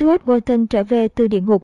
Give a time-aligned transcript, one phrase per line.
[0.00, 1.62] Stuart Walton trở về từ địa ngục.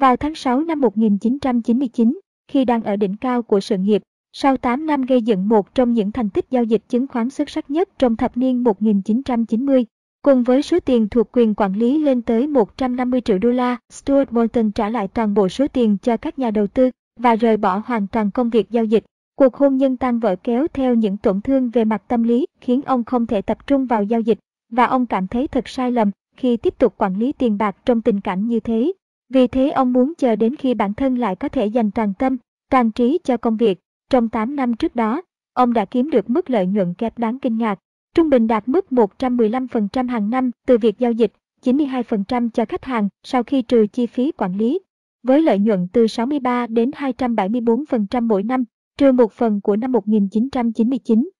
[0.00, 4.86] Vào tháng 6 năm 1999, khi đang ở đỉnh cao của sự nghiệp, sau 8
[4.86, 7.88] năm gây dựng một trong những thành tích giao dịch chứng khoán xuất sắc nhất
[7.98, 9.86] trong thập niên 1990,
[10.22, 14.30] cùng với số tiền thuộc quyền quản lý lên tới 150 triệu đô la, Stuart
[14.30, 17.82] Walton trả lại toàn bộ số tiền cho các nhà đầu tư và rời bỏ
[17.86, 19.04] hoàn toàn công việc giao dịch.
[19.36, 22.82] Cuộc hôn nhân tan vỡ kéo theo những tổn thương về mặt tâm lý khiến
[22.82, 24.38] ông không thể tập trung vào giao dịch
[24.72, 28.02] và ông cảm thấy thật sai lầm khi tiếp tục quản lý tiền bạc trong
[28.02, 28.92] tình cảnh như thế.
[29.28, 32.36] Vì thế ông muốn chờ đến khi bản thân lại có thể dành toàn tâm,
[32.70, 33.80] toàn trí cho công việc.
[34.10, 37.58] Trong 8 năm trước đó, ông đã kiếm được mức lợi nhuận kép đáng kinh
[37.58, 37.78] ngạc,
[38.14, 43.08] trung bình đạt mức 115% hàng năm từ việc giao dịch, 92% cho khách hàng
[43.22, 44.80] sau khi trừ chi phí quản lý,
[45.22, 48.64] với lợi nhuận từ 63 đến 274% mỗi năm,
[48.98, 51.30] trừ một phần của năm 1999.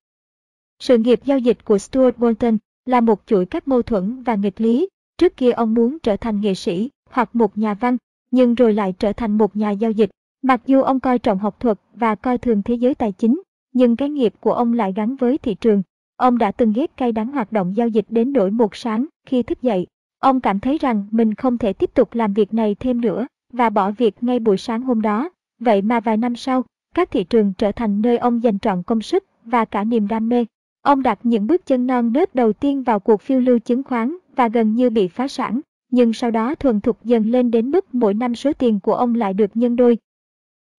[0.78, 4.61] Sự nghiệp giao dịch của Stuart Walton là một chuỗi các mâu thuẫn và nghịch
[4.61, 4.89] lý.
[5.19, 7.97] Trước kia ông muốn trở thành nghệ sĩ hoặc một nhà văn,
[8.30, 10.11] nhưng rồi lại trở thành một nhà giao dịch.
[10.42, 13.97] Mặc dù ông coi trọng học thuật và coi thường thế giới tài chính, nhưng
[13.97, 15.83] cái nghiệp của ông lại gắn với thị trường.
[16.17, 19.42] Ông đã từng ghét cay đắng hoạt động giao dịch đến nỗi một sáng khi
[19.42, 19.87] thức dậy.
[20.19, 23.70] Ông cảm thấy rằng mình không thể tiếp tục làm việc này thêm nữa và
[23.70, 25.31] bỏ việc ngay buổi sáng hôm đó.
[25.61, 29.00] Vậy mà vài năm sau, các thị trường trở thành nơi ông dành trọn công
[29.00, 30.44] sức và cả niềm đam mê.
[30.87, 34.17] Ông đặt những bước chân non nớt đầu tiên vào cuộc phiêu lưu chứng khoán
[34.37, 37.95] và gần như bị phá sản, nhưng sau đó thuần thục dần lên đến mức
[37.95, 39.98] mỗi năm số tiền của ông lại được nhân đôi.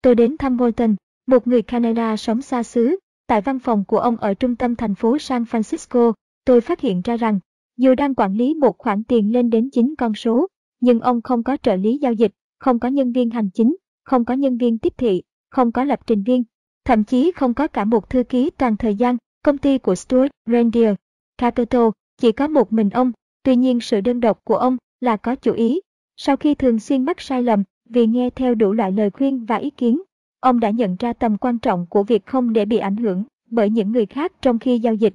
[0.02, 0.96] Tôi đến thăm Walton,
[1.28, 4.96] một người Canada sống xa xứ, tại văn phòng của ông ở trung tâm thành
[4.96, 6.14] phố San Francisco,
[6.46, 7.40] tôi phát hiện ra rằng,
[7.78, 10.48] dù đang quản lý một khoản tiền lên đến 9 con số,
[10.80, 14.26] nhưng ông không có trợ lý giao dịch, không có nhân viên hành chính, không
[14.26, 16.44] có nhân viên tiếp thị, không có lập trình viên,
[16.86, 20.32] thậm chí không có cả một thư ký toàn thời gian, công ty của Stuart
[20.46, 20.96] Reindeer
[21.38, 21.82] Capital
[22.18, 23.12] chỉ có một mình ông,
[23.44, 25.80] tuy nhiên sự đơn độc của ông là có chủ ý.
[26.18, 29.56] Sau khi thường xuyên mắc sai lầm vì nghe theo đủ loại lời khuyên và
[29.56, 30.02] ý kiến,
[30.40, 33.70] ông đã nhận ra tầm quan trọng của việc không để bị ảnh hưởng bởi
[33.70, 35.14] những người khác trong khi giao dịch.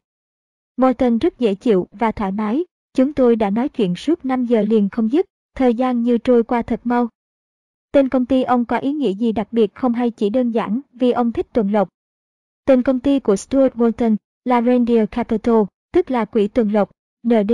[0.77, 4.63] Morton rất dễ chịu và thoải mái, chúng tôi đã nói chuyện suốt 5 giờ
[4.63, 7.09] liền không dứt, thời gian như trôi qua thật mau.
[7.93, 10.81] Tên công ty ông có ý nghĩa gì đặc biệt không hay chỉ đơn giản
[10.93, 11.89] vì ông thích tuần lộc.
[12.65, 15.63] Tên công ty của Stuart Walton là Reindeer Capital,
[15.93, 16.91] tức là quỹ tuần lộc,
[17.27, 17.53] ND.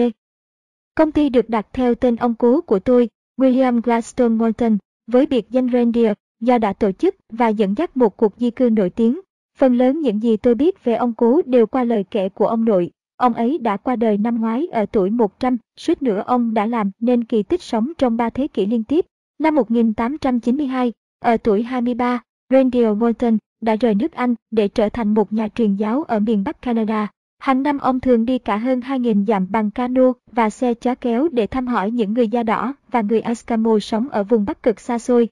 [0.95, 4.77] Công ty được đặt theo tên ông cố của tôi, William Gladstone Walton,
[5.07, 8.71] với biệt danh Reindeer, do đã tổ chức và dẫn dắt một cuộc di cư
[8.71, 9.21] nổi tiếng.
[9.59, 12.65] Phần lớn những gì tôi biết về ông cố đều qua lời kể của ông
[12.65, 12.91] nội.
[13.17, 16.91] Ông ấy đã qua đời năm ngoái ở tuổi 100, suýt nữa ông đã làm
[17.01, 19.07] nên kỳ tích sống trong ba thế kỷ liên tiếp.
[19.39, 25.33] Năm 1892, ở tuổi 23, Reindeer Walton đã rời nước Anh để trở thành một
[25.33, 27.09] nhà truyền giáo ở miền Bắc Canada.
[27.39, 31.29] Hàng năm ông thường đi cả hơn 2.000 dặm bằng cano và xe chó kéo
[31.33, 34.81] để thăm hỏi những người da đỏ và người Eskimo sống ở vùng Bắc Cực
[34.81, 35.29] xa xôi.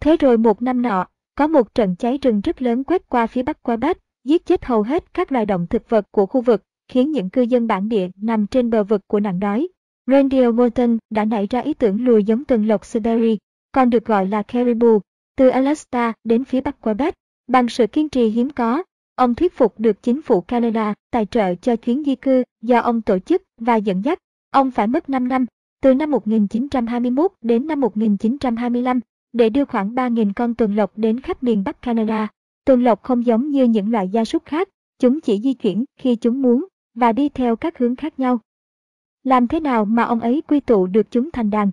[0.00, 3.42] Thế rồi một năm nọ, có một trận cháy rừng rất lớn quét qua phía
[3.42, 7.10] Bắc Quebec, giết chết hầu hết các loài động thực vật của khu vực, khiến
[7.10, 9.68] những cư dân bản địa nằm trên bờ vực của nạn đói.
[10.06, 13.36] Randall Morton đã nảy ra ý tưởng lùi giống tuần lộc Siberia,
[13.72, 15.00] còn được gọi là caribou,
[15.36, 17.14] từ Alaska đến phía Bắc Quebec.
[17.50, 18.82] Bằng sự kiên trì hiếm có,
[19.14, 23.02] ông thuyết phục được chính phủ Canada tài trợ cho chuyến di cư do ông
[23.02, 24.18] tổ chức và dẫn dắt.
[24.50, 25.46] Ông phải mất 5 năm,
[25.82, 29.00] từ năm 1921 đến năm 1925,
[29.32, 32.28] để đưa khoảng 3.000 con tuần lộc đến khắp miền Bắc Canada.
[32.64, 34.68] Tuần lộc không giống như những loại gia súc khác,
[34.98, 38.38] chúng chỉ di chuyển khi chúng muốn và đi theo các hướng khác nhau.
[39.24, 41.70] Làm thế nào mà ông ấy quy tụ được chúng thành đàn?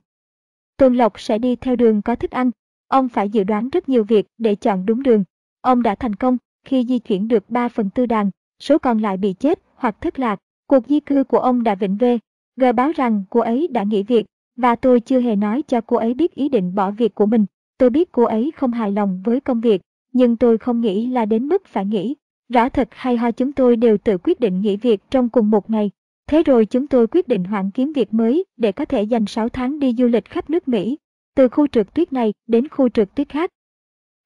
[0.77, 2.51] Tuần lộc sẽ đi theo đường có thức ăn.
[2.87, 5.23] Ông phải dự đoán rất nhiều việc để chọn đúng đường.
[5.67, 8.29] Ông đã thành công khi di chuyển được 3 phần tư đàn,
[8.59, 10.39] số còn lại bị chết hoặc thất lạc.
[10.67, 12.19] Cuộc di cư của ông đã vĩnh về.
[12.55, 15.97] G báo rằng cô ấy đã nghỉ việc và tôi chưa hề nói cho cô
[15.97, 17.45] ấy biết ý định bỏ việc của mình.
[17.77, 19.81] Tôi biết cô ấy không hài lòng với công việc,
[20.13, 22.15] nhưng tôi không nghĩ là đến mức phải nghỉ.
[22.49, 25.69] Rõ thật hay ho chúng tôi đều tự quyết định nghỉ việc trong cùng một
[25.69, 25.91] ngày.
[26.27, 29.49] Thế rồi chúng tôi quyết định hoãn kiếm việc mới để có thể dành 6
[29.49, 30.97] tháng đi du lịch khắp nước Mỹ,
[31.35, 33.49] từ khu trượt tuyết này đến khu trượt tuyết khác.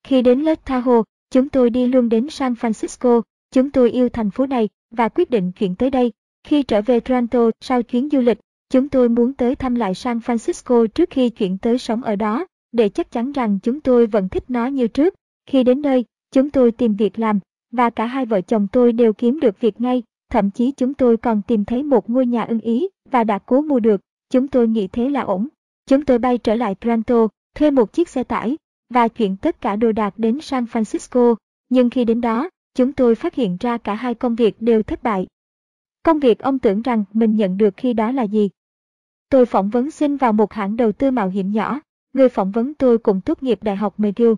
[0.04, 4.32] Khi đến Lake Tahoe, chúng tôi đi luôn đến San Francisco, chúng tôi yêu thành
[4.32, 6.12] phố này và quyết định chuyển tới đây.
[6.44, 8.40] Khi trở về Toronto sau chuyến du lịch,
[8.70, 12.46] chúng tôi muốn tới thăm lại San Francisco trước khi chuyển tới sống ở đó,
[12.72, 15.14] để chắc chắn rằng chúng tôi vẫn thích nó như trước.
[15.46, 17.40] Khi đến nơi, chúng tôi tìm việc làm,
[17.72, 21.18] và cả hai vợ chồng tôi đều kiếm được việc ngay, thậm chí chúng tôi
[21.18, 24.68] còn tìm thấy một ngôi nhà ưng ý và đã cố mua được, chúng tôi
[24.68, 25.48] nghĩ thế là ổn.
[25.86, 28.58] Chúng tôi bay trở lại Toronto, thuê một chiếc xe tải
[28.94, 31.36] và chuyển tất cả đồ đạc đến San Francisco,
[31.70, 35.04] nhưng khi đến đó, chúng tôi phát hiện ra cả hai công việc đều thất
[35.04, 35.28] bại.
[36.04, 38.50] Công việc ông tưởng rằng mình nhận được khi đó là gì?
[39.30, 41.80] Tôi phỏng vấn xin vào một hãng đầu tư mạo hiểm nhỏ.
[42.14, 44.34] Người phỏng vấn tôi cũng tốt nghiệp Đại học McGill.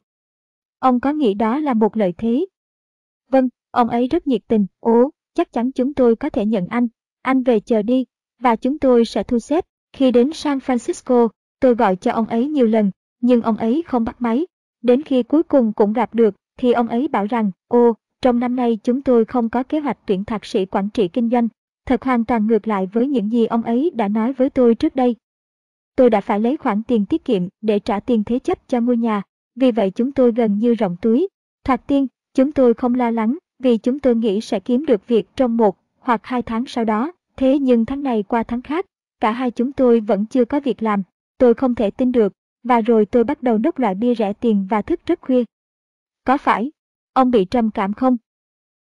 [0.80, 2.46] Ông có nghĩ đó là một lợi thế?
[3.32, 4.66] Vâng, ông ấy rất nhiệt tình.
[4.80, 6.88] Ố, chắc chắn chúng tôi có thể nhận anh.
[7.22, 8.06] Anh về chờ đi,
[8.40, 9.66] và chúng tôi sẽ thu xếp.
[9.94, 11.28] Khi đến San Francisco,
[11.60, 12.92] tôi gọi cho ông ấy nhiều lần,
[13.24, 14.46] nhưng ông ấy không bắt máy.
[14.82, 18.56] Đến khi cuối cùng cũng gặp được, thì ông ấy bảo rằng, ô, trong năm
[18.56, 21.48] nay chúng tôi không có kế hoạch tuyển thạc sĩ quản trị kinh doanh.
[21.86, 24.96] Thật hoàn toàn ngược lại với những gì ông ấy đã nói với tôi trước
[24.96, 25.16] đây.
[25.96, 28.98] Tôi đã phải lấy khoản tiền tiết kiệm để trả tiền thế chấp cho ngôi
[28.98, 29.22] nhà,
[29.56, 31.28] vì vậy chúng tôi gần như rộng túi.
[31.64, 35.28] Thoạt tiên, chúng tôi không lo lắng vì chúng tôi nghĩ sẽ kiếm được việc
[35.36, 37.12] trong một hoặc hai tháng sau đó.
[37.38, 38.86] Thế nhưng tháng này qua tháng khác,
[39.20, 41.04] cả hai chúng tôi vẫn chưa có việc làm.
[41.38, 44.68] Tôi không thể tin được, và rồi tôi bắt đầu nốc loại bia rẻ tiền
[44.70, 45.44] và thức rất khuya.
[46.24, 46.72] Có phải,
[47.14, 48.18] ông bị trầm cảm không?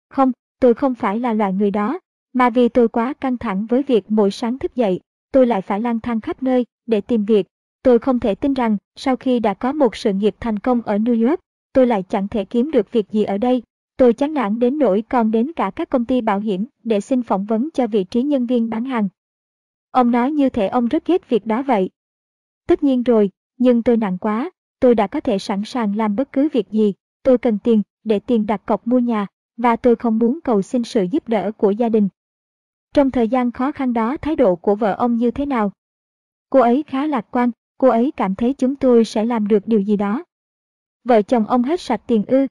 [0.09, 1.99] Không, tôi không phải là loại người đó,
[2.33, 4.99] mà vì tôi quá căng thẳng với việc mỗi sáng thức dậy,
[5.31, 7.47] tôi lại phải lang thang khắp nơi để tìm việc.
[7.83, 10.97] Tôi không thể tin rằng sau khi đã có một sự nghiệp thành công ở
[10.97, 11.39] New York,
[11.73, 13.63] tôi lại chẳng thể kiếm được việc gì ở đây.
[13.97, 17.23] Tôi chán nản đến nỗi còn đến cả các công ty bảo hiểm để xin
[17.23, 19.09] phỏng vấn cho vị trí nhân viên bán hàng.
[19.91, 21.89] Ông nói như thể ông rất ghét việc đó vậy.
[22.67, 23.29] Tất nhiên rồi,
[23.59, 26.94] nhưng tôi nặng quá, tôi đã có thể sẵn sàng làm bất cứ việc gì,
[27.23, 29.27] tôi cần tiền để tiền đặt cọc mua nhà,
[29.57, 32.09] và tôi không muốn cầu xin sự giúp đỡ của gia đình.
[32.94, 35.71] Trong thời gian khó khăn đó thái độ của vợ ông như thế nào?
[36.50, 39.79] Cô ấy khá lạc quan, cô ấy cảm thấy chúng tôi sẽ làm được điều
[39.81, 40.23] gì đó.
[41.03, 42.47] Vợ chồng ông hết sạch tiền ư.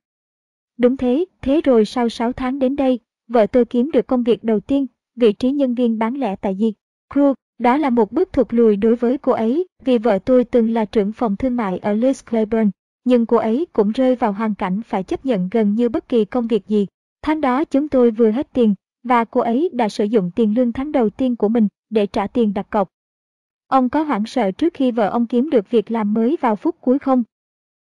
[0.77, 4.45] Đúng thế, thế rồi sau 6 tháng đến đây, vợ tôi kiếm được công việc
[4.45, 6.75] đầu tiên, vị trí nhân viên bán lẻ tại Diệt.
[7.11, 10.71] Crew, đó là một bước thụt lùi đối với cô ấy, vì vợ tôi từng
[10.73, 12.71] là trưởng phòng thương mại ở Liz Claiborne,
[13.05, 16.25] nhưng cô ấy cũng rơi vào hoàn cảnh phải chấp nhận gần như bất kỳ
[16.25, 16.87] công việc gì.
[17.23, 20.73] Tháng đó chúng tôi vừa hết tiền, và cô ấy đã sử dụng tiền lương
[20.73, 22.89] tháng đầu tiên của mình để trả tiền đặt cọc.
[23.67, 26.77] Ông có hoảng sợ trước khi vợ ông kiếm được việc làm mới vào phút
[26.81, 27.23] cuối không?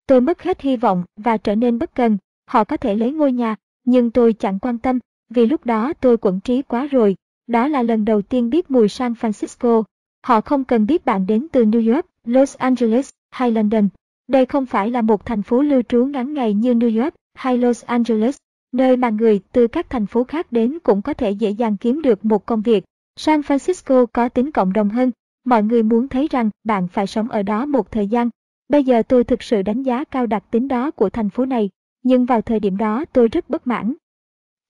[0.08, 2.18] Tôi mất hết hy vọng và trở nên bất cần.
[2.48, 5.00] Họ có thể lấy ngôi nhà, nhưng tôi chẳng quan tâm,
[5.30, 7.16] vì lúc đó tôi quẩn trí quá rồi.
[7.48, 9.84] Đó là lần đầu tiên biết mùi San Francisco.
[10.24, 13.90] Họ không cần biết bạn đến từ New York, Los Angeles hay London.
[14.28, 17.58] Đây không phải là một thành phố lưu trú ngắn ngày như New York hay
[17.58, 18.38] Los Angeles,
[18.72, 22.02] nơi mà người từ các thành phố khác đến cũng có thể dễ dàng kiếm
[22.02, 22.84] được một công việc.
[23.16, 25.12] San Francisco có tính cộng đồng hơn,
[25.46, 28.30] mọi người muốn thấy rằng bạn phải sống ở đó một thời gian.
[28.70, 31.70] Bây giờ tôi thực sự đánh giá cao đặc tính đó của thành phố này,
[32.04, 33.94] nhưng vào thời điểm đó tôi rất bất mãn.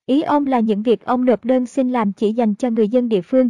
[0.05, 3.09] Ý ông là những việc ông nộp đơn xin làm chỉ dành cho người dân
[3.09, 3.49] địa phương.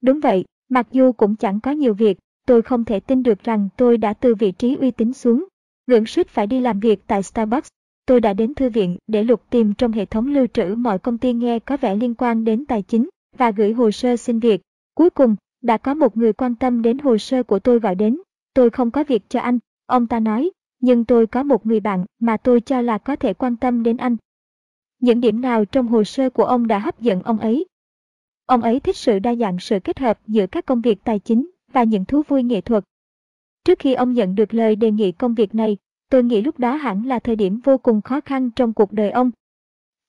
[0.00, 3.68] Đúng vậy, mặc dù cũng chẳng có nhiều việc, tôi không thể tin được rằng
[3.76, 5.44] tôi đã từ vị trí uy tín xuống.
[5.86, 7.68] Ngưỡng suýt phải đi làm việc tại Starbucks.
[8.06, 11.18] Tôi đã đến thư viện để lục tìm trong hệ thống lưu trữ mọi công
[11.18, 14.60] ty nghe có vẻ liên quan đến tài chính và gửi hồ sơ xin việc.
[14.94, 18.18] Cuối cùng, đã có một người quan tâm đến hồ sơ của tôi gọi đến.
[18.54, 20.50] Tôi không có việc cho anh, ông ta nói,
[20.80, 23.96] nhưng tôi có một người bạn mà tôi cho là có thể quan tâm đến
[23.96, 24.16] anh.
[25.00, 27.66] Những điểm nào trong hồ sơ của ông đã hấp dẫn ông ấy?
[28.46, 31.50] Ông ấy thích sự đa dạng sự kết hợp giữa các công việc tài chính
[31.72, 32.84] và những thú vui nghệ thuật.
[33.64, 35.76] Trước khi ông nhận được lời đề nghị công việc này,
[36.10, 39.10] tôi nghĩ lúc đó hẳn là thời điểm vô cùng khó khăn trong cuộc đời
[39.10, 39.30] ông.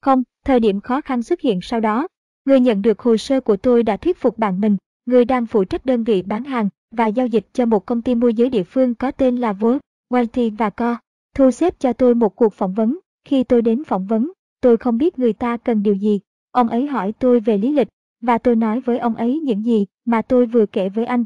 [0.01, 2.07] Không, thời điểm khó khăn xuất hiện sau đó.
[2.45, 5.63] Người nhận được hồ sơ của tôi đã thuyết phục bạn mình, người đang phụ
[5.63, 8.63] trách đơn vị bán hàng và giao dịch cho một công ty môi giới địa
[8.63, 10.97] phương có tên là Volt, Wealthy và Co.
[11.35, 12.99] Thu xếp cho tôi một cuộc phỏng vấn.
[13.23, 16.19] Khi tôi đến phỏng vấn, tôi không biết người ta cần điều gì.
[16.51, 17.87] Ông ấy hỏi tôi về lý lịch,
[18.21, 21.25] và tôi nói với ông ấy những gì mà tôi vừa kể với anh.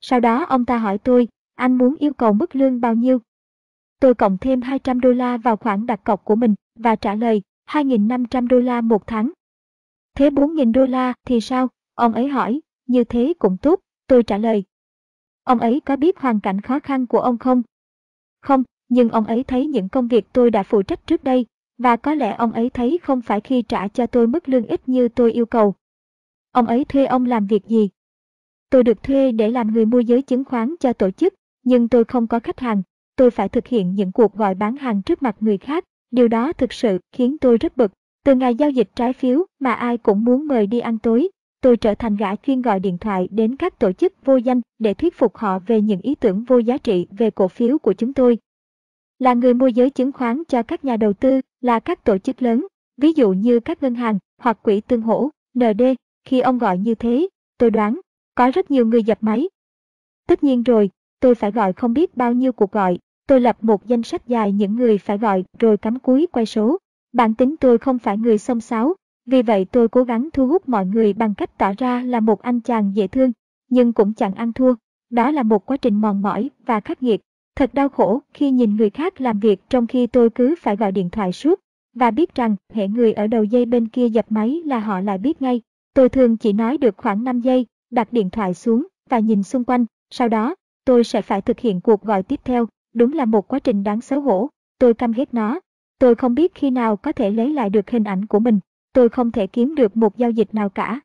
[0.00, 3.18] Sau đó ông ta hỏi tôi, anh muốn yêu cầu mức lương bao nhiêu?
[4.00, 7.42] Tôi cộng thêm 200 đô la vào khoản đặt cọc của mình và trả lời
[7.68, 9.32] 2.500 đô la một tháng.
[10.14, 11.68] Thế 4.000 đô la thì sao?
[11.94, 14.64] Ông ấy hỏi, như thế cũng tốt, tôi trả lời.
[15.44, 17.62] Ông ấy có biết hoàn cảnh khó khăn của ông không?
[18.40, 21.46] Không, nhưng ông ấy thấy những công việc tôi đã phụ trách trước đây,
[21.82, 24.88] và có lẽ ông ấy thấy không phải khi trả cho tôi mức lương ít
[24.88, 25.74] như tôi yêu cầu.
[26.52, 27.88] Ông ấy thuê ông làm việc gì?
[28.70, 31.34] Tôi được thuê để làm người môi giới chứng khoán cho tổ chức,
[31.64, 32.82] nhưng tôi không có khách hàng.
[33.16, 35.84] Tôi phải thực hiện những cuộc gọi bán hàng trước mặt người khác.
[36.10, 37.92] Điều đó thực sự khiến tôi rất bực.
[38.24, 41.28] Từ ngày giao dịch trái phiếu mà ai cũng muốn mời đi ăn tối,
[41.60, 44.94] tôi trở thành gã chuyên gọi điện thoại đến các tổ chức vô danh để
[44.94, 48.12] thuyết phục họ về những ý tưởng vô giá trị về cổ phiếu của chúng
[48.12, 48.38] tôi.
[49.22, 52.42] Là người môi giới chứng khoán cho các nhà đầu tư là các tổ chức
[52.42, 55.82] lớn, ví dụ như các ngân hàng hoặc quỹ tương hỗ, ND.
[56.24, 58.00] Khi ông gọi như thế, tôi đoán
[58.34, 59.48] có rất nhiều người dập máy.
[60.28, 62.98] Tất nhiên rồi, tôi phải gọi không biết bao nhiêu cuộc gọi.
[63.26, 66.78] Tôi lập một danh sách dài những người phải gọi rồi cắm cúi quay số.
[67.12, 68.94] Bản tính tôi không phải người xông xáo,
[69.26, 72.42] vì vậy tôi cố gắng thu hút mọi người bằng cách tỏ ra là một
[72.42, 73.32] anh chàng dễ thương.
[73.68, 74.74] nhưng cũng chẳng ăn thua.
[75.10, 77.20] Đó là một quá trình mòn mỏi và khắc nghiệt.
[77.56, 80.92] Thật đau khổ khi nhìn người khác làm việc trong khi tôi cứ phải gọi
[80.92, 81.60] điện thoại suốt
[81.94, 85.18] và biết rằng hệ người ở đầu dây bên kia dập máy là họ lại
[85.18, 85.60] biết ngay.
[85.94, 89.64] Tôi thường chỉ nói được khoảng 5 giây, đặt điện thoại xuống và nhìn xung
[89.64, 90.54] quanh, sau đó
[90.84, 92.66] tôi sẽ phải thực hiện cuộc gọi tiếp theo.
[92.94, 95.60] Đúng là một quá trình đáng xấu hổ, tôi căm ghét nó.
[95.98, 98.60] Tôi không biết khi nào có thể lấy lại được hình ảnh của mình.
[98.92, 101.00] Tôi không thể kiếm được một giao dịch nào cả.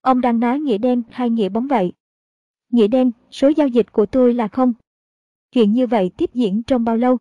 [0.00, 1.92] Ông đang nói nghĩa đen hay nghĩa bóng vậy?
[2.70, 4.72] Nghĩa đen, số giao dịch của tôi là không.
[5.54, 7.18] Chuyện như vậy tiếp diễn trong bao lâu?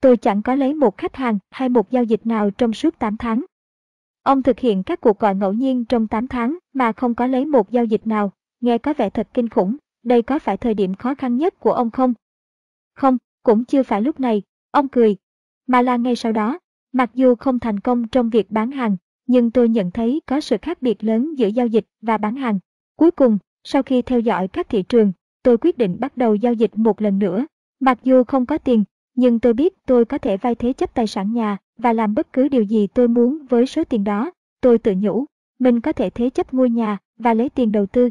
[0.00, 3.16] Tôi chẳng có lấy một khách hàng hay một giao dịch nào trong suốt 8
[3.16, 3.44] tháng.
[4.22, 7.46] Ông thực hiện các cuộc gọi ngẫu nhiên trong 8 tháng mà không có lấy
[7.46, 9.76] một giao dịch nào, nghe có vẻ thật kinh khủng.
[10.02, 12.14] Đây có phải thời điểm khó khăn nhất của ông không?
[12.94, 15.16] Không, cũng chưa phải lúc này, ông cười.
[15.66, 16.58] Mà là ngay sau đó,
[16.92, 18.96] mặc dù không thành công trong việc bán hàng,
[19.26, 22.58] nhưng tôi nhận thấy có sự khác biệt lớn giữa giao dịch và bán hàng.
[22.96, 26.52] Cuối cùng, sau khi theo dõi các thị trường, tôi quyết định bắt đầu giao
[26.52, 27.46] dịch một lần nữa.
[27.80, 31.06] Mặc dù không có tiền, nhưng tôi biết tôi có thể vay thế chấp tài
[31.06, 34.30] sản nhà và làm bất cứ điều gì tôi muốn với số tiền đó.
[34.60, 35.24] Tôi tự nhủ,
[35.58, 38.10] mình có thể thế chấp ngôi nhà và lấy tiền đầu tư.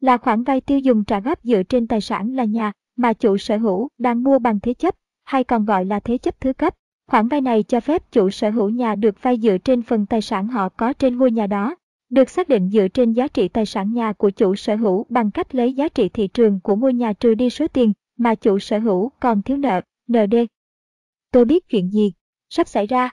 [0.00, 3.36] Là khoản vay tiêu dùng trả góp dựa trên tài sản là nhà mà chủ
[3.36, 6.74] sở hữu đang mua bằng thế chấp, hay còn gọi là thế chấp thứ cấp.
[7.10, 10.22] Khoản vay này cho phép chủ sở hữu nhà được vay dựa trên phần tài
[10.22, 11.76] sản họ có trên ngôi nhà đó,
[12.10, 15.30] được xác định dựa trên giá trị tài sản nhà của chủ sở hữu bằng
[15.30, 18.58] cách lấy giá trị thị trường của ngôi nhà trừ đi số tiền mà chủ
[18.58, 20.34] sở hữu còn thiếu nợ, ND.
[21.30, 22.12] Tôi biết chuyện gì
[22.50, 23.10] sắp xảy ra.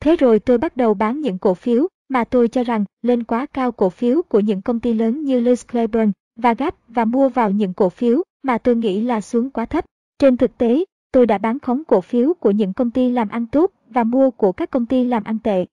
[0.00, 3.46] Thế rồi tôi bắt đầu bán những cổ phiếu mà tôi cho rằng lên quá
[3.46, 7.28] cao cổ phiếu của những công ty lớn như Liz Claiborne và Gap và mua
[7.28, 9.84] vào những cổ phiếu mà tôi nghĩ là xuống quá thấp.
[10.18, 13.46] Trên thực tế, tôi đã bán khống cổ phiếu của những công ty làm ăn
[13.46, 15.66] tốt và mua của các công ty làm ăn tệ.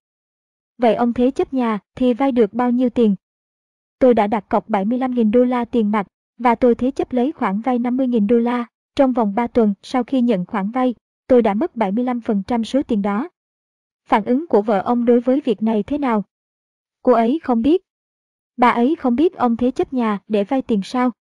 [0.82, 3.16] Vậy ông thế chấp nhà thì vay được bao nhiêu tiền?
[4.00, 6.08] Tôi đã đặt cọc 75.000 đô la tiền mặt
[6.38, 8.66] và tôi thế chấp lấy khoản vay 50.000 đô la.
[8.96, 10.96] Trong vòng 3 tuần sau khi nhận khoản vay,
[11.28, 13.30] tôi đã mất 75% số tiền đó.
[14.08, 16.24] Phản ứng của vợ ông đối với việc này thế nào?
[17.02, 17.82] Cô ấy không biết.
[18.58, 21.12] Bà ấy không biết ông thế chấp nhà để vay tiền sao?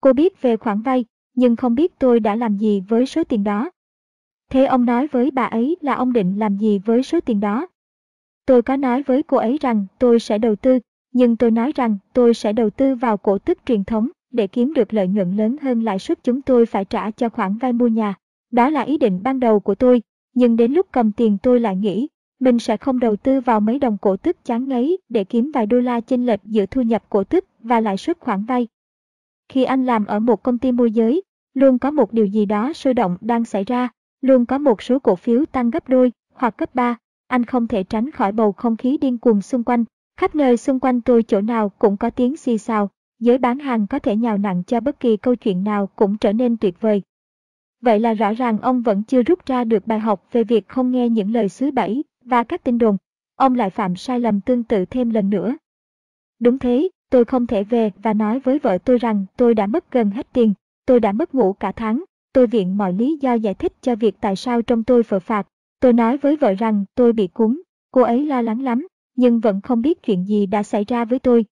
[0.00, 3.44] Cô biết về khoản vay, nhưng không biết tôi đã làm gì với số tiền
[3.44, 3.70] đó.
[4.50, 7.66] Thế ông nói với bà ấy là ông định làm gì với số tiền đó?
[8.46, 10.78] Tôi có nói với cô ấy rằng tôi sẽ đầu tư,
[11.12, 14.74] nhưng tôi nói rằng tôi sẽ đầu tư vào cổ tức truyền thống để kiếm
[14.74, 17.88] được lợi nhuận lớn hơn lãi suất chúng tôi phải trả cho khoản vay mua
[17.88, 18.14] nhà.
[18.50, 20.02] Đó là ý định ban đầu của tôi,
[20.34, 22.08] nhưng đến lúc cầm tiền tôi lại nghĩ,
[22.40, 25.66] mình sẽ không đầu tư vào mấy đồng cổ tức chán ngấy để kiếm vài
[25.66, 28.68] đô la chênh lệch giữa thu nhập cổ tức và lãi suất khoản vay.
[29.48, 31.22] Khi anh làm ở một công ty môi giới,
[31.54, 33.88] luôn có một điều gì đó sôi động đang xảy ra,
[34.20, 36.96] luôn có một số cổ phiếu tăng gấp đôi hoặc gấp ba.
[37.32, 39.84] Anh không thể tránh khỏi bầu không khí điên cuồng xung quanh.
[40.16, 43.86] Khắp nơi xung quanh tôi chỗ nào cũng có tiếng xì xào, giới bán hàng
[43.86, 47.02] có thể nhào nặng cho bất kỳ câu chuyện nào cũng trở nên tuyệt vời.
[47.80, 50.90] Vậy là rõ ràng ông vẫn chưa rút ra được bài học về việc không
[50.90, 52.96] nghe những lời xứ bẫy và các tin đồn.
[53.36, 55.56] Ông lại phạm sai lầm tương tự thêm lần nữa.
[56.40, 59.90] Đúng thế, tôi không thể về và nói với vợ tôi rằng tôi đã mất
[59.90, 60.54] gần hết tiền,
[60.86, 62.04] tôi đã mất ngủ cả tháng.
[62.32, 65.46] Tôi viện mọi lý do giải thích cho việc tại sao trong tôi phờ phạt.
[65.82, 68.86] Tôi nói với vợ rằng tôi bị cúm, cô ấy lo lắng lắm,
[69.16, 71.44] nhưng vẫn không biết chuyện gì đã xảy ra với tôi.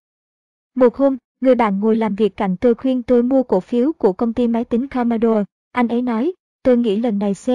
[0.75, 4.13] Một hôm, người bạn ngồi làm việc cạnh tôi khuyên tôi mua cổ phiếu của
[4.13, 5.45] công ty máy tính Commodore.
[5.73, 6.33] Anh ấy nói,
[6.63, 7.47] tôi nghĩ lần này C,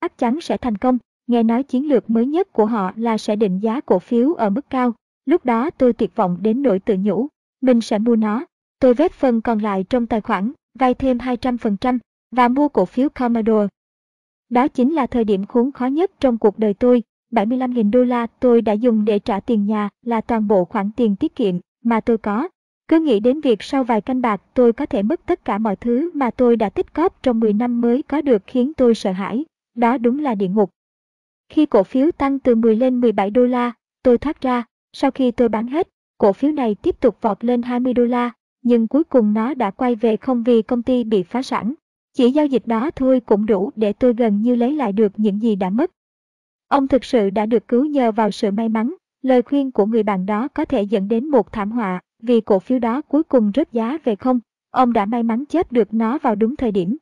[0.00, 0.98] chắc chắn sẽ thành công.
[1.26, 4.50] Nghe nói chiến lược mới nhất của họ là sẽ định giá cổ phiếu ở
[4.50, 4.94] mức cao.
[5.26, 7.28] Lúc đó tôi tuyệt vọng đến nỗi tự nhủ,
[7.60, 8.44] mình sẽ mua nó.
[8.80, 11.98] Tôi vét phần còn lại trong tài khoản, vay thêm 200%
[12.30, 13.68] và mua cổ phiếu Commodore.
[14.52, 17.02] Đó chính là thời điểm khốn khó nhất trong cuộc đời tôi.
[17.30, 21.16] 75.000 đô la tôi đã dùng để trả tiền nhà là toàn bộ khoản tiền
[21.16, 21.54] tiết kiệm
[21.84, 22.48] mà tôi có.
[22.88, 25.76] Cứ nghĩ đến việc sau vài canh bạc tôi có thể mất tất cả mọi
[25.76, 29.12] thứ mà tôi đã tích cóp trong 10 năm mới có được khiến tôi sợ
[29.12, 29.44] hãi.
[29.74, 30.70] Đó đúng là địa ngục.
[31.48, 34.64] Khi cổ phiếu tăng từ 10 lên 17 đô la, tôi thoát ra.
[34.92, 38.30] Sau khi tôi bán hết, cổ phiếu này tiếp tục vọt lên 20 đô la,
[38.62, 41.74] nhưng cuối cùng nó đã quay về không vì công ty bị phá sản.
[42.14, 45.42] Chỉ giao dịch đó thôi cũng đủ để tôi gần như lấy lại được những
[45.42, 45.90] gì đã mất.
[46.68, 50.02] Ông thực sự đã được cứu nhờ vào sự may mắn, lời khuyên của người
[50.02, 53.52] bạn đó có thể dẫn đến một thảm họa vì cổ phiếu đó cuối cùng
[53.54, 54.40] rớt giá về không.
[54.70, 56.96] Ông đã may mắn chết được nó vào đúng thời điểm.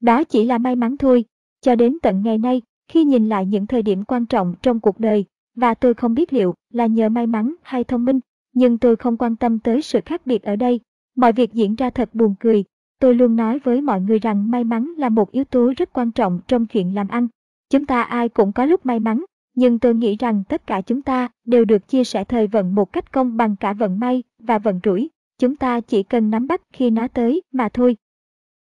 [0.00, 1.24] Đó chỉ là may mắn thôi,
[1.60, 5.00] cho đến tận ngày nay, khi nhìn lại những thời điểm quan trọng trong cuộc
[5.00, 8.20] đời, và tôi không biết liệu là nhờ may mắn hay thông minh,
[8.52, 10.80] nhưng tôi không quan tâm tới sự khác biệt ở đây.
[11.16, 12.64] Mọi việc diễn ra thật buồn cười.
[12.98, 16.12] Tôi luôn nói với mọi người rằng may mắn là một yếu tố rất quan
[16.12, 17.28] trọng trong chuyện làm ăn.
[17.70, 19.24] Chúng ta ai cũng có lúc may mắn,
[19.54, 22.92] nhưng tôi nghĩ rằng tất cả chúng ta đều được chia sẻ thời vận một
[22.92, 25.10] cách công bằng cả vận may và vận rủi.
[25.38, 27.96] chúng ta chỉ cần nắm bắt khi nó tới mà thôi.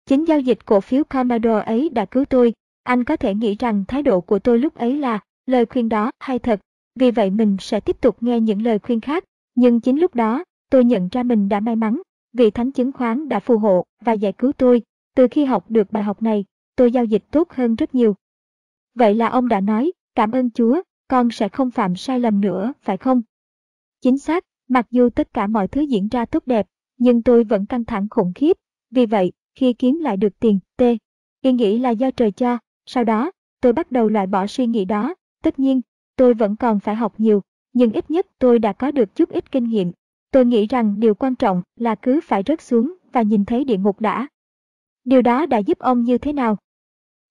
[0.06, 3.84] Chính giao dịch cổ phiếu Commodore ấy đã cứu tôi, anh có thể nghĩ rằng
[3.88, 6.60] thái độ của tôi lúc ấy là lời khuyên đó hay thật,
[6.98, 10.44] vì vậy mình sẽ tiếp tục nghe những lời khuyên khác, nhưng chính lúc đó,
[10.70, 14.12] tôi nhận ra mình đã may mắn, vì thánh chứng khoán đã phù hộ và
[14.12, 14.82] giải cứu tôi,
[15.14, 16.44] từ khi học được bài học này,
[16.76, 18.14] tôi giao dịch tốt hơn rất nhiều.
[18.94, 22.72] Vậy là ông đã nói, cảm ơn Chúa, con sẽ không phạm sai lầm nữa,
[22.82, 23.22] phải không?
[24.00, 26.66] Chính xác, mặc dù tất cả mọi thứ diễn ra tốt đẹp,
[26.98, 28.56] nhưng tôi vẫn căng thẳng khủng khiếp.
[28.90, 30.82] Vì vậy, khi kiếm lại được tiền, T,
[31.42, 32.58] ý nghĩ là do trời cho.
[32.86, 35.14] Sau đó, tôi bắt đầu loại bỏ suy nghĩ đó.
[35.42, 35.80] Tất nhiên,
[36.16, 39.52] tôi vẫn còn phải học nhiều, nhưng ít nhất tôi đã có được chút ít
[39.52, 39.92] kinh nghiệm.
[40.30, 43.76] Tôi nghĩ rằng điều quan trọng là cứ phải rớt xuống và nhìn thấy địa
[43.76, 44.28] ngục đã.
[45.04, 46.56] Điều đó đã giúp ông như thế nào?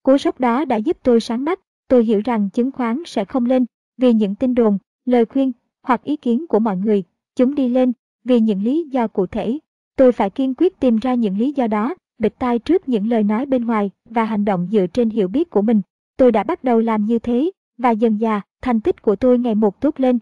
[0.04, 3.46] Cú sốc đó đã giúp tôi sáng mắt, tôi hiểu rằng chứng khoán sẽ không
[3.46, 3.66] lên
[3.98, 5.52] vì những tin đồn, lời khuyên
[5.84, 7.04] hoặc ý kiến của mọi người,
[7.36, 9.60] chúng đi lên vì những lý do cụ thể.
[9.96, 13.24] Tôi phải kiên quyết tìm ra những lý do đó, bịt tai trước những lời
[13.24, 15.82] nói bên ngoài và hành động dựa trên hiểu biết của mình.
[16.18, 19.56] Tôi đã bắt đầu làm như thế, và dần dà, thành tích của tôi ngày
[19.56, 20.20] một tốt lên.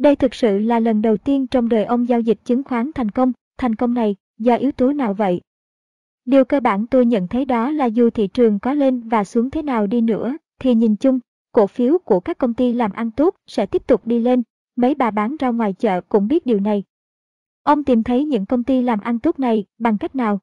[0.00, 3.10] Đây thực sự là lần đầu tiên trong đời ông giao dịch chứng khoán thành
[3.10, 3.32] công.
[3.58, 5.40] Thành công này, do yếu tố nào vậy?
[6.24, 9.50] Điều cơ bản tôi nhận thấy đó là dù thị trường có lên và xuống
[9.50, 11.18] thế nào đi nữa, thì nhìn chung,
[11.52, 14.42] cổ phiếu của các công ty làm ăn tốt sẽ tiếp tục đi lên.
[14.76, 16.84] Mấy bà bán ra ngoài chợ cũng biết điều này.
[17.62, 20.40] Ông tìm thấy những công ty làm ăn tốt này bằng cách nào?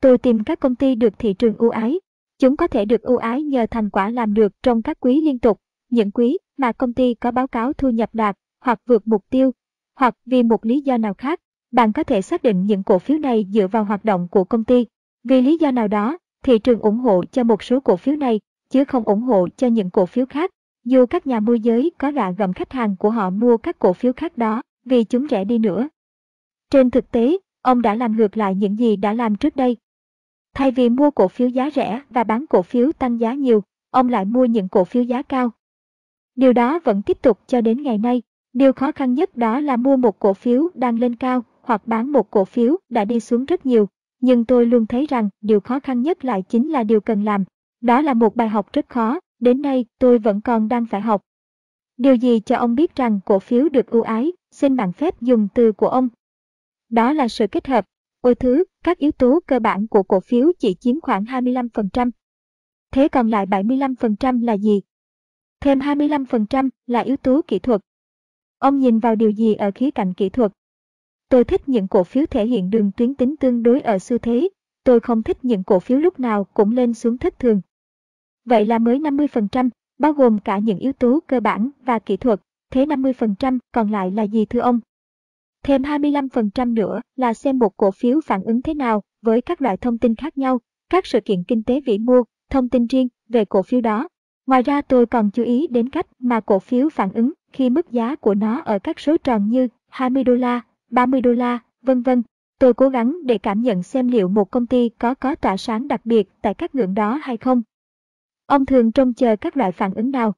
[0.00, 2.00] Tôi tìm các công ty được thị trường ưu ái.
[2.38, 5.38] Chúng có thể được ưu ái nhờ thành quả làm được trong các quý liên
[5.38, 5.60] tục,
[5.90, 9.52] những quý mà công ty có báo cáo thu nhập đạt hoặc vượt mục tiêu,
[9.96, 11.40] hoặc vì một lý do nào khác.
[11.72, 14.64] Bạn có thể xác định những cổ phiếu này dựa vào hoạt động của công
[14.64, 14.86] ty.
[15.24, 18.40] Vì lý do nào đó, thị trường ủng hộ cho một số cổ phiếu này,
[18.70, 20.50] chứ không ủng hộ cho những cổ phiếu khác.
[20.84, 23.92] Dù các nhà môi giới có gạ gầm khách hàng của họ mua các cổ
[23.92, 25.88] phiếu khác đó vì chúng rẻ đi nữa.
[26.70, 29.76] Trên thực tế, ông đã làm ngược lại những gì đã làm trước đây.
[30.54, 34.08] Thay vì mua cổ phiếu giá rẻ và bán cổ phiếu tăng giá nhiều, ông
[34.08, 35.50] lại mua những cổ phiếu giá cao.
[36.34, 38.22] Điều đó vẫn tiếp tục cho đến ngày nay.
[38.54, 42.12] Điều khó khăn nhất đó là mua một cổ phiếu đang lên cao hoặc bán
[42.12, 43.88] một cổ phiếu đã đi xuống rất nhiều.
[44.20, 47.44] Nhưng tôi luôn thấy rằng điều khó khăn nhất lại chính là điều cần làm.
[47.80, 51.22] Đó là một bài học rất khó, đến nay tôi vẫn còn đang phải học.
[51.96, 55.48] Điều gì cho ông biết rằng cổ phiếu được ưu ái, xin bạn phép dùng
[55.54, 56.08] từ của ông.
[56.88, 57.84] Đó là sự kết hợp.
[58.20, 62.10] Ôi thứ, các yếu tố cơ bản của cổ phiếu chỉ chiếm khoảng 25%.
[62.90, 64.80] Thế còn lại 75% là gì?
[65.60, 67.80] Thêm 25% là yếu tố kỹ thuật.
[68.58, 70.52] Ông nhìn vào điều gì ở khía cạnh kỹ thuật?
[71.28, 74.48] Tôi thích những cổ phiếu thể hiện đường tuyến tính tương đối ở xu thế.
[74.84, 77.60] Tôi không thích những cổ phiếu lúc nào cũng lên xuống thất thường.
[78.44, 82.40] Vậy là mới 50%, bao gồm cả những yếu tố cơ bản và kỹ thuật.
[82.70, 84.80] Thế 50% còn lại là gì thưa ông?
[85.62, 89.76] Thêm 25% nữa là xem một cổ phiếu phản ứng thế nào với các loại
[89.76, 93.44] thông tin khác nhau, các sự kiện kinh tế vĩ mô, thông tin riêng về
[93.44, 94.08] cổ phiếu đó.
[94.46, 97.90] Ngoài ra tôi còn chú ý đến cách mà cổ phiếu phản ứng khi mức
[97.90, 102.02] giá của nó ở các số tròn như 20 đô la, 30 đô la, vân
[102.02, 102.22] vân.
[102.58, 105.88] Tôi cố gắng để cảm nhận xem liệu một công ty có có tỏa sáng
[105.88, 107.62] đặc biệt tại các ngưỡng đó hay không.
[108.46, 110.34] Ông thường trông chờ các loại phản ứng nào.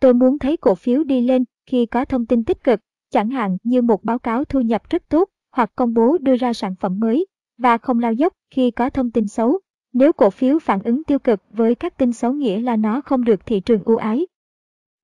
[0.00, 2.80] Tôi muốn thấy cổ phiếu đi lên khi có thông tin tích cực,
[3.10, 6.52] chẳng hạn như một báo cáo thu nhập rất tốt hoặc công bố đưa ra
[6.52, 7.26] sản phẩm mới,
[7.58, 9.58] và không lao dốc khi có thông tin xấu.
[9.92, 13.24] Nếu cổ phiếu phản ứng tiêu cực với các tin xấu nghĩa là nó không
[13.24, 14.26] được thị trường ưu ái.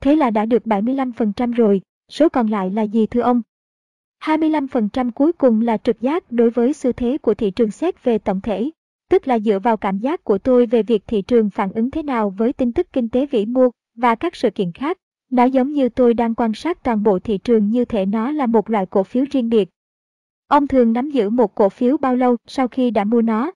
[0.00, 3.42] Thế là đã được 75% rồi, số còn lại là gì thưa ông?
[4.24, 8.18] 25% cuối cùng là trực giác đối với xu thế của thị trường xét về
[8.18, 8.70] tổng thể,
[9.10, 12.02] tức là dựa vào cảm giác của tôi về việc thị trường phản ứng thế
[12.02, 14.96] nào với tin tức kinh tế vĩ mô và các sự kiện khác.
[15.30, 18.46] Nó giống như tôi đang quan sát toàn bộ thị trường như thể nó là
[18.46, 19.68] một loại cổ phiếu riêng biệt.
[20.48, 23.52] Ông thường nắm giữ một cổ phiếu bao lâu sau khi đã mua nó?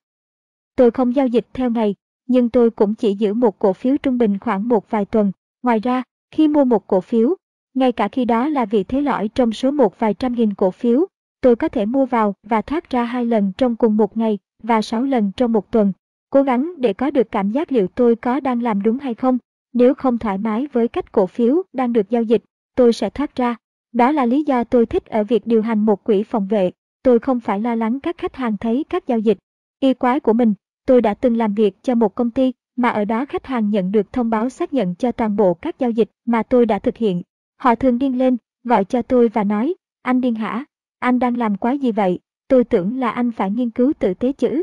[0.76, 1.94] Tôi không giao dịch theo ngày,
[2.26, 5.33] nhưng tôi cũng chỉ giữ một cổ phiếu trung bình khoảng một vài tuần.
[5.62, 6.02] Ngoài ra,
[6.35, 7.35] khi mua một cổ phiếu,
[7.75, 10.70] ngay cả khi đó là vị thế lõi trong số một vài trăm nghìn cổ
[10.70, 11.07] phiếu,
[11.40, 14.83] tôi có thể mua vào và thoát ra hai lần trong cùng một ngày và
[14.83, 15.92] sáu lần trong một tuần.
[16.31, 19.38] Cố gắng để có được cảm giác liệu tôi có đang làm đúng hay không.
[19.73, 22.44] Nếu không thoải mái với cách cổ phiếu đang được giao dịch,
[22.77, 23.57] tôi sẽ thoát ra.
[23.92, 26.70] Đó là lý do tôi thích ở việc điều hành một quỹ phòng vệ.
[27.03, 29.38] Tôi không phải lo lắng các khách hàng thấy các giao dịch.
[29.81, 30.55] Y quái của mình,
[30.87, 33.92] tôi đã từng làm việc cho một công ty mà ở đó khách hàng nhận
[33.92, 36.96] được thông báo xác nhận cho toàn bộ các giao dịch mà tôi đã thực
[36.96, 37.22] hiện.
[37.56, 40.64] Họ thường điên lên, gọi cho tôi và nói, anh điên hả?
[40.98, 42.18] Anh đang làm quá gì vậy?
[42.48, 44.62] Tôi tưởng là anh phải nghiên cứu tự tế chữ.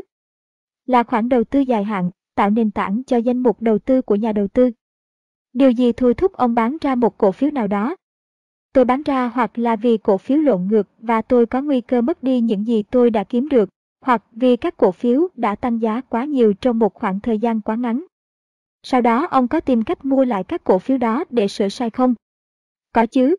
[0.86, 4.14] Là khoản đầu tư dài hạn, tạo nền tảng cho danh mục đầu tư của
[4.14, 4.70] nhà đầu tư.
[5.52, 7.96] Điều gì thôi thúc ông bán ra một cổ phiếu nào đó?
[8.72, 12.00] Tôi bán ra hoặc là vì cổ phiếu lộn ngược và tôi có nguy cơ
[12.00, 13.68] mất đi những gì tôi đã kiếm được,
[14.02, 17.60] hoặc vì các cổ phiếu đã tăng giá quá nhiều trong một khoảng thời gian
[17.60, 18.04] quá ngắn.
[18.82, 21.90] Sau đó ông có tìm cách mua lại các cổ phiếu đó để sửa sai
[21.90, 22.14] không?
[22.92, 23.36] Có chứ.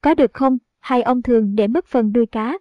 [0.00, 2.58] Có được không, hay ông thường để mất phần đuôi cá?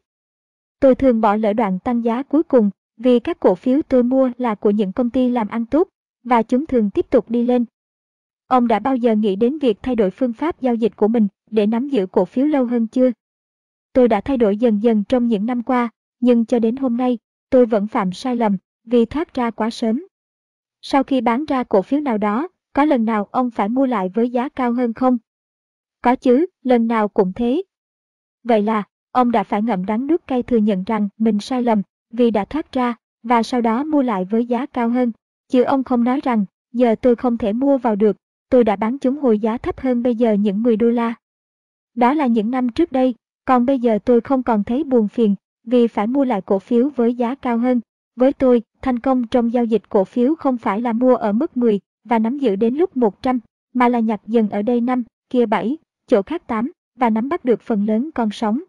[0.79, 4.29] Tôi thường bỏ lỡ đoạn tăng giá cuối cùng vì các cổ phiếu tôi mua
[4.37, 5.87] là của những công ty làm ăn tốt
[6.23, 7.65] và chúng thường tiếp tục đi lên.
[8.47, 11.27] Ông đã bao giờ nghĩ đến việc thay đổi phương pháp giao dịch của mình
[11.51, 13.11] để nắm giữ cổ phiếu lâu hơn chưa?
[13.93, 15.89] Tôi đã thay đổi dần dần trong những năm qua,
[16.21, 17.17] nhưng cho đến hôm nay,
[17.49, 20.05] tôi vẫn phạm sai lầm vì thoát ra quá sớm.
[20.81, 24.09] Sau khi bán ra cổ phiếu nào đó, có lần nào ông phải mua lại
[24.13, 25.17] với giá cao hơn không?
[26.01, 27.63] Có chứ, lần nào cũng thế.
[28.43, 31.81] Vậy là, ông đã phải ngậm đắng nuốt cay thừa nhận rằng mình sai lầm
[32.09, 35.11] vì đã thoát ra và sau đó mua lại với giá cao hơn.
[35.47, 38.17] Chứ ông không nói rằng, giờ tôi không thể mua vào được,
[38.49, 41.13] tôi đã bán chúng hồi giá thấp hơn bây giờ những 10 đô la.
[41.95, 45.35] Đó là những năm trước đây, còn bây giờ tôi không còn thấy buồn phiền
[45.63, 47.81] vì phải mua lại cổ phiếu với giá cao hơn.
[48.15, 51.57] Với tôi, thành công trong giao dịch cổ phiếu không phải là mua ở mức
[51.57, 53.39] 10 và nắm giữ đến lúc 100,
[53.73, 57.45] mà là nhặt dần ở đây 5, kia 7, chỗ khác 8 và nắm bắt
[57.45, 58.59] được phần lớn con sóng.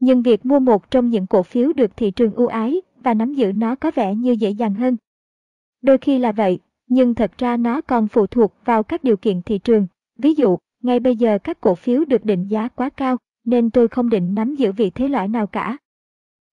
[0.00, 3.34] Nhưng việc mua một trong những cổ phiếu được thị trường ưu ái và nắm
[3.34, 4.96] giữ nó có vẻ như dễ dàng hơn.
[5.82, 9.42] Đôi khi là vậy, nhưng thật ra nó còn phụ thuộc vào các điều kiện
[9.42, 9.86] thị trường.
[10.18, 13.88] Ví dụ, ngay bây giờ các cổ phiếu được định giá quá cao, nên tôi
[13.88, 15.78] không định nắm giữ vị thế loại nào cả.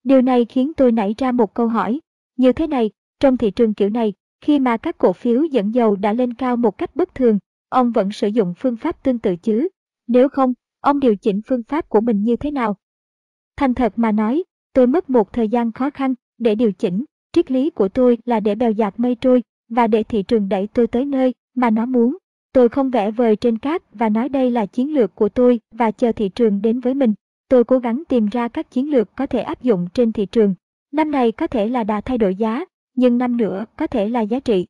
[0.06, 2.00] Điều này khiến tôi nảy ra một câu hỏi.
[2.38, 2.90] Như thế này,
[3.20, 6.58] trong thị trường kiểu này, khi mà các cổ phiếu dẫn dầu đã lên cao
[6.58, 7.40] một cách bất thường,
[7.70, 9.68] ông vẫn sử dụng phương pháp tương tự chứ?
[10.08, 12.76] Nếu không, ông điều chỉnh phương pháp của mình như thế nào?
[13.58, 17.06] Thành thật mà nói, tôi mất một thời gian khó khăn để điều chỉnh.
[17.34, 20.68] Triết lý của tôi là để bèo dạt mây trôi và để thị trường đẩy
[20.68, 22.18] tôi tới nơi mà nó muốn.
[22.54, 25.92] Tôi không vẽ vời trên cát và nói đây là chiến lược của tôi và
[25.92, 27.14] chờ thị trường đến với mình.
[27.50, 30.56] Tôi cố gắng tìm ra các chiến lược có thể áp dụng trên thị trường.
[30.92, 34.22] Năm này có thể là đà thay đổi giá, nhưng năm nữa có thể là
[34.22, 34.66] giá trị.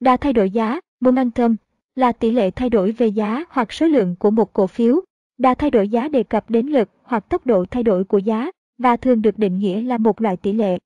[0.00, 1.56] Đà thay đổi giá, momentum,
[1.94, 5.00] là tỷ lệ thay đổi về giá hoặc số lượng của một cổ phiếu.
[5.38, 8.50] Đà thay đổi giá đề cập đến lực hoặc tốc độ thay đổi của giá
[8.78, 10.78] và thường được định nghĩa là một loại tỷ lệ.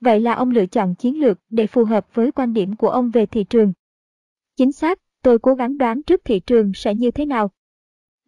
[0.00, 3.10] Vậy là ông lựa chọn chiến lược để phù hợp với quan điểm của ông
[3.10, 3.72] về thị trường.
[4.56, 7.50] Chính xác, tôi cố gắng đoán trước thị trường sẽ như thế nào.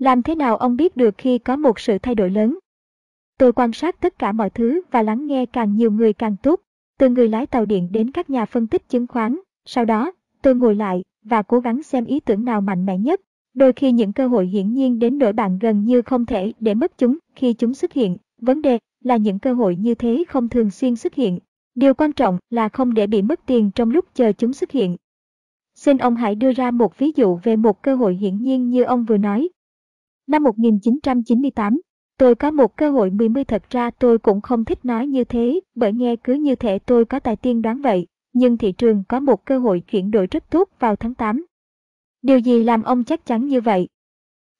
[0.05, 2.59] Làm thế nào ông biết được khi có một sự thay đổi lớn?
[3.39, 6.61] Tôi quan sát tất cả mọi thứ và lắng nghe càng nhiều người càng tốt,
[6.99, 9.39] từ người lái tàu điện đến các nhà phân tích chứng khoán.
[9.65, 10.13] Sau đó,
[10.43, 13.21] tôi ngồi lại và cố gắng xem ý tưởng nào mạnh mẽ nhất.
[13.55, 16.75] Đôi khi những cơ hội hiển nhiên đến nỗi bạn gần như không thể để
[16.75, 18.17] mất chúng khi chúng xuất hiện.
[18.41, 21.39] Vấn đề là những cơ hội như thế không thường xuyên xuất hiện.
[21.75, 24.97] Điều quan trọng là không để bị mất tiền trong lúc chờ chúng xuất hiện.
[25.75, 28.83] Xin ông hãy đưa ra một ví dụ về một cơ hội hiển nhiên như
[28.83, 29.49] ông vừa nói.
[30.27, 31.81] Năm 1998,
[32.19, 35.61] tôi có một cơ hội 10 thật ra tôi cũng không thích nói như thế
[35.75, 39.21] bởi nghe cứ như thể tôi có tài tiên đoán vậy, nhưng thị trường có
[39.21, 41.47] một cơ hội chuyển đổi rất tốt vào tháng 8.
[42.23, 43.89] Điều gì làm ông chắc chắn như vậy?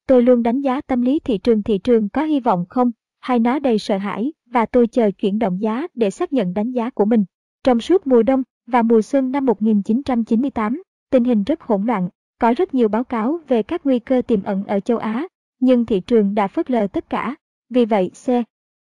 [0.07, 3.39] Tôi luôn đánh giá tâm lý thị trường thị trường có hy vọng không, hay
[3.39, 6.89] nó đầy sợ hãi, và tôi chờ chuyển động giá để xác nhận đánh giá
[6.89, 7.25] của mình.
[7.63, 12.53] Trong suốt mùa đông và mùa xuân năm 1998, tình hình rất hỗn loạn, có
[12.57, 15.27] rất nhiều báo cáo về các nguy cơ tiềm ẩn ở châu Á,
[15.59, 17.35] nhưng thị trường đã phớt lờ tất cả.
[17.69, 18.29] Vì vậy, C.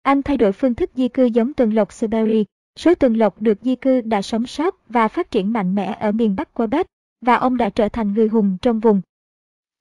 [0.03, 2.45] Anh thay đổi phương thức di cư giống tuần lộc Siberia.
[2.79, 6.13] Số tuần lộc được di cư đã sống sót và phát triển mạnh mẽ ở
[6.13, 6.87] miền Bắc Quebec,
[7.21, 9.01] và ông đã trở thành người hùng trong vùng.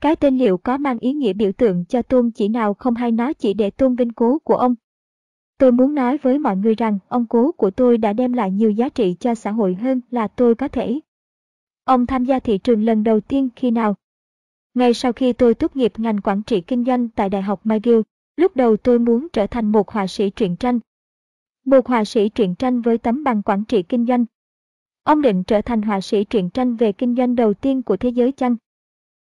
[0.02, 3.12] Cái tên liệu có mang ý nghĩa biểu tượng cho tôn chỉ nào không hay
[3.12, 4.76] nó chỉ để tôn vinh cố của ông.
[5.58, 8.72] Tôi muốn nói với mọi người rằng ông cố của tôi đã đem lại nhiều
[8.72, 11.00] giá trị cho xã hội hơn là tôi có thể.
[11.84, 13.96] Ông tham gia thị trường lần đầu tiên khi nào?
[14.74, 18.02] Ngay sau khi tôi tốt nghiệp ngành quản trị kinh doanh tại Đại học McGill,
[18.38, 20.80] lúc đầu tôi muốn trở thành một họa sĩ truyện tranh.
[21.66, 24.26] Một họa sĩ truyện tranh với tấm bằng quản trị kinh doanh.
[25.04, 28.10] Ông định trở thành họa sĩ truyện tranh về kinh doanh đầu tiên của thế
[28.10, 28.56] giới chăng?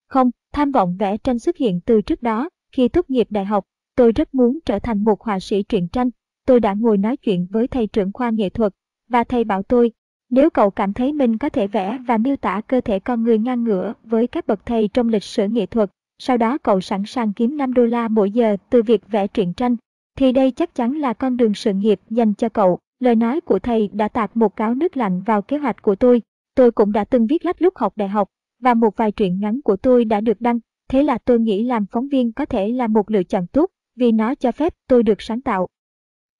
[0.09, 3.65] Không, tham vọng vẽ tranh xuất hiện từ trước đó, khi tốt nghiệp đại học,
[3.97, 6.11] tôi rất muốn trở thành một họa sĩ truyện tranh.
[6.47, 8.73] Tôi đã ngồi nói chuyện với thầy trưởng khoa nghệ thuật,
[9.09, 9.93] và thầy bảo tôi,
[10.31, 13.39] nếu cậu cảm thấy mình có thể vẽ và miêu tả cơ thể con người
[13.39, 17.03] ngang ngửa với các bậc thầy trong lịch sử nghệ thuật, sau đó cậu sẵn
[17.07, 19.77] sàng kiếm 5 đô la mỗi giờ từ việc vẽ truyện tranh,
[20.17, 22.79] thì đây chắc chắn là con đường sự nghiệp dành cho cậu.
[23.01, 26.23] Lời nói của thầy đã tạt một cáo nước lạnh vào kế hoạch của tôi.
[26.55, 28.29] Tôi cũng đã từng viết lách lúc học đại học,
[28.62, 30.59] và một vài truyện ngắn của tôi đã được đăng.
[30.89, 34.12] Thế là tôi nghĩ làm phóng viên có thể là một lựa chọn tốt, vì
[34.12, 35.67] nó cho phép tôi được sáng tạo.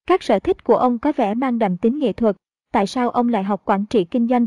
[0.07, 2.37] Các sở thích của ông có vẻ mang đậm tính nghệ thuật,
[2.77, 4.47] tại sao ông lại học quản trị kinh doanh?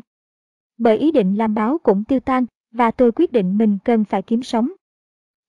[0.78, 4.22] Bởi ý định làm báo cũng tiêu tan, và tôi quyết định mình cần phải
[4.22, 4.72] kiếm sống.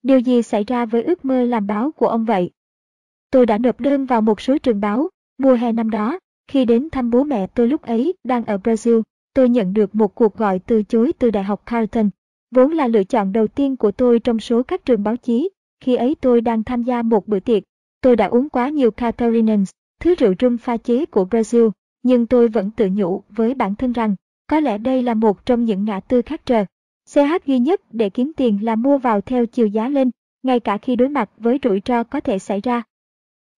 [0.02, 2.50] Điều gì xảy ra với ước mơ làm báo của ông vậy?
[3.30, 6.90] Tôi đã nộp đơn vào một số trường báo, mùa hè năm đó, khi đến
[6.90, 9.02] thăm bố mẹ tôi lúc ấy đang ở Brazil,
[9.34, 12.10] tôi nhận được một cuộc gọi từ chối từ Đại học Carleton,
[12.50, 15.50] vốn là lựa chọn đầu tiên của tôi trong số các trường báo chí.
[15.80, 17.62] Khi ấy tôi đang tham gia một bữa tiệc,
[18.00, 21.70] tôi đã uống quá nhiều Catarinans, thứ rượu rum pha chế của Brazil,
[22.02, 24.14] nhưng tôi vẫn tự nhủ với bản thân rằng,
[24.46, 26.64] có lẽ đây là một trong những ngã tư khác trời.
[27.14, 30.10] CH duy nhất để kiếm tiền là mua vào theo chiều giá lên,
[30.42, 32.82] ngay cả khi đối mặt với rủi ro có thể xảy ra.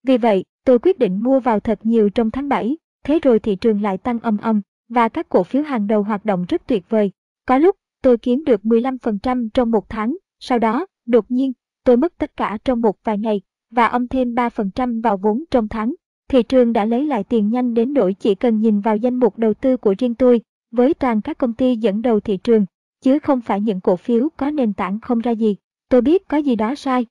[0.03, 3.57] Vì vậy, tôi quyết định mua vào thật nhiều trong tháng 7, thế rồi thị
[3.57, 6.85] trường lại tăng âm âm, và các cổ phiếu hàng đầu hoạt động rất tuyệt
[6.89, 7.11] vời.
[7.47, 11.53] Có lúc, tôi kiếm được 15% trong một tháng, sau đó, đột nhiên,
[11.85, 15.69] tôi mất tất cả trong một vài ngày, và âm thêm 3% vào vốn trong
[15.69, 15.95] tháng.
[16.33, 19.39] Thị trường đã lấy lại tiền nhanh đến nỗi chỉ cần nhìn vào danh mục
[19.39, 20.41] đầu tư của riêng tôi,
[20.71, 22.67] với toàn các công ty dẫn đầu thị trường,
[23.01, 25.57] chứ không phải những cổ phiếu có nền tảng không ra gì.
[25.89, 27.07] Tôi biết có gì đó sai.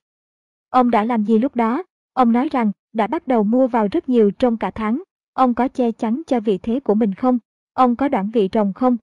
[0.68, 1.82] Ông đã làm gì lúc đó?
[2.12, 5.02] Ông nói rằng đã bắt đầu mua vào rất nhiều trong cả tháng.
[5.32, 7.38] Ông có che chắn cho vị thế của mình không?
[7.72, 8.96] Ông có đoạn vị rồng không?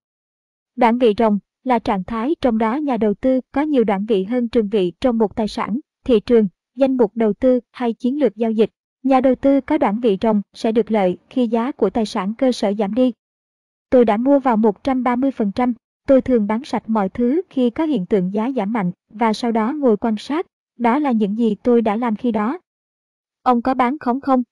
[0.75, 4.23] Đoạn vị rồng là trạng thái trong đó nhà đầu tư có nhiều đoạn vị
[4.23, 8.19] hơn trường vị trong một tài sản, thị trường, danh mục đầu tư hay chiến
[8.19, 8.69] lược giao dịch.
[9.03, 12.33] Nhà đầu tư có đoạn vị rồng sẽ được lợi khi giá của tài sản
[12.37, 13.13] cơ sở giảm đi.
[13.89, 15.73] Tôi đã mua vào 130%,
[16.07, 19.51] tôi thường bán sạch mọi thứ khi có hiện tượng giá giảm mạnh và sau
[19.51, 20.45] đó ngồi quan sát.
[20.77, 22.59] Đó là những gì tôi đã làm khi đó.
[23.43, 24.43] Ông có bán khống không?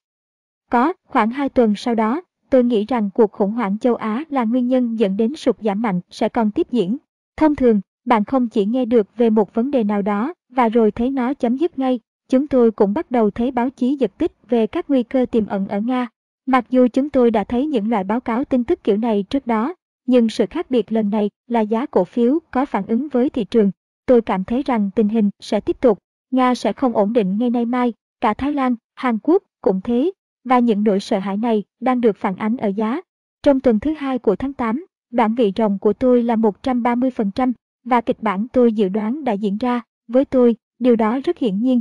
[0.70, 4.44] Có, khoảng 2 tuần sau đó, tôi nghĩ rằng cuộc khủng hoảng châu Á là
[4.44, 6.96] nguyên nhân dẫn đến sụt giảm mạnh sẽ còn tiếp diễn.
[7.36, 10.90] Thông thường, bạn không chỉ nghe được về một vấn đề nào đó và rồi
[10.90, 14.32] thấy nó chấm dứt ngay, chúng tôi cũng bắt đầu thấy báo chí giật tích
[14.48, 16.08] về các nguy cơ tiềm ẩn ở Nga.
[16.46, 19.46] Mặc dù chúng tôi đã thấy những loại báo cáo tin tức kiểu này trước
[19.46, 19.74] đó,
[20.06, 23.44] nhưng sự khác biệt lần này là giá cổ phiếu có phản ứng với thị
[23.44, 23.70] trường.
[24.06, 25.98] Tôi cảm thấy rằng tình hình sẽ tiếp tục,
[26.30, 30.12] Nga sẽ không ổn định ngay nay mai, cả Thái Lan, Hàn Quốc cũng thế,
[30.44, 33.00] và những nỗi sợ hãi này đang được phản ánh ở giá.
[33.42, 37.52] Trong tuần thứ hai của tháng 8, đoạn vị rồng của tôi là 130%
[37.84, 39.80] và kịch bản tôi dự đoán đã diễn ra.
[40.08, 41.80] Với tôi, điều đó rất hiển nhiên.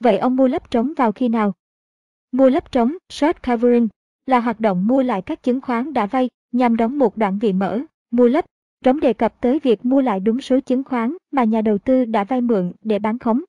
[0.00, 1.52] Vậy ông mua lấp trống vào khi nào?
[2.32, 3.88] Mua lấp trống, short covering,
[4.26, 7.52] là hoạt động mua lại các chứng khoán đã vay nhằm đóng một đoạn vị
[7.52, 7.80] mở,
[8.10, 8.44] mua lấp.
[8.84, 12.04] Trống đề cập tới việc mua lại đúng số chứng khoán mà nhà đầu tư
[12.04, 13.42] đã vay mượn để bán khống.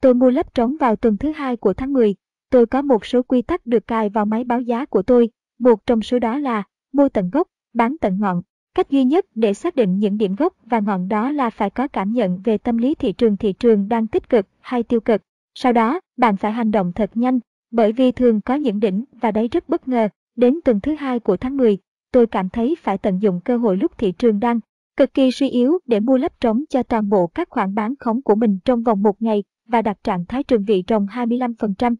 [0.00, 2.14] Tôi mua lấp trống vào tuần thứ hai của tháng 10.
[2.50, 5.30] Tôi có một số quy tắc được cài vào máy báo giá của tôi.
[5.58, 8.42] Một trong số đó là mua tận gốc, bán tận ngọn.
[8.74, 11.88] Cách duy nhất để xác định những điểm gốc và ngọn đó là phải có
[11.88, 15.22] cảm nhận về tâm lý thị trường thị trường đang tích cực hay tiêu cực.
[15.54, 19.30] Sau đó, bạn phải hành động thật nhanh, bởi vì thường có những đỉnh và
[19.30, 20.08] đáy rất bất ngờ.
[20.36, 21.78] Đến tuần thứ hai của tháng 10,
[22.12, 24.60] tôi cảm thấy phải tận dụng cơ hội lúc thị trường đang
[24.96, 28.22] cực kỳ suy yếu để mua lấp trống cho toàn bộ các khoản bán khống
[28.22, 31.94] của mình trong vòng một ngày và đặt trạng thái trường vị rồng 25%.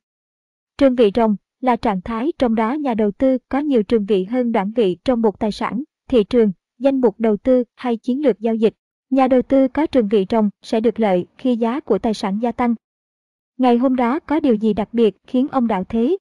[0.79, 4.25] Trường vị rồng là trạng thái trong đó nhà đầu tư có nhiều trường vị
[4.25, 8.23] hơn đoạn vị trong một tài sản, thị trường, danh mục đầu tư hay chiến
[8.23, 8.75] lược giao dịch.
[9.11, 12.39] Nhà đầu tư có trường vị rồng sẽ được lợi khi giá của tài sản
[12.43, 12.75] gia tăng.
[13.63, 16.17] Ngày hôm đó có điều gì đặc biệt khiến ông đạo thế?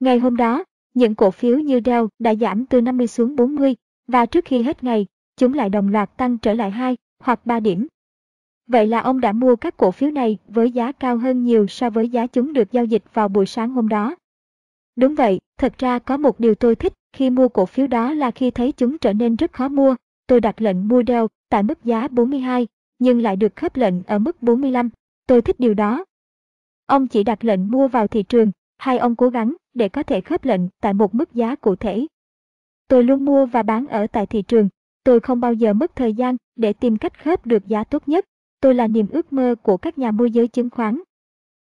[0.00, 3.74] Ngày hôm đó, những cổ phiếu như Dell đã giảm từ 50 xuống 40
[4.06, 7.60] và trước khi hết ngày, chúng lại đồng loạt tăng trở lại 2 hoặc 3
[7.60, 7.86] điểm.
[8.66, 11.90] Vậy là ông đã mua các cổ phiếu này với giá cao hơn nhiều so
[11.90, 14.14] với giá chúng được giao dịch vào buổi sáng hôm đó.
[14.96, 18.30] Đúng vậy, thật ra có một điều tôi thích khi mua cổ phiếu đó là
[18.30, 19.94] khi thấy chúng trở nên rất khó mua.
[20.26, 22.66] Tôi đặt lệnh mua Dell tại mức giá 42,
[22.98, 24.90] nhưng lại được khớp lệnh ở mức 45.
[25.26, 26.04] Tôi thích điều đó.
[26.86, 30.20] Ông chỉ đặt lệnh mua vào thị trường, hay ông cố gắng để có thể
[30.20, 32.06] khớp lệnh tại một mức giá cụ thể.
[32.88, 34.68] Tôi luôn mua và bán ở tại thị trường.
[35.04, 38.24] Tôi không bao giờ mất thời gian để tìm cách khớp được giá tốt nhất.
[38.60, 41.00] Tôi là niềm ước mơ của các nhà môi giới chứng khoán.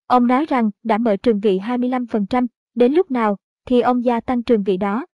[0.07, 4.43] Ông nói rằng đã mở trường vị 25%, đến lúc nào thì ông gia tăng
[4.43, 5.05] trường vị đó.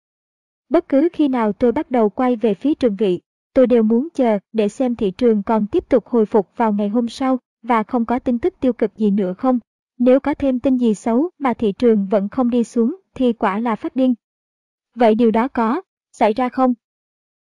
[0.69, 3.21] Bất cứ khi nào tôi bắt đầu quay về phía trường vị,
[3.53, 6.89] tôi đều muốn chờ để xem thị trường còn tiếp tục hồi phục vào ngày
[6.89, 9.59] hôm sau và không có tin tức tiêu cực gì nữa không.
[9.97, 13.59] Nếu có thêm tin gì xấu mà thị trường vẫn không đi xuống thì quả
[13.59, 14.13] là phát điên.
[14.95, 16.73] Vậy điều đó có xảy ra không?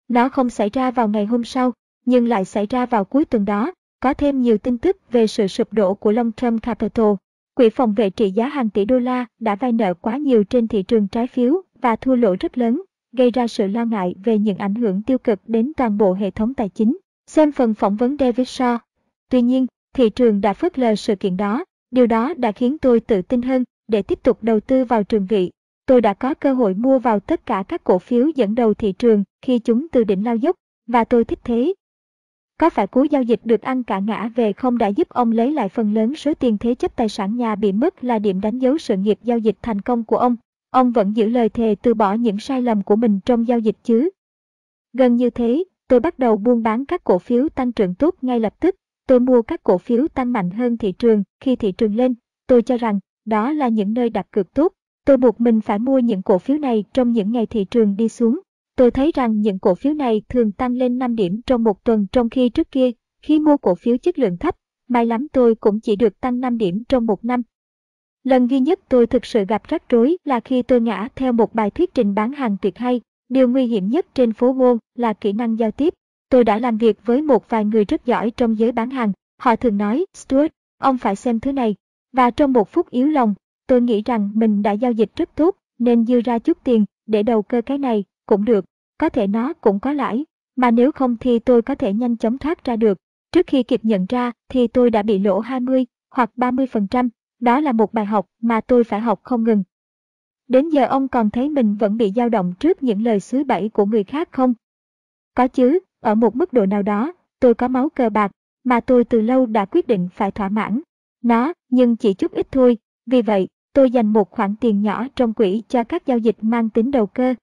[0.08, 1.72] Nó không xảy ra vào ngày hôm sau,
[2.04, 3.72] nhưng lại xảy ra vào cuối tuần đó.
[4.00, 7.06] Có thêm nhiều tin tức về sự sụp đổ của Long Term Capital.
[7.54, 10.68] Quỹ phòng vệ trị giá hàng tỷ đô la đã vay nợ quá nhiều trên
[10.68, 14.38] thị trường trái phiếu và thua lỗ rất lớn, gây ra sự lo ngại về
[14.38, 16.98] những ảnh hưởng tiêu cực đến toàn bộ hệ thống tài chính.
[17.26, 18.78] Xem phần phỏng vấn David Shaw.
[19.30, 23.00] Tuy nhiên, thị trường đã phớt lờ sự kiện đó Điều đó đã khiến tôi
[23.00, 25.50] tự tin hơn để tiếp tục đầu tư vào trường vị.
[25.86, 28.92] Tôi đã có cơ hội mua vào tất cả các cổ phiếu dẫn đầu thị
[28.92, 31.74] trường khi chúng từ đỉnh lao dốc, và tôi thích thế.
[32.58, 35.52] Có phải cú giao dịch được ăn cả ngã về không đã giúp ông lấy
[35.52, 38.58] lại phần lớn số tiền thế chấp tài sản nhà bị mất là điểm đánh
[38.58, 40.36] dấu sự nghiệp giao dịch thành công của ông?
[40.70, 43.76] Ông vẫn giữ lời thề từ bỏ những sai lầm của mình trong giao dịch
[43.82, 44.10] chứ?
[44.92, 48.40] Gần như thế, tôi bắt đầu buôn bán các cổ phiếu tăng trưởng tốt ngay
[48.40, 48.74] lập tức.
[49.06, 52.14] Tôi mua các cổ phiếu tăng mạnh hơn thị trường khi thị trường lên.
[52.46, 54.72] Tôi cho rằng đó là những nơi đặt cược tốt.
[55.06, 58.08] Tôi buộc mình phải mua những cổ phiếu này trong những ngày thị trường đi
[58.08, 58.40] xuống.
[58.76, 62.06] Tôi thấy rằng những cổ phiếu này thường tăng lên 5 điểm trong một tuần
[62.12, 62.90] trong khi trước kia,
[63.22, 64.54] khi mua cổ phiếu chất lượng thấp,
[64.88, 67.42] may lắm tôi cũng chỉ được tăng 5 điểm trong một năm.
[68.24, 71.54] Lần duy nhất tôi thực sự gặp rắc rối là khi tôi ngã theo một
[71.54, 73.00] bài thuyết trình bán hàng tuyệt hay.
[73.28, 75.94] Điều nguy hiểm nhất trên phố Wall là kỹ năng giao tiếp.
[76.34, 79.12] Tôi đã làm việc với một vài người rất giỏi trong giới bán hàng.
[79.40, 81.74] Họ thường nói, Stuart, ông phải xem thứ này.
[82.12, 83.34] Và trong một phút yếu lòng,
[83.66, 87.22] tôi nghĩ rằng mình đã giao dịch rất tốt, nên dư ra chút tiền để
[87.22, 88.64] đầu cơ cái này cũng được,
[88.98, 90.24] có thể nó cũng có lãi,
[90.56, 92.98] mà nếu không thì tôi có thể nhanh chóng thoát ra được.
[93.32, 97.08] Trước khi kịp nhận ra thì tôi đã bị lỗ 20 hoặc 30%,
[97.40, 99.62] đó là một bài học mà tôi phải học không ngừng.
[100.48, 103.68] Đến giờ ông còn thấy mình vẫn bị dao động trước những lời xứ bẫy
[103.68, 104.54] của người khác không?
[105.34, 108.30] Có chứ, ở một mức độ nào đó, tôi có máu cờ bạc,
[108.64, 110.80] mà tôi từ lâu đã quyết định phải thỏa mãn.
[111.22, 115.32] Nó, nhưng chỉ chút ít thôi, vì vậy, tôi dành một khoản tiền nhỏ trong
[115.32, 117.34] quỹ cho các giao dịch mang tính đầu cơ.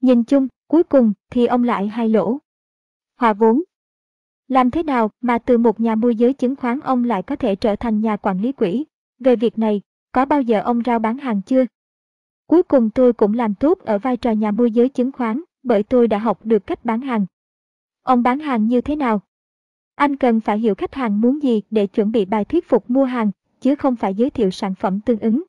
[0.00, 2.38] Nhìn chung, cuối cùng thì ông lại hai lỗ.
[3.20, 3.62] Hòa vốn
[4.48, 7.56] Làm thế nào mà từ một nhà môi giới chứng khoán ông lại có thể
[7.56, 8.84] trở thành nhà quản lý quỹ?
[9.18, 9.80] Về việc này,
[10.12, 11.64] có bao giờ ông rao bán hàng chưa?
[12.46, 15.82] Cuối cùng tôi cũng làm tốt ở vai trò nhà môi giới chứng khoán bởi
[15.82, 17.26] tôi đã học được cách bán hàng.
[18.04, 19.20] Ông bán hàng như thế nào?
[19.94, 23.04] Anh cần phải hiểu khách hàng muốn gì để chuẩn bị bài thuyết phục mua
[23.04, 25.42] hàng, chứ không phải giới thiệu sản phẩm tương ứng.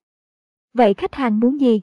[0.74, 1.82] Vậy khách hàng muốn gì?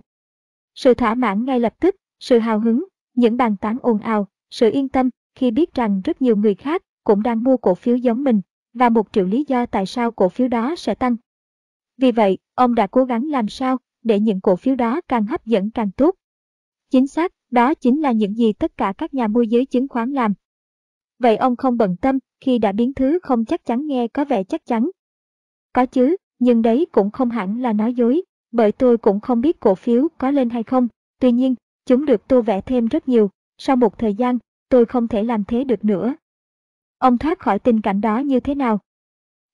[0.74, 4.70] Sự thỏa mãn ngay lập tức, sự hào hứng, những bàn tán ồn ào, sự
[4.70, 8.24] yên tâm khi biết rằng rất nhiều người khác cũng đang mua cổ phiếu giống
[8.24, 8.40] mình
[8.72, 11.16] và một triệu lý do tại sao cổ phiếu đó sẽ tăng.
[11.96, 15.46] Vì vậy, ông đã cố gắng làm sao để những cổ phiếu đó càng hấp
[15.46, 16.14] dẫn càng tốt.
[16.90, 20.12] Chính xác, đó chính là những gì tất cả các nhà môi giới chứng khoán
[20.12, 20.34] làm.
[21.22, 24.44] Vậy ông không bận tâm khi đã biến thứ không chắc chắn nghe có vẻ
[24.44, 24.90] chắc chắn.
[25.72, 29.60] Có chứ, nhưng đấy cũng không hẳn là nói dối, bởi tôi cũng không biết
[29.60, 30.88] cổ phiếu có lên hay không.
[31.20, 31.54] Tuy nhiên,
[31.86, 35.44] Chúng được tô vẽ thêm rất nhiều, sau một thời gian, tôi không thể làm
[35.44, 36.14] thế được nữa.
[36.98, 38.78] Ông thoát khỏi tình cảnh đó như thế nào?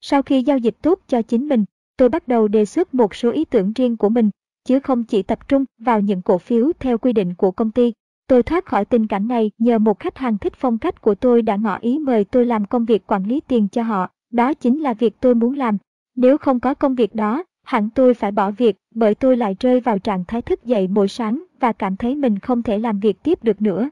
[0.00, 1.64] Sau khi giao dịch tốt cho chính mình,
[1.96, 4.30] tôi bắt đầu đề xuất một số ý tưởng riêng của mình,
[4.64, 7.92] chứ không chỉ tập trung vào những cổ phiếu theo quy định của công ty.
[8.28, 11.42] Tôi thoát khỏi tình cảnh này nhờ một khách hàng thích phong cách của tôi
[11.42, 14.10] đã ngỏ ý mời tôi làm công việc quản lý tiền cho họ.
[14.30, 15.78] Đó chính là việc tôi muốn làm.
[16.16, 19.80] Nếu không có công việc đó, hẳn tôi phải bỏ việc bởi tôi lại rơi
[19.80, 23.22] vào trạng thái thức dậy mỗi sáng và cảm thấy mình không thể làm việc
[23.22, 23.90] tiếp được nữa.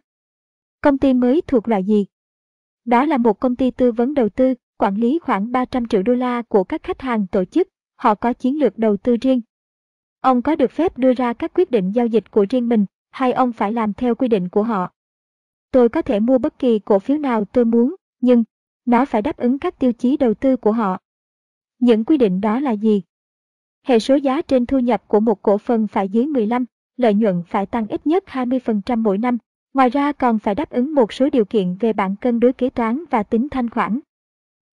[0.80, 2.06] Công ty mới thuộc loại gì?
[2.84, 6.14] Đó là một công ty tư vấn đầu tư, quản lý khoảng 300 triệu đô
[6.14, 9.40] la của các khách hàng tổ chức, họ có chiến lược đầu tư riêng.
[10.20, 13.32] Ông có được phép đưa ra các quyết định giao dịch của riêng mình, hay
[13.32, 14.92] ông phải làm theo quy định của họ?
[15.70, 18.44] Tôi có thể mua bất kỳ cổ phiếu nào tôi muốn, nhưng
[18.84, 20.98] nó phải đáp ứng các tiêu chí đầu tư của họ.
[21.78, 23.02] Những quy định đó là gì?
[23.82, 26.64] Hệ số giá trên thu nhập của một cổ phần phải dưới 15,
[26.96, 29.38] lợi nhuận phải tăng ít nhất 20% mỗi năm.
[29.74, 32.70] Ngoài ra còn phải đáp ứng một số điều kiện về bảng cân đối kế
[32.70, 34.00] toán và tính thanh khoản.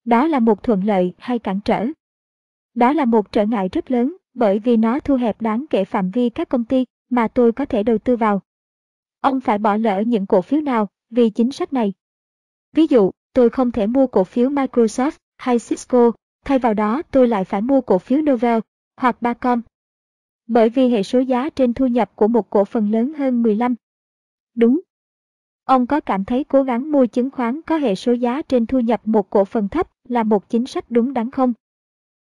[0.06, 1.86] Đó là một thuận lợi hay cản trở?
[2.73, 6.12] Đó là một trở ngại rất lớn bởi vì nó thu hẹp đáng kể phạm
[6.12, 8.41] vi các công ty mà tôi có thể đầu tư vào.
[9.21, 11.93] Ông phải bỏ lỡ những cổ phiếu nào vì chính sách này.
[12.73, 16.11] Ví dụ, tôi không thể mua cổ phiếu Microsoft hay Cisco,
[16.45, 18.59] thay vào đó tôi lại phải mua cổ phiếu Novell
[18.97, 19.61] hoặc Bacom.
[20.47, 23.75] Bởi vì hệ số giá trên thu nhập của một cổ phần lớn hơn 15.
[24.55, 24.81] Đúng.
[25.63, 28.79] Ông có cảm thấy cố gắng mua chứng khoán có hệ số giá trên thu
[28.79, 31.53] nhập một cổ phần thấp là một chính sách đúng đắn không?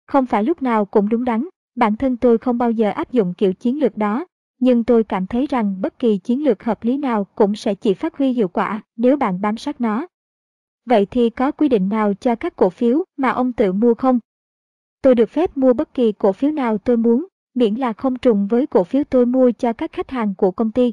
[0.06, 3.34] Không phải lúc nào cũng đúng đắn, bản thân tôi không bao giờ áp dụng
[3.34, 4.26] kiểu chiến lược đó,
[4.58, 7.94] nhưng tôi cảm thấy rằng bất kỳ chiến lược hợp lý nào cũng sẽ chỉ
[7.94, 10.06] phát huy hiệu quả nếu bạn bám sát nó.
[10.84, 14.18] Vậy thì có quy định nào cho các cổ phiếu mà ông tự mua không?
[15.02, 18.46] Tôi được phép mua bất kỳ cổ phiếu nào tôi muốn, miễn là không trùng
[18.46, 20.92] với cổ phiếu tôi mua cho các khách hàng của công ty.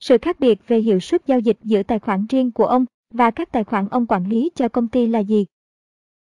[0.00, 3.30] Sự khác biệt về hiệu suất giao dịch giữa tài khoản riêng của ông và
[3.30, 5.46] các tài khoản ông quản lý cho công ty là gì?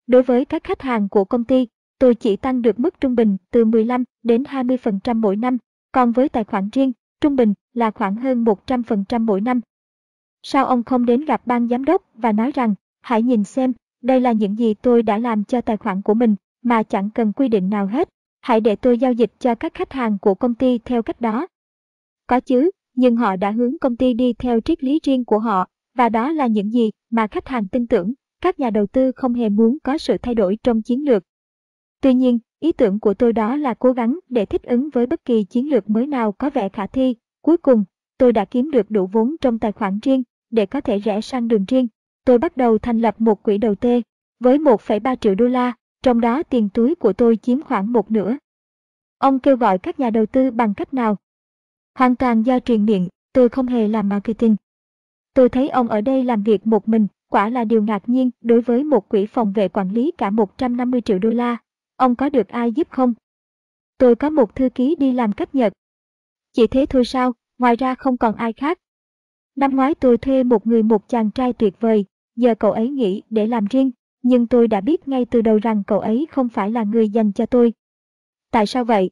[0.06, 1.66] Đối với các khách hàng của công ty,
[1.98, 5.58] tôi chỉ tăng được mức trung bình từ 15 đến 20% mỗi năm,
[5.92, 9.60] còn với tài khoản riêng, trung bình là khoảng hơn 100% mỗi năm.
[10.42, 13.72] Sao ông không đến gặp ban giám đốc và nói rằng, hãy nhìn xem,
[14.02, 17.32] đây là những gì tôi đã làm cho tài khoản của mình mà chẳng cần
[17.32, 18.08] quy định nào hết.
[18.40, 21.46] Hãy để tôi giao dịch cho các khách hàng của công ty theo cách đó.
[22.26, 25.68] Có chứ, nhưng họ đã hướng công ty đi theo triết lý riêng của họ,
[25.94, 28.12] và đó là những gì mà khách hàng tin tưởng.
[28.40, 31.22] các nhà đầu tư không hề muốn có sự thay đổi trong chiến lược.
[32.00, 35.24] Tuy nhiên, ý tưởng của tôi đó là cố gắng để thích ứng với bất
[35.24, 37.16] kỳ chiến lược mới nào có vẻ khả thi.
[37.42, 37.84] Cuối cùng,
[38.18, 41.48] tôi đã kiếm được đủ vốn trong tài khoản riêng để có thể rẽ sang
[41.48, 41.88] đường riêng.
[42.24, 44.00] Tôi bắt đầu thành lập một quỹ đầu tư
[44.40, 48.36] với 1,3 triệu đô la, trong đó tiền túi của tôi chiếm khoảng một nửa.
[49.18, 51.16] Ông kêu gọi các nhà đầu tư bằng cách nào?
[51.98, 54.56] Hoàn toàn do truyền miệng, tôi không hề làm marketing.
[55.34, 58.60] Tôi thấy ông ở đây làm việc một mình, quả là điều ngạc nhiên đối
[58.60, 61.56] với một quỹ phòng vệ quản lý cả 150 triệu đô la.
[62.02, 63.14] Ông có được ai giúp không?
[63.98, 65.72] Tôi có một thư ký đi làm cách nhật.
[66.52, 68.78] Chỉ thế thôi sao, ngoài ra không còn ai khác.
[69.56, 72.04] Năm ngoái tôi thuê một người một chàng trai tuyệt vời,
[72.36, 73.90] giờ cậu ấy nghĩ để làm riêng,
[74.22, 77.32] nhưng tôi đã biết ngay từ đầu rằng cậu ấy không phải là người dành
[77.32, 77.72] cho tôi.
[78.50, 79.10] Tại sao vậy?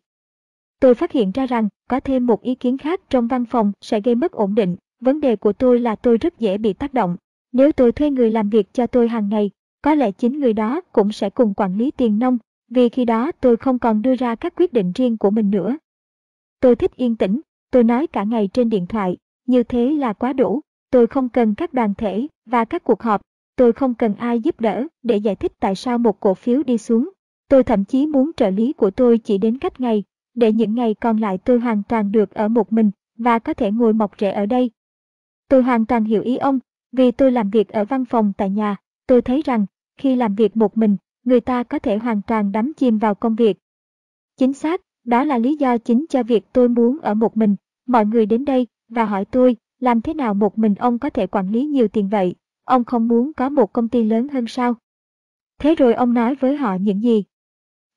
[0.81, 4.01] Tôi phát hiện ra rằng có thêm một ý kiến khác trong văn phòng sẽ
[4.01, 4.77] gây mất ổn định.
[5.01, 7.17] Vấn đề của tôi là tôi rất dễ bị tác động.
[7.53, 9.51] Nếu tôi thuê người làm việc cho tôi hàng ngày,
[9.83, 12.39] có lẽ chính người đó cũng sẽ cùng quản lý tiền nông,
[12.71, 15.77] vì khi đó tôi không còn đưa ra các quyết định riêng của mình nữa.
[16.61, 17.41] Tôi thích yên tĩnh,
[17.71, 19.17] tôi nói cả ngày trên điện thoại,
[19.47, 20.61] như thế là quá đủ.
[20.91, 23.21] Tôi không cần các đoàn thể và các cuộc họp,
[23.57, 26.79] tôi không cần ai giúp đỡ để giải thích tại sao một cổ phiếu đi
[26.79, 27.11] xuống.
[27.49, 30.05] Tôi thậm chí muốn trợ lý của tôi chỉ đến cách ngày,
[30.35, 33.71] để những ngày còn lại tôi hoàn toàn được ở một mình và có thể
[33.71, 34.71] ngồi mọc rễ ở đây.
[35.49, 36.59] Tôi hoàn toàn hiểu ý ông,
[36.93, 39.67] vì tôi làm việc ở văn phòng tại nhà, tôi thấy rằng
[39.97, 40.97] khi làm việc một mình,
[41.31, 43.59] người ta có thể hoàn toàn đắm chìm vào công việc.
[44.37, 47.57] Chính xác, đó là lý do chính cho việc tôi muốn ở một mình.
[47.87, 51.27] Mọi người đến đây và hỏi tôi, làm thế nào một mình ông có thể
[51.27, 52.35] quản lý nhiều tiền vậy?
[52.65, 54.75] Ông không muốn có một công ty lớn hơn sao?
[55.59, 57.25] Thế rồi ông nói với họ những gì?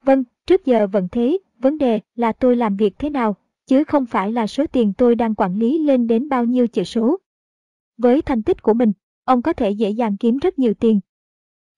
[0.03, 3.35] Vâng, trước giờ vẫn thế, vấn đề là tôi làm việc thế nào,
[3.67, 6.83] chứ không phải là số tiền tôi đang quản lý lên đến bao nhiêu chữ
[6.83, 7.17] số.
[7.97, 8.91] Với thành tích của mình,
[9.23, 10.99] ông có thể dễ dàng kiếm rất nhiều tiền.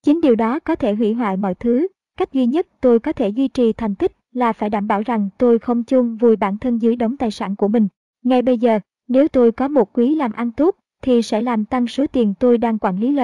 [0.06, 1.88] Chính điều đó có thể hủy hoại mọi thứ.
[2.18, 5.30] Cách duy nhất tôi có thể duy trì thành tích là phải đảm bảo rằng
[5.38, 7.88] tôi không chôn vùi bản thân dưới đống tài sản của mình.
[8.24, 11.88] Ngay bây giờ, nếu tôi có một quý làm ăn tốt, thì sẽ làm tăng
[11.88, 13.20] số tiền tôi đang quản lý L.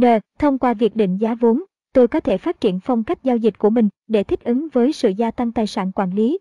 [0.00, 0.04] N.
[0.38, 1.62] Thông qua việc định giá vốn,
[1.92, 4.92] tôi có thể phát triển phong cách giao dịch của mình để thích ứng với
[4.92, 6.38] sự gia tăng tài sản quản lý.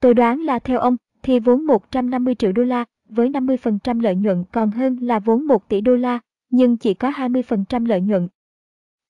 [0.00, 4.44] Tôi đoán là theo ông, thì vốn 150 triệu đô la với 50% lợi nhuận
[4.52, 6.20] còn hơn là vốn 1 tỷ đô la,
[6.50, 8.28] nhưng chỉ có 20% lợi nhuận.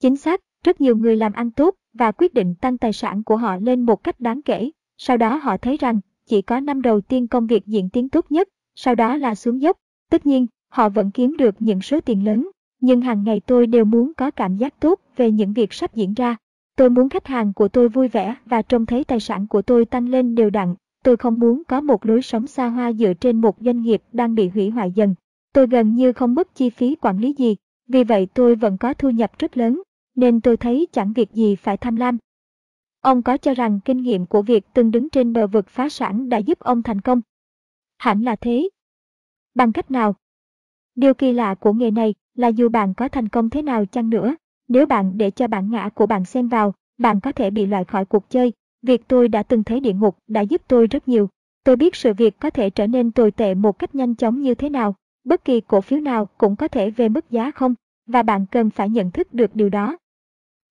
[0.00, 3.36] Chính xác, rất nhiều người làm ăn tốt và quyết định tăng tài sản của
[3.36, 4.70] họ lên một cách đáng kể.
[4.98, 8.26] Sau đó họ thấy rằng chỉ có năm đầu tiên công việc diễn tiến tốt
[8.30, 9.76] nhất, sau đó là xuống dốc.
[10.10, 13.84] Tất nhiên, họ vẫn kiếm được những số tiền lớn, nhưng hàng ngày tôi đều
[13.84, 16.36] muốn có cảm giác tốt về những việc sắp diễn ra.
[16.76, 19.84] Tôi muốn khách hàng của tôi vui vẻ và trông thấy tài sản của tôi
[19.84, 20.74] tăng lên đều đặn.
[21.04, 24.34] Tôi không muốn có một lối sống xa hoa dựa trên một doanh nghiệp đang
[24.34, 25.14] bị hủy hoại dần.
[25.52, 27.56] Tôi gần như không mất chi phí quản lý gì,
[27.88, 29.82] vì vậy tôi vẫn có thu nhập rất lớn,
[30.20, 32.18] nên tôi thấy chẳng việc gì phải tham lam.
[33.00, 36.28] Ông có cho rằng kinh nghiệm của việc từng đứng trên bờ vực phá sản
[36.28, 37.20] đã giúp ông thành công?
[37.98, 38.68] Hẳn là thế.
[39.54, 40.14] Bằng cách nào?
[40.94, 44.10] Điều kỳ lạ của nghề này là dù bạn có thành công thế nào chăng
[44.10, 44.36] nữa,
[44.68, 47.84] nếu bạn để cho bản ngã của bạn xen vào, bạn có thể bị loại
[47.84, 48.52] khỏi cuộc chơi.
[48.82, 51.28] Việc tôi đã từng thấy địa ngục đã giúp tôi rất nhiều.
[51.64, 54.54] Tôi biết sự việc có thể trở nên tồi tệ một cách nhanh chóng như
[54.54, 54.94] thế nào.
[55.24, 57.74] Bất kỳ cổ phiếu nào cũng có thể về mức giá không,
[58.06, 59.96] và bạn cần phải nhận thức được điều đó.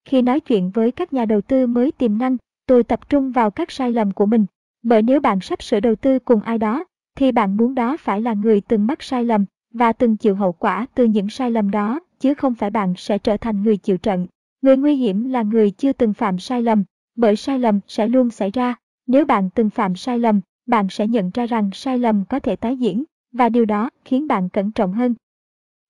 [0.04, 2.36] Khi nói chuyện với các nhà đầu tư mới tiềm năng,
[2.66, 4.46] tôi tập trung vào các sai lầm của mình.
[4.82, 6.84] Bởi nếu bạn sắp sửa đầu tư cùng ai đó,
[7.16, 9.44] thì bạn muốn đó phải là người từng mắc sai lầm
[9.74, 13.18] và từng chịu hậu quả từ những sai lầm đó, chứ không phải bạn sẽ
[13.18, 14.26] trở thành người chịu trận.
[14.62, 16.84] Người nguy hiểm là người chưa từng phạm sai lầm,
[17.16, 18.74] bởi sai lầm sẽ luôn xảy ra.
[19.06, 22.56] Nếu bạn từng phạm sai lầm, bạn sẽ nhận ra rằng sai lầm có thể
[22.56, 25.14] tái diễn, và điều đó khiến bạn cẩn trọng hơn.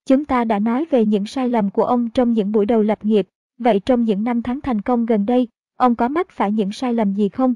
[0.06, 2.98] Chúng ta đã nói về những sai lầm của ông trong những buổi đầu lập
[3.02, 3.28] nghiệp,
[3.60, 6.94] vậy trong những năm tháng thành công gần đây, ông có mắc phải những sai
[6.94, 7.54] lầm gì không?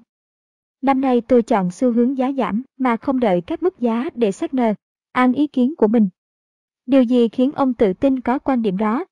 [0.82, 4.32] Năm nay tôi chọn xu hướng giá giảm mà không đợi các mức giá để
[4.32, 4.74] xác nờ,
[5.12, 6.08] an ý kiến của mình.
[6.86, 9.04] Điều gì khiến ông tự tin có quan điểm đó?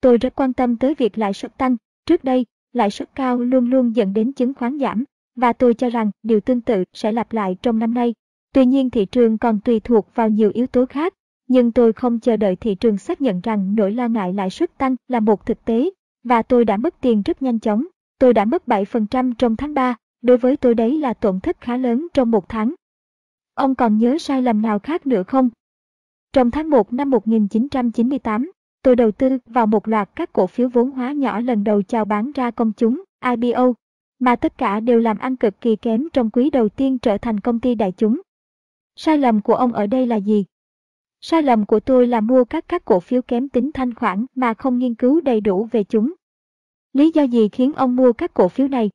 [0.00, 1.76] Tôi rất quan tâm tới việc lãi suất tăng.
[2.06, 5.04] Trước đây, lãi suất cao luôn luôn dẫn đến chứng khoán giảm,
[5.36, 8.14] và tôi cho rằng điều tương tự sẽ lặp lại trong năm nay.
[8.54, 11.14] Tuy nhiên thị trường còn tùy thuộc vào nhiều yếu tố khác,
[11.48, 14.78] nhưng tôi không chờ đợi thị trường xác nhận rằng nỗi lo ngại lãi suất
[14.78, 15.90] tăng là một thực tế,
[16.28, 17.84] và tôi đã mất tiền rất nhanh chóng.
[18.18, 21.76] Tôi đã mất 7% trong tháng 3, đối với tôi đấy là tổn thất khá
[21.76, 22.74] lớn trong một tháng.
[23.54, 25.50] Ông còn nhớ sai lầm nào khác nữa không?
[26.32, 28.52] Trong tháng 1 năm 1998,
[28.82, 32.04] tôi đầu tư vào một loạt các cổ phiếu vốn hóa nhỏ lần đầu chào
[32.04, 33.72] bán ra công chúng, IPO,
[34.18, 37.40] mà tất cả đều làm ăn cực kỳ kém trong quý đầu tiên trở thành
[37.40, 38.20] công ty đại chúng.
[38.96, 40.44] Sai lầm của ông ở đây là gì?
[41.20, 44.54] Sai lầm của tôi là mua các các cổ phiếu kém tính thanh khoản mà
[44.54, 46.14] không nghiên cứu đầy đủ về chúng.
[46.98, 48.90] Lý do gì khiến ông mua các cổ phiếu này?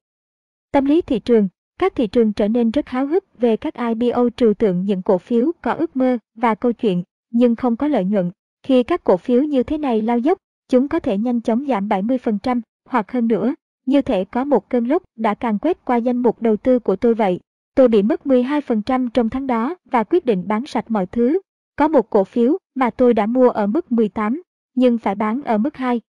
[0.71, 1.47] Tâm lý thị trường,
[1.79, 5.17] các thị trường trở nên rất háo hức về các IPO trừu tượng những cổ
[5.17, 8.31] phiếu có ước mơ và câu chuyện, nhưng không có lợi nhuận.
[8.63, 10.37] Khi các cổ phiếu như thế này lao dốc,
[10.69, 13.55] chúng có thể nhanh chóng giảm 70% hoặc hơn nữa.
[13.85, 16.95] Như thể có một cơn lốc đã càng quét qua danh mục đầu tư của
[16.95, 17.39] tôi vậy.
[17.75, 21.39] Tôi bị mất 12% trong tháng đó và quyết định bán sạch mọi thứ.
[21.75, 24.41] Có một cổ phiếu mà tôi đã mua ở mức 18,
[24.75, 26.01] nhưng phải bán ở mức 2.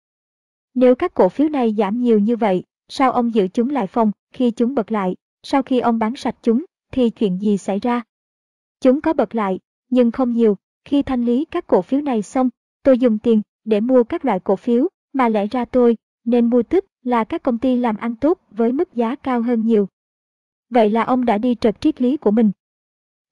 [0.74, 4.12] Nếu các cổ phiếu này giảm nhiều như vậy, sao ông giữ chúng lại phòng
[4.32, 5.16] khi chúng bật lại?
[5.44, 8.02] Sau khi ông bán sạch chúng, thì chuyện gì xảy ra?
[8.82, 9.60] Chúng có bật lại,
[9.90, 10.58] nhưng không nhiều.
[10.86, 12.50] Khi thanh lý các cổ phiếu này xong,
[12.84, 16.64] tôi dùng tiền để mua các loại cổ phiếu mà lẽ ra tôi nên mua
[16.64, 19.88] tức là các công ty làm ăn tốt với mức giá cao hơn nhiều.
[20.70, 22.52] Vậy là ông đã đi trật triết lý của mình.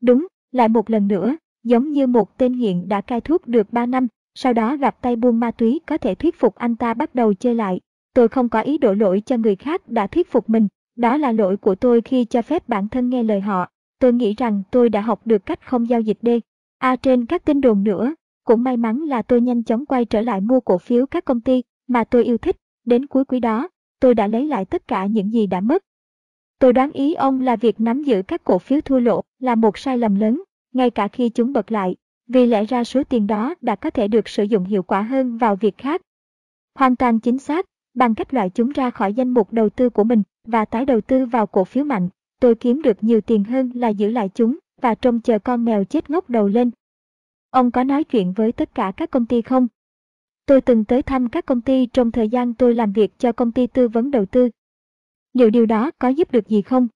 [0.01, 3.85] Đúng, lại một lần nữa, giống như một tên nghiện đã cai thuốc được 3
[3.85, 7.15] năm, sau đó gặp tay buôn ma túy có thể thuyết phục anh ta bắt
[7.15, 7.79] đầu chơi lại.
[8.13, 11.31] Tôi không có ý đổ lỗi cho người khác đã thuyết phục mình, đó là
[11.31, 13.67] lỗi của tôi khi cho phép bản thân nghe lời họ.
[13.99, 16.39] Tôi nghĩ rằng tôi đã học được cách không giao dịch đê.
[16.77, 20.21] À trên các tin đồn nữa, cũng may mắn là tôi nhanh chóng quay trở
[20.21, 22.55] lại mua cổ phiếu các công ty mà tôi yêu thích.
[22.85, 23.69] Đến cuối quý đó,
[23.99, 25.83] tôi đã lấy lại tất cả những gì đã mất.
[26.59, 29.77] Tôi đoán ý ông là việc nắm giữ các cổ phiếu thua lỗ là một
[29.77, 31.95] sai lầm lớn, ngay cả khi chúng bật lại,
[32.31, 35.37] vì lẽ ra số tiền đó đã có thể được sử dụng hiệu quả hơn
[35.37, 36.01] vào việc khác.
[36.75, 40.03] Hoàn toàn chính xác, bằng cách loại chúng ra khỏi danh mục đầu tư của
[40.03, 42.09] mình và tái đầu tư vào cổ phiếu mạnh,
[42.39, 45.83] tôi kiếm được nhiều tiền hơn là giữ lại chúng và trông chờ con mèo
[45.83, 46.71] chết ngốc đầu lên.
[47.49, 49.67] Ông có nói chuyện với tất cả các công ty không?
[50.45, 53.51] Tôi từng tới thăm các công ty trong thời gian tôi làm việc cho công
[53.51, 54.49] ty tư vấn đầu tư.
[55.33, 56.87] Liệu điều đó có giúp được gì không?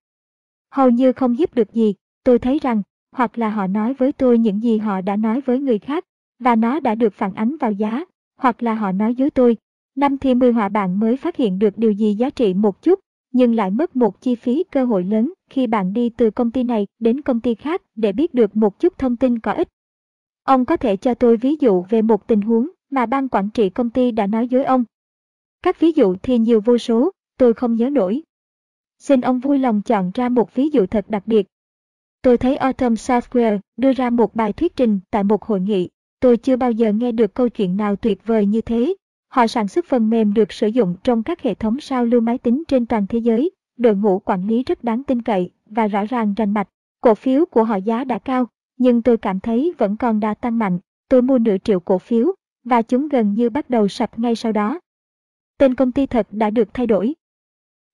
[0.71, 2.81] Hầu như không giúp được gì, tôi thấy rằng,
[3.15, 6.05] hoặc là họ nói với tôi những gì họ đã nói với người khác,
[6.39, 8.05] và nó đã được phản ánh vào giá,
[8.37, 9.57] hoặc là họ nói dối tôi.
[9.95, 12.99] Năm thì 10 họa bạn mới phát hiện được điều gì giá trị một chút,
[13.31, 16.63] nhưng lại mất một chi phí cơ hội lớn khi bạn đi từ công ty
[16.63, 19.67] này đến công ty khác để biết được một chút thông tin có ích.
[20.43, 23.69] Ông có thể cho tôi ví dụ về một tình huống mà ban quản trị
[23.69, 24.83] công ty đã nói dối ông.
[25.63, 28.21] Các ví dụ thì nhiều vô số, tôi không nhớ nổi.
[28.99, 31.47] Xin ông vui lòng chọn ra một ví dụ thật đặc biệt.
[32.25, 35.89] Tôi thấy Autumn Software đưa ra một bài thuyết trình tại một hội nghị.
[36.19, 38.95] Tôi chưa bao giờ nghe được câu chuyện nào tuyệt vời như thế.
[39.27, 42.37] Họ sản xuất phần mềm được sử dụng trong các hệ thống sao lưu máy
[42.37, 43.51] tính trên toàn thế giới.
[43.77, 46.67] Đội ngũ quản lý rất đáng tin cậy và rõ ràng rành mạch.
[47.01, 48.47] Cổ phiếu của họ giá đã cao,
[48.77, 50.79] nhưng tôi cảm thấy vẫn còn đã tăng mạnh.
[51.09, 52.27] Tôi mua nửa triệu cổ phiếu
[52.63, 54.79] và chúng gần như bắt đầu sập ngay sau đó.
[55.57, 57.13] Tên công ty thật đã được thay đổi.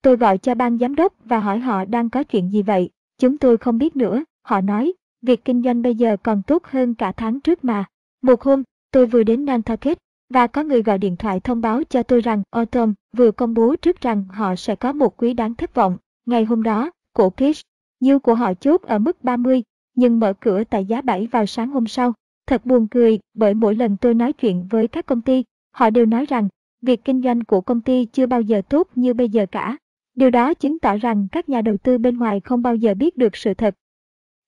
[0.02, 2.90] Tôi gọi cho ban giám đốc và hỏi họ đang có chuyện gì vậy.
[3.22, 4.92] Chúng tôi không biết nữa, họ nói,
[5.26, 7.84] việc kinh doanh bây giờ còn tốt hơn cả tháng trước mà.
[8.22, 9.98] Một hôm, tôi vừa đến Nantucket
[10.30, 13.76] và có người gọi điện thoại thông báo cho tôi rằng Autumn vừa công bố
[13.76, 15.96] trước rằng họ sẽ có một quý đáng thất vọng.
[16.26, 17.60] Ngày hôm đó, cổ Pitch,
[18.00, 19.62] như của họ chốt ở mức 30,
[19.94, 22.12] nhưng mở cửa tại giá 7 vào sáng hôm sau.
[22.46, 25.44] Thật buồn cười, bởi mỗi lần tôi nói chuyện với các công ty,
[25.74, 26.48] họ đều nói rằng,
[26.82, 29.76] việc kinh doanh của công ty chưa bao giờ tốt như bây giờ cả.
[30.14, 33.16] Điều đó chứng tỏ rằng các nhà đầu tư bên ngoài không bao giờ biết
[33.16, 33.74] được sự thật.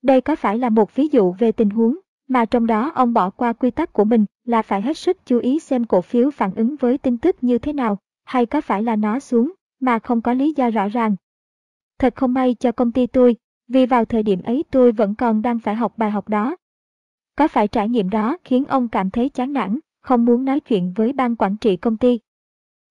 [0.02, 1.98] Đây có phải là một ví dụ về tình huống
[2.28, 5.38] mà trong đó ông bỏ qua quy tắc của mình là phải hết sức chú
[5.38, 8.82] ý xem cổ phiếu phản ứng với tin tức như thế nào, hay có phải
[8.82, 11.16] là nó xuống mà không có lý do rõ ràng.
[11.98, 13.36] Thật không may cho công ty tôi,
[13.68, 16.56] vì vào thời điểm ấy tôi vẫn còn đang phải học bài học đó.
[17.36, 20.92] Có phải trải nghiệm đó khiến ông cảm thấy chán nản, không muốn nói chuyện
[20.96, 22.20] với ban quản trị công ty?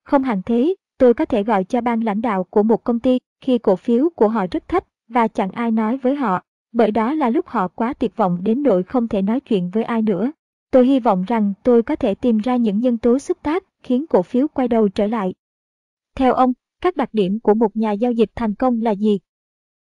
[0.04, 3.20] Không hẳn thế, tôi có thể gọi cho ban lãnh đạo của một công ty
[3.42, 6.42] khi cổ phiếu của họ rất thấp và chẳng ai nói với họ,
[6.72, 9.84] bởi đó là lúc họ quá tuyệt vọng đến nỗi không thể nói chuyện với
[9.84, 10.32] ai nữa.
[10.72, 14.06] Tôi hy vọng rằng tôi có thể tìm ra những nhân tố xúc tác khiến
[14.08, 15.34] cổ phiếu quay đầu trở lại.
[16.16, 19.20] Theo ông, các đặc điểm của một nhà giao dịch thành công là gì?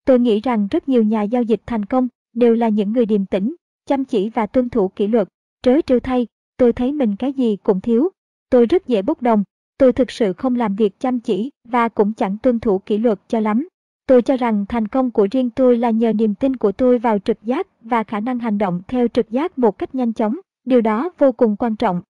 [0.05, 3.25] Tôi nghĩ rằng rất nhiều nhà giao dịch thành công đều là những người điềm
[3.25, 3.55] tĩnh,
[3.85, 5.27] chăm chỉ và tuân thủ kỷ luật.
[5.63, 8.09] Trớ trêu thay, tôi thấy mình cái gì cũng thiếu.
[8.49, 9.43] Tôi rất dễ bốc đồng,
[9.79, 13.19] tôi thực sự không làm việc chăm chỉ và cũng chẳng tuân thủ kỷ luật
[13.27, 13.67] cho lắm.
[14.07, 17.19] Tôi cho rằng thành công của riêng tôi là nhờ niềm tin của tôi vào
[17.19, 20.81] trực giác và khả năng hành động theo trực giác một cách nhanh chóng, điều
[20.81, 22.01] đó vô cùng quan trọng.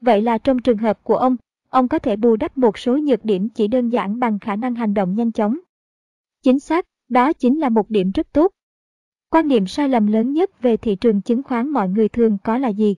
[0.00, 1.36] Vậy là trong trường hợp của ông,
[1.68, 4.74] ông có thể bù đắp một số nhược điểm chỉ đơn giản bằng khả năng
[4.74, 5.58] hành động nhanh chóng.
[6.42, 8.52] Chính xác, đó chính là một điểm rất tốt.
[9.30, 12.58] Quan niệm sai lầm lớn nhất về thị trường chứng khoán mọi người thường có
[12.58, 12.94] là gì?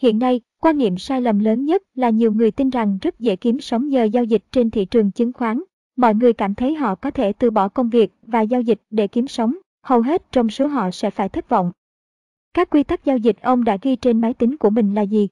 [0.00, 3.36] Hiện nay, quan niệm sai lầm lớn nhất là nhiều người tin rằng rất dễ
[3.36, 5.62] kiếm sống nhờ giao dịch trên thị trường chứng khoán.
[5.96, 9.06] Mọi người cảm thấy họ có thể từ bỏ công việc và giao dịch để
[9.06, 11.72] kiếm sống, hầu hết trong số họ sẽ phải thất vọng.
[12.54, 15.28] Các quy tắc giao dịch ông đã ghi trên máy tính của mình là gì?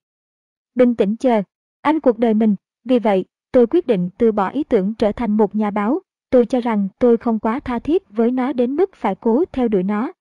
[0.74, 1.42] Bình tĩnh chờ.
[1.80, 2.56] Anh cuộc đời mình.
[2.84, 6.00] Vì vậy, tôi quyết định từ bỏ ý tưởng trở thành một nhà báo.
[6.30, 9.68] Tôi cho rằng tôi không quá tha thiết với nó đến mức phải cố theo
[9.68, 10.12] đuổi nó.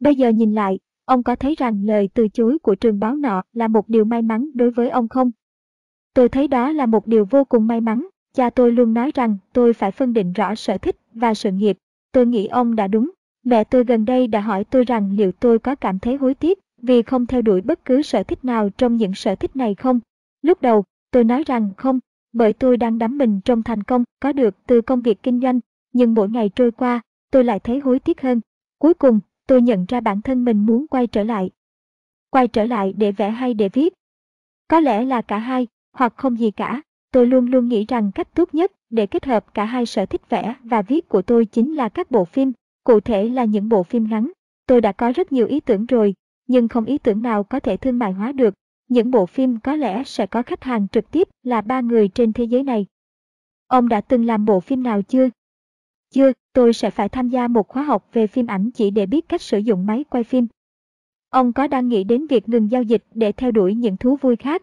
[0.00, 3.42] Bây giờ nhìn lại, ông có thấy rằng lời từ chối của trường báo nọ
[3.52, 5.30] là một điều may mắn đối với ông không?
[6.14, 8.06] Tôi thấy đó là một điều vô cùng may mắn.
[8.34, 11.78] Cha tôi luôn nói rằng tôi phải phân định rõ sở thích và sự nghiệp.
[12.12, 13.10] Tôi nghĩ ông đã đúng.
[13.44, 16.58] Mẹ tôi gần đây đã hỏi tôi rằng liệu tôi có cảm thấy hối tiếc
[16.82, 20.00] vì không theo đuổi bất cứ sở thích nào trong những sở thích này không?
[20.42, 21.98] Lúc đầu, tôi nói rằng không,
[22.32, 25.60] bởi tôi đang đắm mình trong thành công có được từ công việc kinh doanh,
[25.92, 27.00] nhưng mỗi ngày trôi qua,
[27.30, 28.40] tôi lại thấy hối tiếc hơn.
[28.78, 31.50] Cuối cùng, tôi nhận ra bản thân mình muốn quay trở lại.
[32.30, 33.94] Quay trở lại để vẽ hay để viết?
[34.68, 36.82] Có lẽ là cả hai, hoặc không gì cả.
[37.12, 40.28] Tôi luôn luôn nghĩ rằng cách tốt nhất để kết hợp cả hai sở thích
[40.28, 42.52] vẽ và viết của tôi chính là các bộ phim,
[42.84, 44.30] cụ thể là những bộ phim ngắn.
[44.66, 46.14] Tôi đã có rất nhiều ý tưởng rồi,
[46.46, 48.54] nhưng không ý tưởng nào có thể thương mại hóa được.
[48.88, 52.32] Những bộ phim có lẽ sẽ có khách hàng trực tiếp là ba người trên
[52.32, 52.86] thế giới này.
[53.66, 55.28] Ông đã từng làm bộ phim nào chưa?
[56.10, 59.28] Chưa, tôi sẽ phải tham gia một khóa học về phim ảnh chỉ để biết
[59.28, 60.46] cách sử dụng máy quay phim.
[61.30, 64.36] Ông có đang nghĩ đến việc ngừng giao dịch để theo đuổi những thú vui
[64.36, 64.62] khác?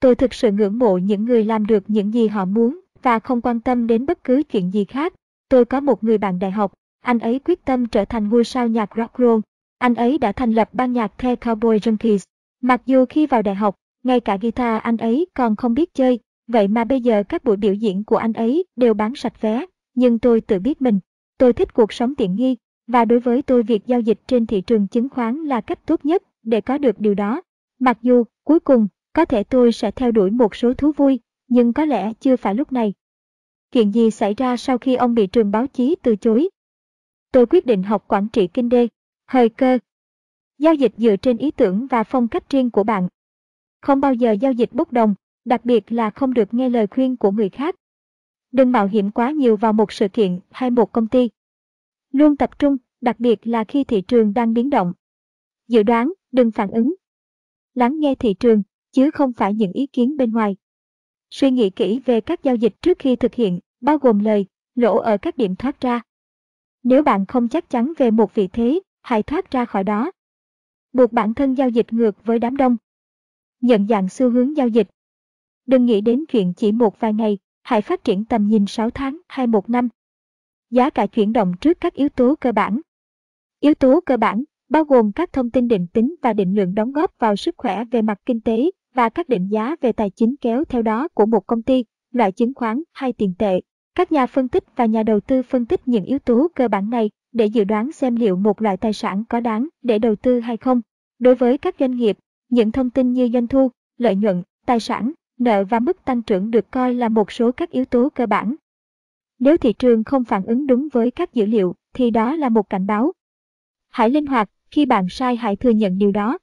[0.00, 3.40] Tôi thực sự ngưỡng mộ những người làm được những gì họ muốn và không
[3.40, 5.14] quan tâm đến bất cứ chuyện gì khác.
[5.48, 8.68] Tôi có một người bạn đại học, anh ấy quyết tâm trở thành ngôi sao
[8.68, 9.40] nhạc rock roll.
[9.78, 12.24] Anh ấy đã thành lập ban nhạc The Cowboy Junkies.
[12.60, 16.20] Mặc dù khi vào đại học, ngay cả guitar anh ấy còn không biết chơi,
[16.48, 19.66] vậy mà bây giờ các buổi biểu diễn của anh ấy đều bán sạch vé.
[19.96, 21.00] Nhưng tôi tự biết mình,
[21.38, 24.60] tôi thích cuộc sống tiện nghi, và đối với tôi việc giao dịch trên thị
[24.60, 27.42] trường chứng khoán là cách tốt nhất để có được điều đó.
[27.78, 31.72] Mặc dù, cuối cùng, có thể tôi sẽ theo đuổi một số thú vui, nhưng
[31.72, 32.92] có lẽ chưa phải lúc này.
[33.72, 36.48] Chuyện gì xảy ra sau khi ông bị trường báo chí từ chối?
[37.32, 38.88] Tôi quyết định học quản trị kinh đê.
[39.26, 39.78] hơi cơ.
[40.58, 43.08] Giao dịch dựa trên ý tưởng và phong cách riêng của bạn.
[43.80, 47.16] Không bao giờ giao dịch bốc đồng, đặc biệt là không được nghe lời khuyên
[47.16, 47.76] của người khác.
[48.52, 51.30] Đừng mạo hiểm quá nhiều vào một sự kiện hay một công ty.
[52.12, 54.92] Luôn tập trung, đặc biệt là khi thị trường đang biến động.
[55.68, 56.94] Dự đoán, đừng phản ứng.
[57.74, 60.56] Lắng nghe thị trường, chứ không phải những ý kiến bên ngoài.
[61.30, 64.96] Suy nghĩ kỹ về các giao dịch trước khi thực hiện, bao gồm lời, lỗ
[64.98, 66.00] ở các điểm thoát ra.
[66.82, 70.10] Nếu bạn không chắc chắn về một vị thế, hãy thoát ra khỏi đó.
[70.92, 72.76] Buộc bản thân giao dịch ngược với đám đông.
[73.60, 74.88] Nhận dạng xu hướng giao dịch.
[75.66, 79.18] Đừng nghĩ đến chuyện chỉ một vài ngày, hãy phát triển tầm nhìn 6 tháng
[79.28, 79.88] hay một năm.
[80.70, 82.80] Giá cả chuyển động trước các yếu tố cơ bản.
[83.60, 86.92] Yếu tố cơ bản bao gồm các thông tin định tính và định lượng đóng
[86.92, 90.34] góp vào sức khỏe về mặt kinh tế và các định giá về tài chính
[90.40, 93.60] kéo theo đó của một công ty, loại chứng khoán hay tiền tệ.
[93.94, 96.90] Các nhà phân tích và nhà đầu tư phân tích những yếu tố cơ bản
[96.90, 100.40] này để dự đoán xem liệu một loại tài sản có đáng để đầu tư
[100.40, 100.80] hay không.
[101.18, 105.12] Đối với các doanh nghiệp, những thông tin như doanh thu, lợi nhuận, tài sản,
[105.38, 108.54] nợ và mức tăng trưởng được coi là một số các yếu tố cơ bản.
[109.38, 112.70] Nếu thị trường không phản ứng đúng với các dữ liệu thì đó là một
[112.70, 113.12] cảnh báo.
[113.88, 116.38] Hãy linh hoạt, khi bạn sai hãy thừa nhận điều đó.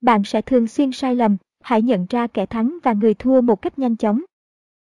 [0.00, 3.62] Bạn sẽ thường xuyên sai lầm, hãy nhận ra kẻ thắng và người thua một
[3.62, 4.22] cách nhanh chóng.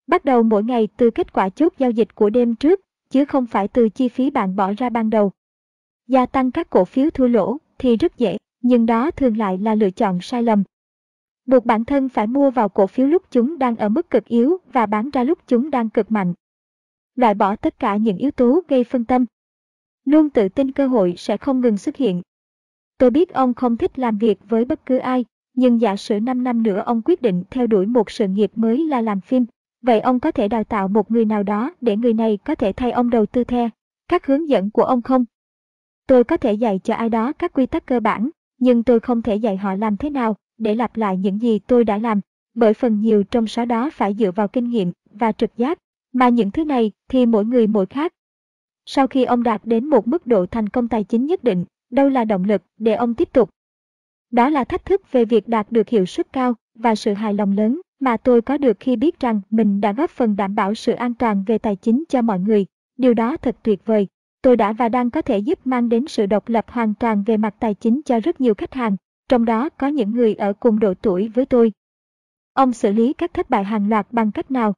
[0.06, 3.46] Bắt đầu mỗi ngày từ kết quả chốt giao dịch của đêm trước, chứ không
[3.46, 5.32] phải từ chi phí bạn bỏ ra ban đầu.
[6.06, 9.74] Gia tăng các cổ phiếu thua lỗ thì rất dễ, nhưng đó thường lại là
[9.74, 10.62] lựa chọn sai lầm.
[11.48, 14.56] Buộc bản thân phải mua vào cổ phiếu lúc chúng đang ở mức cực yếu
[14.72, 16.34] và bán ra lúc chúng đang cực mạnh.
[17.14, 19.26] Loại bỏ tất cả những yếu tố gây phân tâm.
[20.04, 22.22] Luôn tự tin cơ hội sẽ không ngừng xuất hiện.
[22.98, 25.24] Tôi biết ông không thích làm việc với bất cứ ai,
[25.54, 28.86] nhưng giả sử 5 năm nữa ông quyết định theo đuổi một sự nghiệp mới
[28.86, 29.46] là làm phim,
[29.82, 32.72] vậy ông có thể đào tạo một người nào đó để người này có thể
[32.72, 33.68] thay ông đầu tư theo
[34.08, 35.24] các hướng dẫn của ông không?
[36.06, 39.22] Tôi có thể dạy cho ai đó các quy tắc cơ bản, nhưng tôi không
[39.22, 42.20] thể dạy họ làm thế nào để lặp lại những gì tôi đã làm,
[42.54, 45.78] bởi phần nhiều trong số đó phải dựa vào kinh nghiệm và trực giác,
[46.12, 48.12] mà những thứ này thì mỗi người mỗi khác.
[48.86, 52.08] Sau khi ông đạt đến một mức độ thành công tài chính nhất định, đâu
[52.08, 53.50] là động lực để ông tiếp tục?
[54.30, 57.52] Đó là thách thức về việc đạt được hiệu suất cao và sự hài lòng
[57.52, 60.92] lớn mà tôi có được khi biết rằng mình đã góp phần đảm bảo sự
[60.92, 62.66] an toàn về tài chính cho mọi người.
[62.96, 64.06] Điều đó thật tuyệt vời.
[64.42, 67.36] Tôi đã và đang có thể giúp mang đến sự độc lập hoàn toàn về
[67.36, 68.96] mặt tài chính cho rất nhiều khách hàng,
[69.28, 71.72] trong đó có những người ở cùng độ tuổi với tôi.
[72.52, 74.74] Ông xử lý các thất bại hàng loạt bằng cách nào?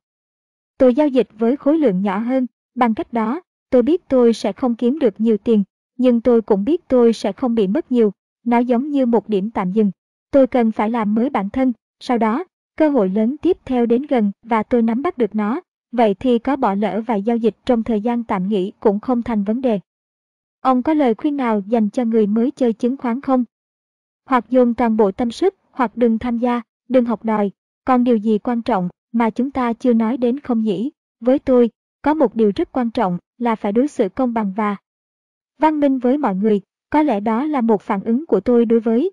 [0.78, 3.40] Tôi giao dịch với khối lượng nhỏ hơn, bằng cách đó,
[3.70, 5.64] tôi biết tôi sẽ không kiếm được nhiều tiền,
[5.96, 8.12] nhưng tôi cũng biết tôi sẽ không bị mất nhiều,
[8.44, 9.90] nó giống như một điểm tạm dừng.
[10.30, 12.44] Tôi cần phải làm mới bản thân, sau đó,
[12.76, 15.60] cơ hội lớn tiếp theo đến gần và tôi nắm bắt được nó,
[15.92, 19.22] vậy thì có bỏ lỡ vài giao dịch trong thời gian tạm nghỉ cũng không
[19.22, 19.80] thành vấn đề.
[20.60, 23.44] Ông có lời khuyên nào dành cho người mới chơi chứng khoán không?
[24.30, 27.50] Hoặc dồn toàn bộ tâm sức, hoặc đừng tham gia, đừng học đòi.
[27.84, 30.90] Còn điều gì quan trọng mà chúng ta chưa nói đến không nhỉ?
[31.20, 31.70] Với tôi,
[32.02, 34.76] có một điều rất quan trọng là phải đối xử công bằng và
[35.58, 36.60] văn minh với mọi người.
[36.90, 39.10] Có lẽ đó là một phản ứng của tôi đối với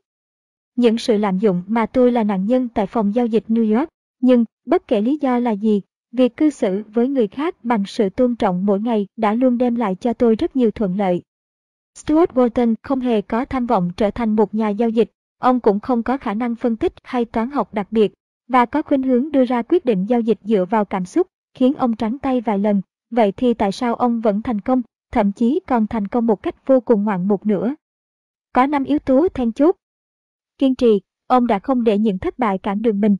[0.75, 3.89] những sự lạm dụng mà tôi là nạn nhân tại phòng giao dịch New York.
[4.21, 8.09] Nhưng, bất kể lý do là gì, việc cư xử với người khác bằng sự
[8.09, 11.21] tôn trọng mỗi ngày đã luôn đem lại cho tôi rất nhiều thuận lợi.
[11.97, 15.79] Stuart Walton không hề có tham vọng trở thành một nhà giao dịch, ông cũng
[15.79, 18.13] không có khả năng phân tích hay toán học đặc biệt,
[18.47, 21.73] và có khuynh hướng đưa ra quyết định giao dịch dựa vào cảm xúc, khiến
[21.73, 22.81] ông trắng tay vài lần.
[23.11, 24.81] Vậy thì tại sao ông vẫn thành công,
[25.11, 27.75] thậm chí còn thành công một cách vô cùng ngoạn mục nữa?
[28.53, 29.75] Có 5 yếu tố then chốt.
[30.57, 33.17] Kiên trì, ông đã không để những thất bại cản đường mình.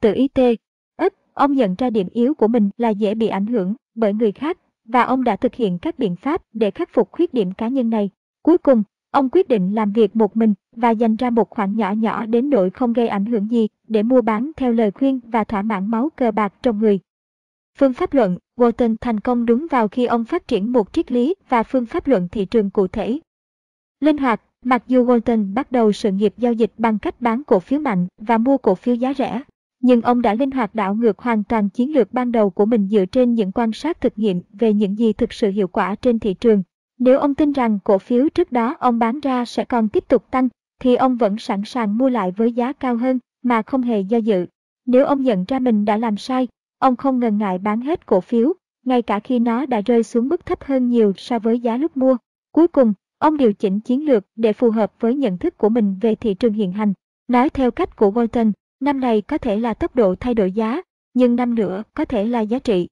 [0.00, 0.56] Tự ý tê,
[0.96, 4.32] ức, ông nhận ra điểm yếu của mình là dễ bị ảnh hưởng bởi người
[4.32, 4.58] khác
[4.92, 7.90] và ông đã thực hiện các biện pháp để khắc phục khuyết điểm cá nhân
[7.90, 8.10] này.
[8.42, 11.92] Cuối cùng, ông quyết định làm việc một mình và dành ra một khoản nhỏ
[11.92, 15.44] nhỏ đến nỗi không gây ảnh hưởng gì để mua bán theo lời khuyên và
[15.44, 17.00] thỏa mãn máu cờ bạc trong người.
[17.78, 21.34] Phương pháp luận, Walton thành công đúng vào khi ông phát triển một triết lý
[21.48, 23.18] và phương pháp luận thị trường cụ thể.
[24.00, 27.60] Linh hoạt, mặc dù Walton bắt đầu sự nghiệp giao dịch bằng cách bán cổ
[27.60, 29.42] phiếu mạnh và mua cổ phiếu giá rẻ,
[29.80, 32.88] nhưng ông đã linh hoạt đảo ngược hoàn toàn chiến lược ban đầu của mình
[32.88, 36.18] dựa trên những quan sát thực nghiệm về những gì thực sự hiệu quả trên
[36.18, 36.62] thị trường.
[36.98, 40.30] Nếu ông tin rằng cổ phiếu trước đó ông bán ra sẽ còn tiếp tục
[40.30, 40.48] tăng,
[40.80, 44.18] thì ông vẫn sẵn sàng mua lại với giá cao hơn mà không hề do
[44.18, 44.46] dự.
[44.86, 48.20] Nếu ông nhận ra mình đã làm sai, ông không ngần ngại bán hết cổ
[48.20, 48.52] phiếu,
[48.84, 51.96] ngay cả khi nó đã rơi xuống mức thấp hơn nhiều so với giá lúc
[51.96, 52.16] mua.
[52.52, 55.96] Cuối cùng, ông điều chỉnh chiến lược để phù hợp với nhận thức của mình
[56.00, 56.92] về thị trường hiện hành.
[57.28, 60.82] Nói theo cách của Walton, Năm này có thể là tốc độ thay đổi giá,
[61.14, 62.88] nhưng năm nữa có thể là giá trị.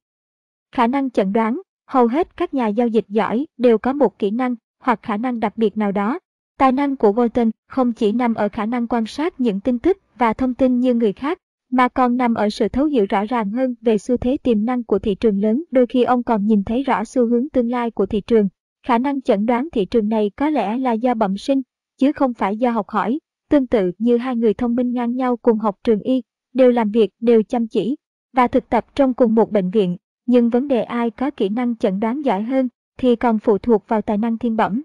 [0.72, 4.30] Khả năng chẩn đoán, hầu hết các nhà giao dịch giỏi đều có một kỹ
[4.30, 6.18] năng hoặc khả năng đặc biệt nào đó.
[6.58, 9.98] Tài năng của Walton không chỉ nằm ở khả năng quan sát những tin tức
[10.18, 11.38] và thông tin như người khác,
[11.70, 14.84] mà còn nằm ở sự thấu hiểu rõ ràng hơn về xu thế tiềm năng
[14.84, 15.64] của thị trường lớn.
[15.70, 18.48] Đôi khi ông còn nhìn thấy rõ xu hướng tương lai của thị trường.
[18.86, 21.62] Khả năng chẩn đoán thị trường này có lẽ là do bẩm sinh,
[21.98, 23.18] chứ không phải do học hỏi.
[23.50, 26.22] Tương tự như hai người thông minh ngang nhau cùng học trường y,
[26.54, 27.96] đều làm việc, đều chăm chỉ
[28.32, 29.96] và thực tập trong cùng một bệnh viện,
[30.26, 32.68] nhưng vấn đề ai có kỹ năng chẩn đoán giỏi hơn
[32.98, 34.82] thì còn phụ thuộc vào tài năng thiên bẩm.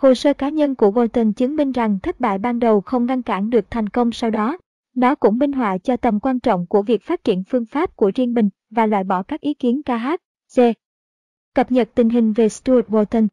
[0.00, 3.22] Hồ sơ cá nhân của Walton chứng minh rằng thất bại ban đầu không ngăn
[3.22, 4.58] cản được thành công sau đó.
[4.94, 8.10] Nó cũng minh họa cho tầm quan trọng của việc phát triển phương pháp của
[8.14, 10.06] riêng mình và loại bỏ các ý kiến KH,
[10.56, 10.58] C.
[11.54, 13.28] Cập nhật tình hình về Stuart Walton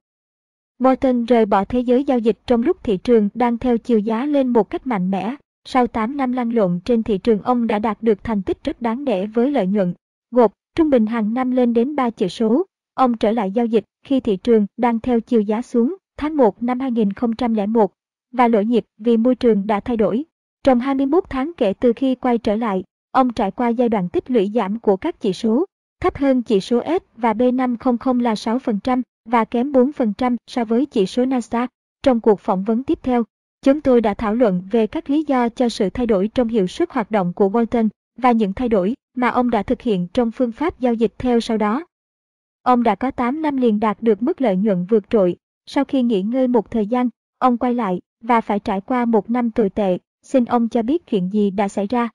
[0.80, 4.26] Morton rời bỏ thế giới giao dịch trong lúc thị trường đang theo chiều giá
[4.26, 5.36] lên một cách mạnh mẽ.
[5.66, 8.82] Sau 8 năm lăn lộn trên thị trường ông đã đạt được thành tích rất
[8.82, 9.94] đáng nể với lợi nhuận.
[10.32, 12.66] Gộp, trung bình hàng năm lên đến 3 chữ số.
[12.94, 16.64] Ông trở lại giao dịch khi thị trường đang theo chiều giá xuống tháng 1
[16.64, 17.94] năm 2001
[18.32, 20.26] và lỗi nhịp vì môi trường đã thay đổi.
[20.64, 24.32] Trong 21 tháng kể từ khi quay trở lại, ông trải qua giai đoạn tích
[24.32, 25.66] lũy giảm của các chỉ số,
[26.02, 31.06] thấp hơn chỉ số S và B500 là 6%, và kém 4% so với chỉ
[31.06, 31.68] số Nasdaq.
[32.04, 33.24] Trong cuộc phỏng vấn tiếp theo,
[33.62, 36.68] chúng tôi đã thảo luận về các lý do cho sự thay đổi trong hiệu
[36.68, 40.32] suất hoạt động của Walton và những thay đổi mà ông đã thực hiện trong
[40.32, 41.86] phương pháp giao dịch theo sau đó.
[42.62, 45.36] Ông đã có 8 năm liền đạt được mức lợi nhuận vượt trội.
[45.66, 47.10] Sau khi nghỉ ngơi một thời gian,
[47.40, 49.98] ông quay lại và phải trải qua một năm tồi tệ.
[50.22, 52.10] Xin ông cho biết chuyện gì đã xảy ra.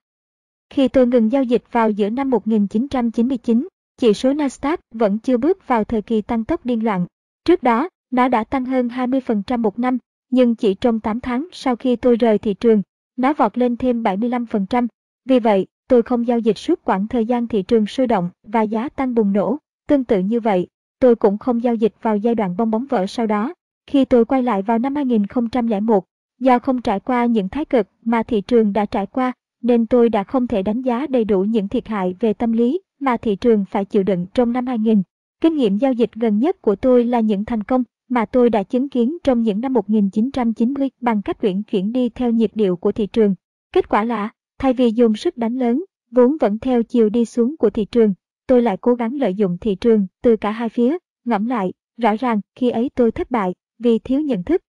[0.71, 3.69] Khi tôi ngừng giao dịch vào giữa năm 1999,
[4.01, 7.07] chỉ số Nasdaq vẫn chưa bước vào thời kỳ tăng tốc điên loạn.
[7.45, 9.99] Trước đó, nó đã tăng hơn 20% một năm,
[10.31, 12.83] nhưng chỉ trong 8 tháng sau khi tôi rời thị trường,
[13.17, 14.87] nó vọt lên thêm 75%.
[15.25, 18.63] Vì vậy, tôi không giao dịch suốt quãng thời gian thị trường sôi động và
[18.63, 19.59] giá tăng bùng nổ.
[19.89, 20.67] Tương tự như vậy,
[21.01, 23.55] tôi cũng không giao dịch vào giai đoạn bong bóng vỡ sau đó.
[23.87, 26.05] Khi tôi quay lại vào năm 2001,
[26.41, 29.33] do không trải qua những thái cực mà thị trường đã trải qua,
[29.63, 32.81] nên tôi đã không thể đánh giá đầy đủ những thiệt hại về tâm lý
[33.01, 35.03] mà thị trường phải chịu đựng trong năm 2000.
[35.41, 38.63] Kinh nghiệm giao dịch gần nhất của tôi là những thành công mà tôi đã
[38.63, 42.93] chứng kiến trong những năm 1990 bằng cách uyển chuyển đi theo nhịp điệu của
[42.93, 43.35] thị trường.
[43.73, 47.57] Kết quả là, thay vì dùng sức đánh lớn, vốn vẫn theo chiều đi xuống
[47.57, 48.15] của thị trường,
[48.47, 52.17] tôi lại cố gắng lợi dụng thị trường từ cả hai phía, ngẫm lại, rõ
[52.17, 54.63] ràng khi ấy tôi thất bại vì thiếu nhận thức.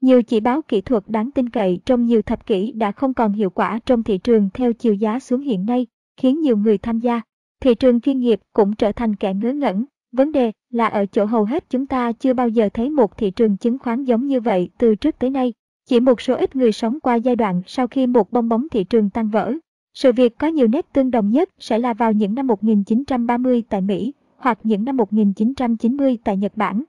[0.00, 3.32] Nhiều chỉ báo kỹ thuật đáng tin cậy trong nhiều thập kỷ đã không còn
[3.32, 5.86] hiệu quả trong thị trường theo chiều giá xuống hiện nay,
[6.16, 7.20] khiến nhiều người tham gia
[7.60, 9.84] thị trường chuyên nghiệp cũng trở thành kẻ ngớ ngẩn.
[10.12, 13.30] Vấn đề là ở chỗ hầu hết chúng ta chưa bao giờ thấy một thị
[13.30, 15.52] trường chứng khoán giống như vậy từ trước tới nay.
[15.86, 18.84] Chỉ một số ít người sống qua giai đoạn sau khi một bong bóng thị
[18.84, 19.52] trường tan vỡ.
[19.94, 23.80] Sự việc có nhiều nét tương đồng nhất sẽ là vào những năm 1930 tại
[23.80, 26.84] Mỹ hoặc những năm 1990 tại Nhật Bản.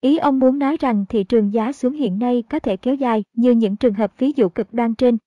[0.00, 3.24] Ý ông muốn nói rằng thị trường giá xuống hiện nay có thể kéo dài
[3.36, 5.18] như những trường hợp ví dụ cực đoan trên.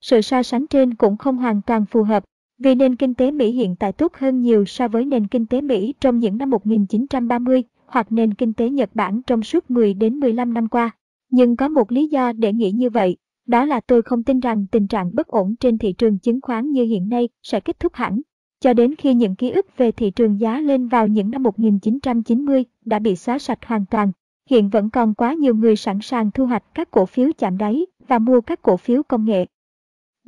[0.00, 2.24] Sự so sánh trên cũng không hoàn toàn phù hợp,
[2.58, 5.60] vì nền kinh tế Mỹ hiện tại tốt hơn nhiều so với nền kinh tế
[5.60, 10.20] Mỹ trong những năm 1930 hoặc nền kinh tế Nhật Bản trong suốt 10 đến
[10.20, 10.90] 15 năm qua.
[11.30, 14.66] Nhưng có một lý do để nghĩ như vậy, đó là tôi không tin rằng
[14.70, 17.94] tình trạng bất ổn trên thị trường chứng khoán như hiện nay sẽ kết thúc
[17.94, 18.20] hẳn.
[18.60, 22.64] Cho đến khi những ký ức về thị trường giá lên vào những năm 1990
[22.84, 24.12] đã bị xóa sạch hoàn toàn,
[24.50, 27.86] hiện vẫn còn quá nhiều người sẵn sàng thu hoạch các cổ phiếu chạm đáy
[28.08, 29.46] và mua các cổ phiếu công nghệ.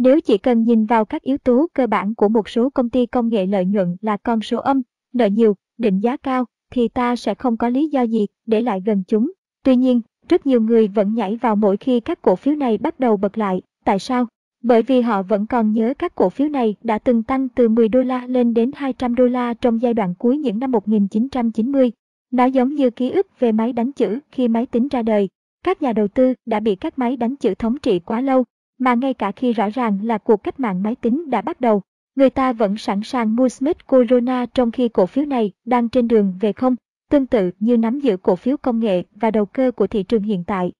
[0.02, 3.06] Nếu chỉ cần nhìn vào các yếu tố cơ bản của một số công ty
[3.06, 4.82] công nghệ lợi nhuận là con số âm,
[5.12, 8.82] nợ nhiều, định giá cao, thì ta sẽ không có lý do gì để lại
[8.86, 9.32] gần chúng.
[9.64, 13.00] Tuy nhiên, rất nhiều người vẫn nhảy vào mỗi khi các cổ phiếu này bắt
[13.00, 13.62] đầu bật lại.
[13.84, 14.26] Tại sao?
[14.62, 17.88] Bởi vì họ vẫn còn nhớ các cổ phiếu này đã từng tăng từ 10
[17.88, 21.92] đô la lên đến 200 đô la trong giai đoạn cuối những năm 1990.
[22.30, 25.28] Nó giống như ký ức về máy đánh chữ khi máy tính ra đời.
[25.64, 28.44] Các nhà đầu tư đã bị các máy đánh chữ thống trị quá lâu,
[28.80, 31.82] mà ngay cả khi rõ ràng là cuộc cách mạng máy tính đã bắt đầu,
[32.16, 36.08] người ta vẫn sẵn sàng mua Smith Corona trong khi cổ phiếu này đang trên
[36.08, 36.76] đường về không,
[37.10, 40.22] tương tự như nắm giữ cổ phiếu công nghệ và đầu cơ của thị trường
[40.22, 40.72] hiện tại.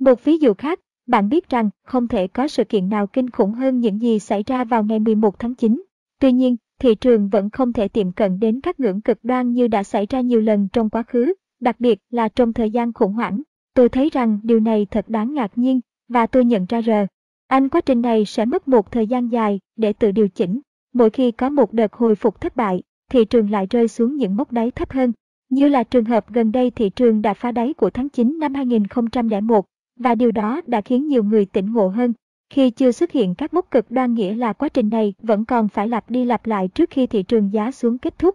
[0.00, 3.52] Một ví dụ khác, bạn biết rằng không thể có sự kiện nào kinh khủng
[3.52, 5.82] hơn những gì xảy ra vào ngày 11 tháng 9.
[6.20, 9.68] Tuy nhiên, thị trường vẫn không thể tiệm cận đến các ngưỡng cực đoan như
[9.68, 13.12] đã xảy ra nhiều lần trong quá khứ, đặc biệt là trong thời gian khủng
[13.12, 13.42] hoảng.
[13.74, 17.06] Tôi thấy rằng điều này thật đáng ngạc nhiên, và tôi nhận ra rằng
[17.48, 20.60] anh quá trình này sẽ mất một thời gian dài để tự điều chỉnh.
[20.92, 24.36] Mỗi khi có một đợt hồi phục thất bại, thị trường lại rơi xuống những
[24.36, 25.12] mốc đáy thấp hơn.
[25.48, 28.54] Như là trường hợp gần đây thị trường đã phá đáy của tháng 9 năm
[28.54, 29.64] 2001,
[29.96, 32.12] và điều đó đã khiến nhiều người tỉnh ngộ hơn.
[32.50, 35.68] Khi chưa xuất hiện các mốc cực đoan nghĩa là quá trình này vẫn còn
[35.68, 38.34] phải lặp đi lặp lại trước khi thị trường giá xuống kết thúc.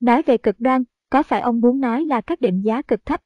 [0.00, 3.20] Nói về cực đoan, có phải ông muốn nói là các định giá cực thấp?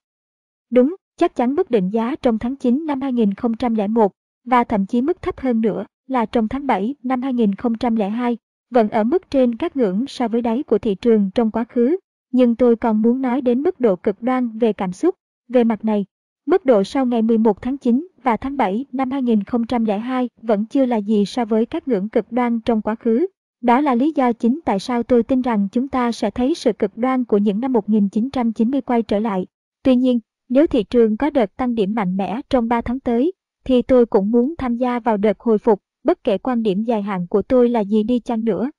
[0.70, 4.12] Đúng, chắc chắn mức định giá trong tháng 9 năm 2001
[4.50, 8.36] và thậm chí mức thấp hơn nữa là trong tháng 7 năm 2002
[8.70, 11.96] vẫn ở mức trên các ngưỡng so với đáy của thị trường trong quá khứ.
[12.32, 15.14] Nhưng tôi còn muốn nói đến mức độ cực đoan về cảm xúc.
[15.48, 16.04] Về mặt này,
[16.46, 20.96] mức độ sau ngày 11 tháng 9 và tháng 7 năm 2002 vẫn chưa là
[20.96, 23.26] gì so với các ngưỡng cực đoan trong quá khứ.
[23.62, 26.72] Đó là lý do chính tại sao tôi tin rằng chúng ta sẽ thấy sự
[26.72, 29.46] cực đoan của những năm 1990 quay trở lại.
[29.82, 33.32] Tuy nhiên, nếu thị trường có đợt tăng điểm mạnh mẽ trong 3 tháng tới,
[33.64, 37.02] thì tôi cũng muốn tham gia vào đợt hồi phục, bất kể quan điểm dài
[37.02, 38.70] hạn của tôi là gì đi chăng nữa.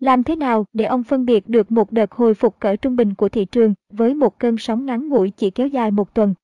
[0.00, 3.14] Làm thế nào để ông phân biệt được một đợt hồi phục cỡ trung bình
[3.14, 6.34] của thị trường với một cơn sóng ngắn ngủi chỉ kéo dài một tuần?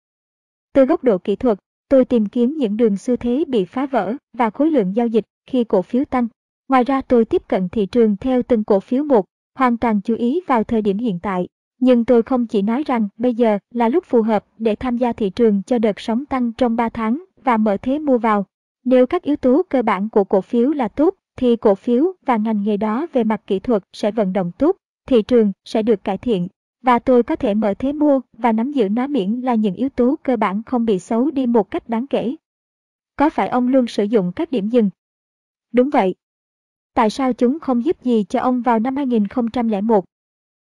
[0.72, 1.58] Từ góc độ kỹ thuật,
[1.88, 5.24] tôi tìm kiếm những đường xu thế bị phá vỡ và khối lượng giao dịch
[5.46, 6.28] khi cổ phiếu tăng.
[6.68, 10.14] Ngoài ra tôi tiếp cận thị trường theo từng cổ phiếu một, hoàn toàn chú
[10.14, 11.48] ý vào thời điểm hiện tại.
[11.78, 15.12] Nhưng tôi không chỉ nói rằng bây giờ là lúc phù hợp để tham gia
[15.12, 18.47] thị trường cho đợt sóng tăng trong 3 tháng và mở thế mua vào.
[18.84, 22.36] Nếu các yếu tố cơ bản của cổ phiếu là tốt, thì cổ phiếu và
[22.36, 24.76] ngành nghề đó về mặt kỹ thuật sẽ vận động tốt,
[25.07, 26.49] thị trường sẽ được cải thiện,
[26.82, 29.88] và tôi có thể mở thế mua và nắm giữ nó miễn là những yếu
[29.88, 32.36] tố cơ bản không bị xấu đi một cách đáng kể.
[33.16, 34.91] Có phải ông luôn sử dụng các điểm dừng?
[35.72, 36.14] Đúng vậy.
[36.95, 40.05] Tại sao chúng không giúp gì cho ông vào năm 2001?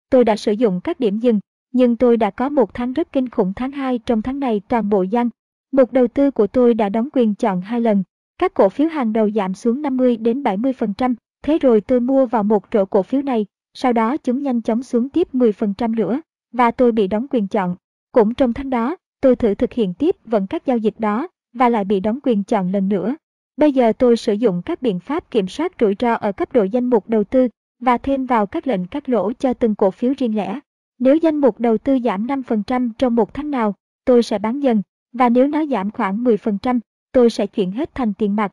[0.10, 1.40] Tôi đã sử dụng các điểm dừng,
[1.72, 4.90] nhưng tôi đã có một tháng rất kinh khủng tháng 2 trong tháng này toàn
[4.90, 5.30] bộ danh
[5.76, 8.04] một đầu tư của tôi đã đóng quyền chọn hai lần.
[8.38, 12.44] Các cổ phiếu hàng đầu giảm xuống 50 đến 70%, thế rồi tôi mua vào
[12.44, 16.22] một rổ cổ phiếu này, sau đó chúng nhanh chóng xuống tiếp 10% nữa,
[16.52, 17.76] và tôi bị đóng quyền chọn.
[18.12, 21.70] Cũng trong tháng đó, tôi thử thực hiện tiếp vẫn các giao dịch đó, và
[21.70, 23.16] lại bị đóng quyền chọn lần nữa.
[23.58, 26.64] Bây giờ tôi sử dụng các biện pháp kiểm soát rủi ro ở cấp độ
[26.64, 27.48] danh mục đầu tư
[27.80, 30.60] và thêm vào các lệnh cắt lỗ cho từng cổ phiếu riêng lẻ.
[31.00, 34.82] Nếu danh mục đầu tư giảm 5% trong một tháng nào, tôi sẽ bán dần
[35.18, 36.80] và nếu nó giảm khoảng 10%,
[37.12, 38.52] tôi sẽ chuyển hết thành tiền mặt.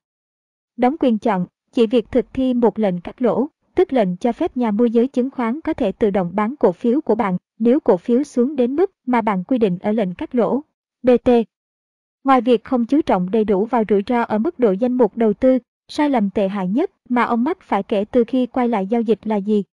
[0.77, 4.57] Đóng quyền chọn, chỉ việc thực thi một lệnh cắt lỗ, tức lệnh cho phép
[4.57, 7.81] nhà môi giới chứng khoán có thể tự động bán cổ phiếu của bạn nếu
[7.81, 10.61] cổ phiếu xuống đến mức mà bạn quy định ở lệnh cắt lỗ.
[11.03, 11.31] BT
[12.25, 15.17] Ngoài việc không chú trọng đầy đủ vào rủi ro ở mức độ danh mục
[15.17, 15.59] đầu tư,
[15.89, 19.01] sai lầm tệ hại nhất mà ông mắc phải kể từ khi quay lại giao
[19.01, 19.65] dịch là gì?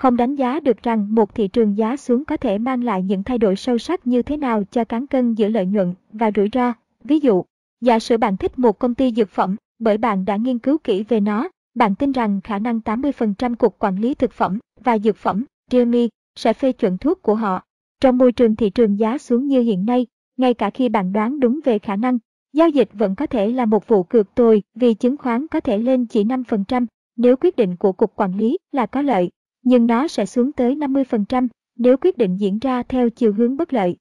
[0.00, 3.22] Không đánh giá được rằng một thị trường giá xuống có thể mang lại những
[3.22, 6.48] thay đổi sâu sắc như thế nào cho cán cân giữa lợi nhuận và rủi
[6.52, 6.72] ro.
[7.04, 7.44] Ví dụ,
[7.80, 11.04] giả sử bạn thích một công ty dược phẩm bởi bạn đã nghiên cứu kỹ
[11.08, 15.16] về nó, bạn tin rằng khả năng 80% cục quản lý thực phẩm và dược
[15.16, 17.62] phẩm, DME, sẽ phê chuẩn thuốc của họ.
[18.00, 21.40] Trong môi trường thị trường giá xuống như hiện nay, ngay cả khi bạn đoán
[21.40, 22.18] đúng về khả năng,
[22.52, 25.78] giao dịch vẫn có thể là một vụ cược tồi vì chứng khoán có thể
[25.78, 26.86] lên chỉ 5%
[27.16, 29.30] nếu quyết định của cục quản lý là có lợi
[29.62, 33.72] nhưng nó sẽ xuống tới 50% nếu quyết định diễn ra theo chiều hướng bất
[33.72, 33.96] lợi.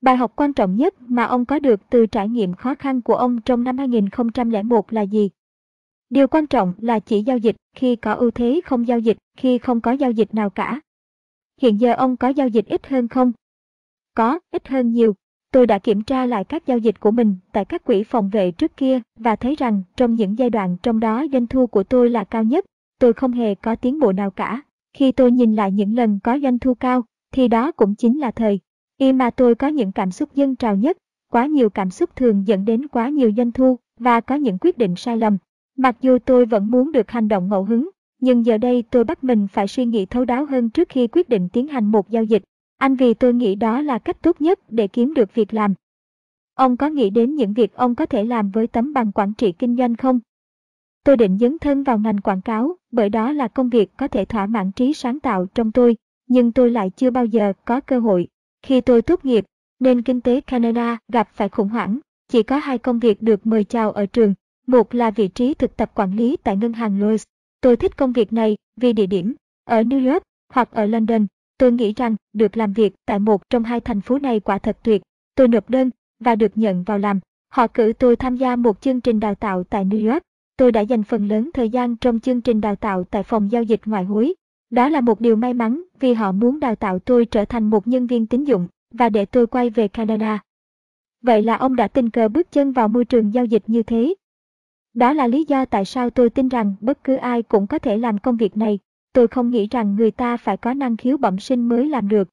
[0.00, 3.14] Bài học quan trọng nhất mà ông có được từ trải nghiệm khó khăn của
[3.14, 5.30] ông trong năm 2001 là gì?
[6.10, 9.58] Điều quan trọng là chỉ giao dịch khi có ưu thế không giao dịch khi
[9.58, 10.80] không có giao dịch nào cả.
[11.60, 13.32] Hiện giờ ông có giao dịch ít hơn không?
[14.14, 15.14] Có, ít hơn nhiều.
[15.52, 18.50] Tôi đã kiểm tra lại các giao dịch của mình tại các quỹ phòng vệ
[18.50, 22.10] trước kia và thấy rằng trong những giai đoạn trong đó doanh thu của tôi
[22.10, 22.64] là cao nhất,
[22.98, 24.62] tôi không hề có tiến bộ nào cả.
[24.96, 28.30] Khi tôi nhìn lại những lần có doanh thu cao, thì đó cũng chính là
[28.30, 28.60] thời
[28.98, 30.96] y mà tôi có những cảm xúc dân trào nhất,
[31.32, 34.78] quá nhiều cảm xúc thường dẫn đến quá nhiều doanh thu và có những quyết
[34.78, 35.38] định sai lầm.
[35.76, 37.90] Mặc dù tôi vẫn muốn được hành động ngẫu hứng,
[38.20, 41.28] nhưng giờ đây tôi bắt mình phải suy nghĩ thấu đáo hơn trước khi quyết
[41.28, 42.42] định tiến hành một giao dịch.
[42.78, 45.74] Anh vì tôi nghĩ đó là cách tốt nhất để kiếm được việc làm.
[46.54, 49.52] Ông có nghĩ đến những việc ông có thể làm với tấm bằng quản trị
[49.52, 50.20] kinh doanh không?
[51.06, 54.24] Tôi định dấn thân vào ngành quảng cáo, bởi đó là công việc có thể
[54.24, 55.96] thỏa mãn trí sáng tạo trong tôi,
[56.28, 58.28] nhưng tôi lại chưa bao giờ có cơ hội.
[58.62, 59.44] Khi tôi tốt nghiệp,
[59.78, 61.98] nền kinh tế Canada gặp phải khủng hoảng,
[62.28, 64.34] chỉ có hai công việc được mời chào ở trường,
[64.66, 67.24] một là vị trí thực tập quản lý tại ngân hàng Lloyds.
[67.60, 69.34] Tôi thích công việc này vì địa điểm,
[69.64, 71.26] ở New York hoặc ở London.
[71.58, 74.78] Tôi nghĩ rằng được làm việc tại một trong hai thành phố này quả thật
[74.82, 75.02] tuyệt.
[75.34, 75.90] Tôi nộp đơn
[76.20, 77.20] và được nhận vào làm.
[77.48, 80.22] Họ cử tôi tham gia một chương trình đào tạo tại New York.
[80.56, 83.62] Tôi đã dành phần lớn thời gian trong chương trình đào tạo tại phòng giao
[83.62, 84.34] dịch ngoại hối.
[84.70, 87.88] Đó là một điều may mắn vì họ muốn đào tạo tôi trở thành một
[87.88, 90.42] nhân viên tín dụng và để tôi quay về Canada.
[91.22, 94.14] Vậy là ông đã tình cờ bước chân vào môi trường giao dịch như thế.
[94.94, 97.96] Đó là lý do tại sao tôi tin rằng bất cứ ai cũng có thể
[97.96, 98.78] làm công việc này.
[99.12, 102.28] Tôi không nghĩ rằng người ta phải có năng khiếu bẩm sinh mới làm được.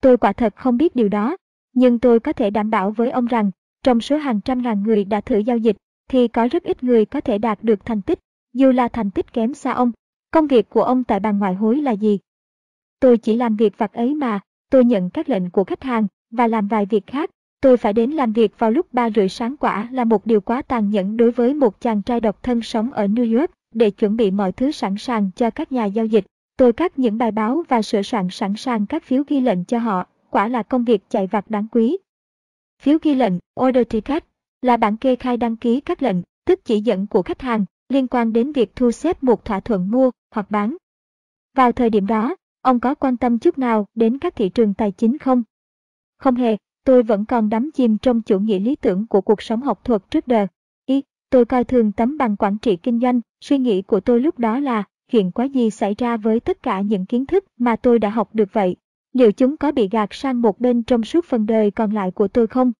[0.00, 1.36] Tôi quả thật không biết điều đó,
[1.72, 3.50] nhưng tôi có thể đảm bảo với ông rằng,
[3.82, 5.76] trong số hàng trăm ngàn người đã thử giao dịch,
[6.10, 8.18] thì có rất ít người có thể đạt được thành tích,
[8.52, 9.92] dù là thành tích kém xa ông.
[10.30, 12.18] Công việc của ông tại bàn ngoại hối là gì?
[13.00, 14.40] Tôi chỉ làm việc vặt ấy mà,
[14.70, 17.30] tôi nhận các lệnh của khách hàng và làm vài việc khác.
[17.60, 20.62] Tôi phải đến làm việc vào lúc 3 rưỡi sáng quả là một điều quá
[20.62, 24.16] tàn nhẫn đối với một chàng trai độc thân sống ở New York để chuẩn
[24.16, 26.24] bị mọi thứ sẵn sàng cho các nhà giao dịch.
[26.56, 29.78] Tôi cắt những bài báo và sửa soạn sẵn sàng các phiếu ghi lệnh cho
[29.78, 31.98] họ, quả là công việc chạy vặt đáng quý.
[32.82, 34.24] Phiếu ghi lệnh, order ticket,
[34.62, 38.06] là bản kê khai đăng ký các lệnh, tức chỉ dẫn của khách hàng liên
[38.06, 40.76] quan đến việc thu xếp một thỏa thuận mua hoặc bán.
[41.54, 44.92] Vào thời điểm đó, ông có quan tâm chút nào đến các thị trường tài
[44.92, 45.42] chính không?
[46.18, 49.62] Không hề, tôi vẫn còn đắm chìm trong chủ nghĩa lý tưởng của cuộc sống
[49.62, 50.46] học thuật trước đời.
[50.86, 54.38] Ý, tôi coi thường tấm bằng quản trị kinh doanh, suy nghĩ của tôi lúc
[54.38, 57.98] đó là, chuyện quá gì xảy ra với tất cả những kiến thức mà tôi
[57.98, 58.76] đã học được vậy?
[59.12, 62.28] Liệu chúng có bị gạt sang một bên trong suốt phần đời còn lại của
[62.28, 62.72] tôi không?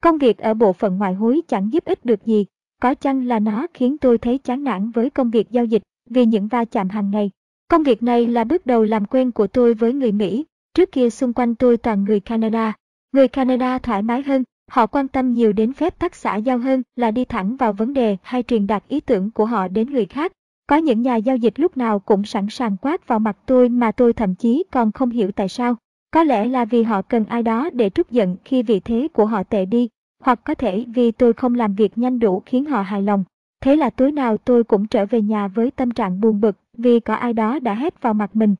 [0.00, 2.46] Công việc ở bộ phận ngoại hối chẳng giúp ích được gì,
[2.82, 6.26] có chăng là nó khiến tôi thấy chán nản với công việc giao dịch vì
[6.26, 7.30] những va chạm hàng ngày.
[7.68, 11.10] Công việc này là bước đầu làm quen của tôi với người Mỹ, trước kia
[11.10, 12.72] xung quanh tôi toàn người Canada.
[13.12, 16.82] Người Canada thoải mái hơn, họ quan tâm nhiều đến phép tắc xã giao hơn
[16.96, 20.06] là đi thẳng vào vấn đề hay truyền đạt ý tưởng của họ đến người
[20.06, 20.32] khác.
[20.66, 23.92] Có những nhà giao dịch lúc nào cũng sẵn sàng quát vào mặt tôi mà
[23.92, 25.76] tôi thậm chí còn không hiểu tại sao.
[26.16, 29.26] Có lẽ là vì họ cần ai đó để trút giận khi vị thế của
[29.26, 29.88] họ tệ đi,
[30.20, 33.24] hoặc có thể vì tôi không làm việc nhanh đủ khiến họ hài lòng.
[33.60, 37.00] Thế là tối nào tôi cũng trở về nhà với tâm trạng buồn bực vì
[37.00, 38.54] có ai đó đã hét vào mặt mình.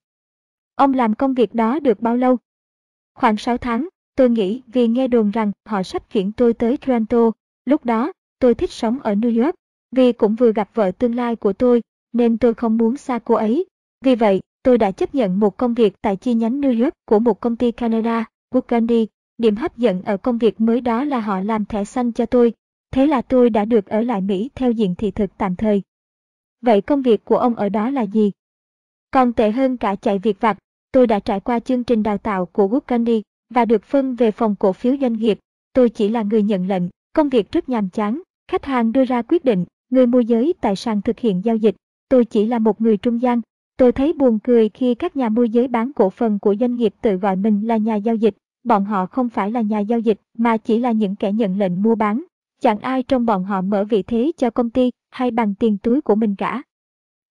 [0.74, 2.36] Ông làm công việc đó được bao lâu?
[3.14, 7.30] Khoảng 6 tháng, tôi nghĩ vì nghe đồn rằng họ sắp chuyển tôi tới Toronto.
[7.64, 9.54] Lúc đó, tôi thích sống ở New York,
[9.92, 11.82] vì cũng vừa gặp vợ tương lai của tôi,
[12.12, 13.66] nên tôi không muốn xa cô ấy.
[14.04, 17.18] Vì vậy, tôi đã chấp nhận một công việc tại chi nhánh New York của
[17.18, 19.06] một công ty Canada, Burgundy.
[19.38, 22.52] Điểm hấp dẫn ở công việc mới đó là họ làm thẻ xanh cho tôi,
[22.90, 25.82] thế là tôi đã được ở lại Mỹ theo diện thị thực tạm thời.
[26.60, 28.32] Vậy công việc của ông ở đó là gì?
[29.10, 30.58] Còn tệ hơn cả chạy việc vặt,
[30.92, 33.22] tôi đã trải qua chương trình đào tạo của Burgundy
[33.54, 35.38] và được phân về phòng cổ phiếu doanh nghiệp.
[35.72, 39.22] Tôi chỉ là người nhận lệnh, công việc rất nhàm chán, khách hàng đưa ra
[39.22, 41.76] quyết định, người môi giới tài sản thực hiện giao dịch.
[42.08, 43.40] Tôi chỉ là một người trung gian,
[43.76, 46.94] Tôi thấy buồn cười khi các nhà môi giới bán cổ phần của doanh nghiệp
[47.00, 48.36] tự gọi mình là nhà giao dịch.
[48.64, 51.82] Bọn họ không phải là nhà giao dịch mà chỉ là những kẻ nhận lệnh
[51.82, 52.24] mua bán.
[52.60, 56.00] Chẳng ai trong bọn họ mở vị thế cho công ty hay bằng tiền túi
[56.00, 56.62] của mình cả.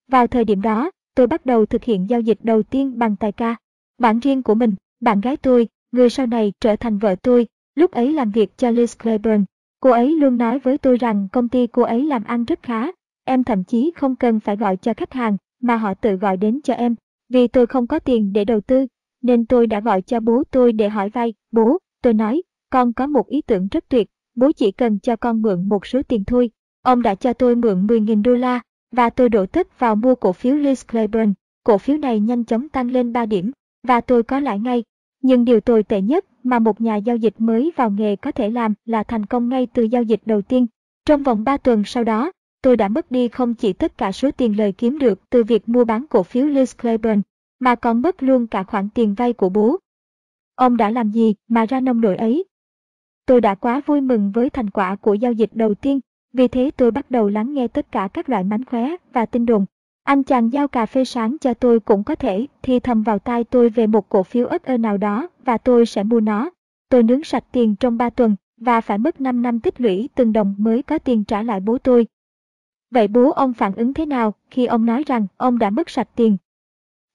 [0.08, 3.32] Vào thời điểm đó, tôi bắt đầu thực hiện giao dịch đầu tiên bằng tài
[3.32, 3.56] ca.
[3.98, 7.91] bạn riêng của mình, bạn gái tôi, người sau này trở thành vợ tôi, lúc
[7.91, 9.43] ấy làm việc cho Liz Claiborne.
[9.80, 12.88] Cô ấy luôn nói với tôi rằng công ty cô ấy làm ăn rất khá.
[13.24, 16.59] Em thậm chí không cần phải gọi cho khách hàng mà họ tự gọi đến
[16.63, 16.95] cho em.
[17.30, 18.88] Vì tôi không có tiền để đầu tư,
[19.22, 21.34] nên tôi đã gọi cho bố tôi để hỏi vay.
[21.51, 25.41] Bố, tôi nói, con có một ý tưởng rất tuyệt, bố chỉ cần cho con
[25.41, 26.49] mượn một số tiền thôi.
[26.82, 28.61] Ông đã cho tôi mượn 10.000 đô la,
[28.91, 31.34] và tôi đổ tất vào mua cổ phiếu Liz Claiborne.
[31.63, 33.51] Cổ phiếu này nhanh chóng tăng lên 3 điểm,
[33.88, 34.84] và tôi có lãi ngay.
[35.22, 38.49] Nhưng điều tồi tệ nhất mà một nhà giao dịch mới vào nghề có thể
[38.49, 40.68] làm là thành công ngay từ giao dịch đầu tiên.
[41.05, 42.32] Trong vòng 3 tuần sau đó,
[42.66, 45.70] tôi đã mất đi không chỉ tất cả số tiền lời kiếm được từ việc
[45.70, 47.22] mua bán cổ phiếu Liz Claiborne,
[47.59, 49.78] mà còn mất luôn cả khoản tiền vay của bố.
[50.55, 52.45] Ông đã làm gì mà ra nông nổi ấy?
[53.26, 55.99] Tôi đã quá vui mừng với thành quả của giao dịch đầu tiên,
[56.34, 59.45] vì thế tôi bắt đầu lắng nghe tất cả các loại mánh khóe và tin
[59.45, 59.66] đồn.
[60.03, 63.43] Anh chàng giao cà phê sáng cho tôi cũng có thể thì thầm vào tai
[63.43, 66.49] tôi về một cổ phiếu ớt ơ nào đó và tôi sẽ mua nó.
[66.89, 70.34] Tôi nướng sạch tiền trong 3 tuần và phải mất 5 năm tích lũy từng
[70.34, 72.07] đồng mới có tiền trả lại bố tôi.
[72.92, 76.10] Vậy bố ông phản ứng thế nào khi ông nói rằng ông đã mất sạch
[76.16, 76.38] tiền?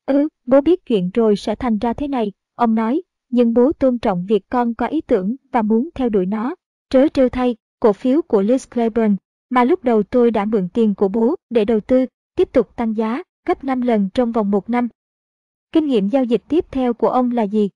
[0.06, 3.98] Ừ, bố biết chuyện rồi sẽ thành ra thế này, ông nói, nhưng bố tôn
[3.98, 6.54] trọng việc con có ý tưởng và muốn theo đuổi nó.
[6.90, 9.16] Trớ trêu thay, cổ phiếu của Liz Claiborne,
[9.50, 12.06] mà lúc đầu tôi đã mượn tiền của bố để đầu tư,
[12.36, 14.88] tiếp tục tăng giá, gấp 5 lần trong vòng một năm.
[15.72, 17.68] Kinh nghiệm giao dịch tiếp theo của ông là gì?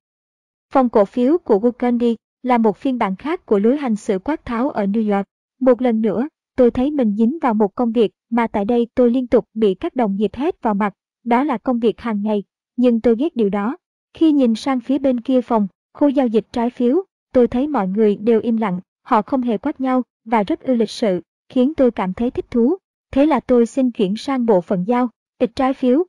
[0.72, 4.44] Phòng cổ phiếu của Wukandi là một phiên bản khác của lối hành xử quát
[4.44, 5.26] tháo ở New York.
[5.60, 9.10] Một lần nữa, tôi thấy mình dính vào một công việc mà tại đây tôi
[9.10, 10.94] liên tục bị các đồng nghiệp hét vào mặt,
[11.24, 12.44] đó là công việc hàng ngày,
[12.76, 13.76] nhưng tôi ghét điều đó.
[14.14, 17.02] Khi nhìn sang phía bên kia phòng, khu giao dịch trái phiếu,
[17.32, 20.74] tôi thấy mọi người đều im lặng, họ không hề quát nhau và rất ư
[20.74, 22.76] lịch sự, khiến tôi cảm thấy thích thú.
[23.12, 26.04] Thế là tôi xin chuyển sang bộ phận giao, ít trái phiếu.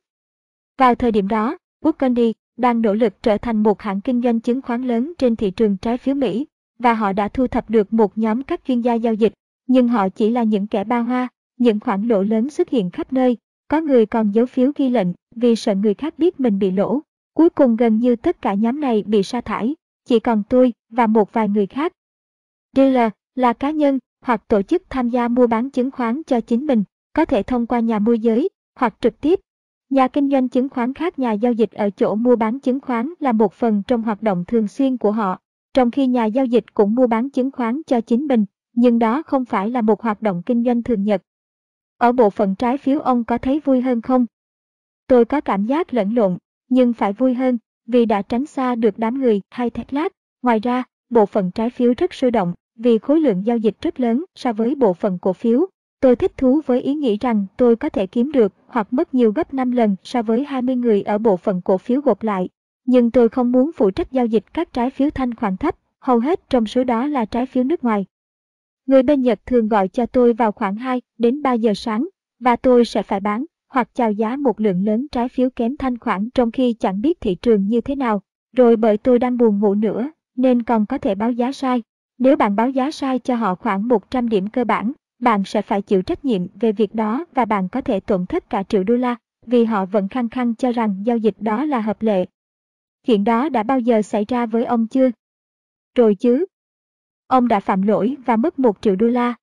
[0.78, 4.62] Vào thời điểm đó, Burgundy đang nỗ lực trở thành một hãng kinh doanh chứng
[4.62, 6.46] khoán lớn trên thị trường trái phiếu Mỹ,
[6.78, 9.32] và họ đã thu thập được một nhóm các chuyên gia giao dịch,
[9.66, 13.12] nhưng họ chỉ là những kẻ ba hoa, những khoản lỗ lớn xuất hiện khắp
[13.12, 13.36] nơi,
[13.68, 17.00] có người còn giấu phiếu ghi lệnh vì sợ người khác biết mình bị lỗ.
[17.34, 21.06] Cuối cùng gần như tất cả nhóm này bị sa thải, chỉ còn tôi và
[21.06, 21.92] một vài người khác.
[22.76, 26.66] Dealer là cá nhân hoặc tổ chức tham gia mua bán chứng khoán cho chính
[26.66, 28.48] mình, có thể thông qua nhà môi giới
[28.78, 29.40] hoặc trực tiếp.
[29.90, 33.12] Nhà kinh doanh chứng khoán khác nhà giao dịch ở chỗ mua bán chứng khoán
[33.20, 35.38] là một phần trong hoạt động thường xuyên của họ,
[35.74, 38.44] trong khi nhà giao dịch cũng mua bán chứng khoán cho chính mình,
[38.76, 41.22] nhưng đó không phải là một hoạt động kinh doanh thường nhật.
[41.98, 44.26] Ở bộ phận trái phiếu ông có thấy vui hơn không?
[45.06, 48.98] Tôi có cảm giác lẫn lộn, nhưng phải vui hơn vì đã tránh xa được
[48.98, 50.12] đám người hay thét lát.
[50.42, 54.00] Ngoài ra, bộ phận trái phiếu rất sôi động vì khối lượng giao dịch rất
[54.00, 55.66] lớn so với bộ phận cổ phiếu.
[56.00, 59.32] Tôi thích thú với ý nghĩ rằng tôi có thể kiếm được hoặc mất nhiều
[59.32, 62.48] gấp 5 lần so với 20 người ở bộ phận cổ phiếu gộp lại.
[62.84, 66.18] Nhưng tôi không muốn phụ trách giao dịch các trái phiếu thanh khoản thấp, hầu
[66.18, 68.06] hết trong số đó là trái phiếu nước ngoài.
[68.86, 72.08] Người bên Nhật thường gọi cho tôi vào khoảng 2 đến 3 giờ sáng,
[72.40, 75.98] và tôi sẽ phải bán hoặc chào giá một lượng lớn trái phiếu kém thanh
[75.98, 78.22] khoản trong khi chẳng biết thị trường như thế nào.
[78.56, 81.82] Rồi bởi tôi đang buồn ngủ nữa, nên còn có thể báo giá sai.
[82.18, 85.82] Nếu bạn báo giá sai cho họ khoảng 100 điểm cơ bản, bạn sẽ phải
[85.82, 88.94] chịu trách nhiệm về việc đó và bạn có thể tổn thất cả triệu đô
[88.94, 89.16] la,
[89.46, 92.24] vì họ vẫn khăng khăng cho rằng giao dịch đó là hợp lệ.
[93.06, 95.10] Chuyện đó đã bao giờ xảy ra với ông chưa?
[95.94, 96.44] Rồi chứ.
[97.26, 99.34] Ông đã phạm lỗi và mất 1 triệu đô la.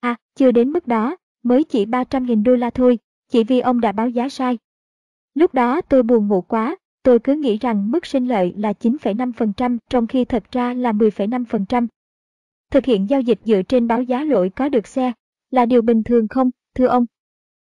[0.00, 2.98] À, chưa đến mức đó, mới chỉ 300.000 đô la thôi,
[3.28, 4.58] chỉ vì ông đã báo giá sai.
[5.34, 9.78] Lúc đó tôi buồn ngủ quá, tôi cứ nghĩ rằng mức sinh lợi là 9,5%
[9.90, 11.86] trong khi thật ra là 10,5%.
[12.70, 15.12] Thực hiện giao dịch dựa trên báo giá lỗi có được xe
[15.50, 17.06] là điều bình thường không, thưa ông?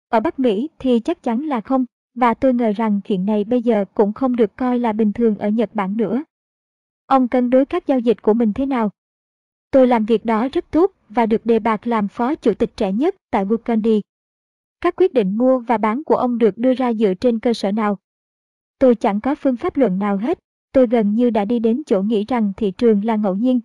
[0.10, 3.62] Ở Bắc Mỹ thì chắc chắn là không, và tôi ngờ rằng chuyện này bây
[3.62, 6.24] giờ cũng không được coi là bình thường ở Nhật Bản nữa.
[7.06, 8.90] Ông cân đối các giao dịch của mình thế nào?
[9.76, 12.92] Tôi làm việc đó rất tốt và được đề bạt làm phó chủ tịch trẻ
[12.92, 14.02] nhất tại Burgundy.
[14.82, 17.72] Các quyết định mua và bán của ông được đưa ra dựa trên cơ sở
[17.72, 17.98] nào?
[18.80, 20.40] Tôi chẳng có phương pháp luận nào hết,
[20.72, 23.60] tôi gần như đã đi đến chỗ nghĩ rằng thị trường là ngẫu nhiên.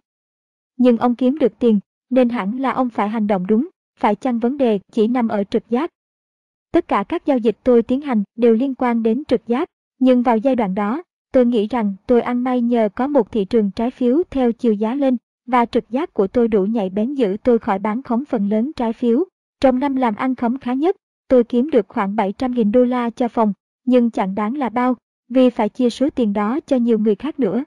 [0.77, 1.81] Nhưng ông kiếm được tiền,
[2.11, 3.69] nên hẳn là ông phải hành động đúng,
[3.99, 5.91] phải chăng vấn đề chỉ nằm ở trực giác.
[6.73, 9.69] Tất cả các giao dịch tôi tiến hành đều liên quan đến trực giác,
[9.99, 13.45] nhưng vào giai đoạn đó, tôi nghĩ rằng tôi ăn may nhờ có một thị
[13.45, 15.16] trường trái phiếu theo chiều giá lên,
[15.51, 18.73] và trực giác của tôi đủ nhạy bén giữ tôi khỏi bán khống phần lớn
[18.77, 19.25] trái phiếu.
[19.61, 20.97] Trong năm làm ăn khống khá nhất,
[21.29, 23.53] tôi kiếm được khoảng 700.000 đô la cho phòng,
[23.85, 24.97] nhưng chẳng đáng là bao,
[25.29, 27.65] vì phải chia số tiền đó cho nhiều người khác nữa.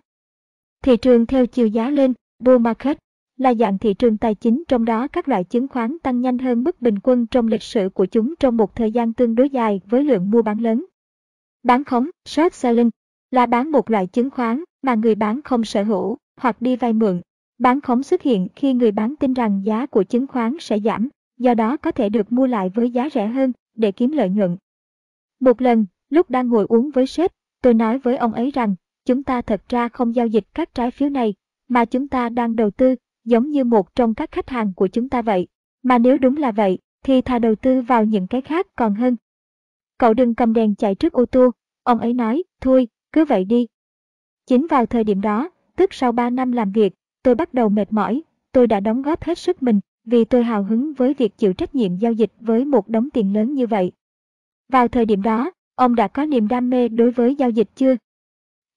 [0.84, 2.98] Thị trường theo chiều giá lên, bull market,
[3.38, 6.64] là dạng thị trường tài chính trong đó các loại chứng khoán tăng nhanh hơn
[6.64, 9.82] mức bình quân trong lịch sử của chúng trong một thời gian tương đối dài
[9.86, 10.86] với lượng mua bán lớn.
[11.64, 12.90] Bán khống, short selling,
[13.32, 16.94] là bán một loại chứng khoán mà người bán không sở hữu hoặc đi vay
[16.94, 17.22] mượn.
[17.64, 21.10] Bán khống xuất hiện khi người bán tin rằng giá của chứng khoán sẽ giảm,
[21.38, 24.58] do đó có thể được mua lại với giá rẻ hơn để kiếm lợi nhuận.
[25.40, 27.32] Một lần, lúc đang ngồi uống với sếp,
[27.62, 28.76] tôi nói với ông ấy rằng
[29.06, 31.34] chúng ta thật ra không giao dịch các trái phiếu này,
[31.68, 32.96] mà chúng ta đang đầu tư
[33.26, 35.48] giống như một trong các khách hàng của chúng ta vậy.
[35.84, 39.16] Mà nếu đúng là vậy, thì thà đầu tư vào những cái khác còn hơn.
[39.98, 41.52] Cậu đừng cầm đèn chạy trước ô tô,
[41.84, 43.68] ông ấy nói, thôi, Cứ vậy đi.
[44.46, 46.94] Chính vào thời điểm đó, tức sau 3 năm làm việc,
[47.24, 48.22] tôi bắt đầu mệt mỏi,
[48.52, 51.76] tôi đã đóng góp hết sức mình, vì tôi hào hứng với việc chịu trách
[51.76, 53.92] nhiệm giao dịch với một đống tiền lớn như vậy.
[54.72, 57.96] Vào thời điểm đó, ông đã có niềm đam mê đối với giao dịch chưa?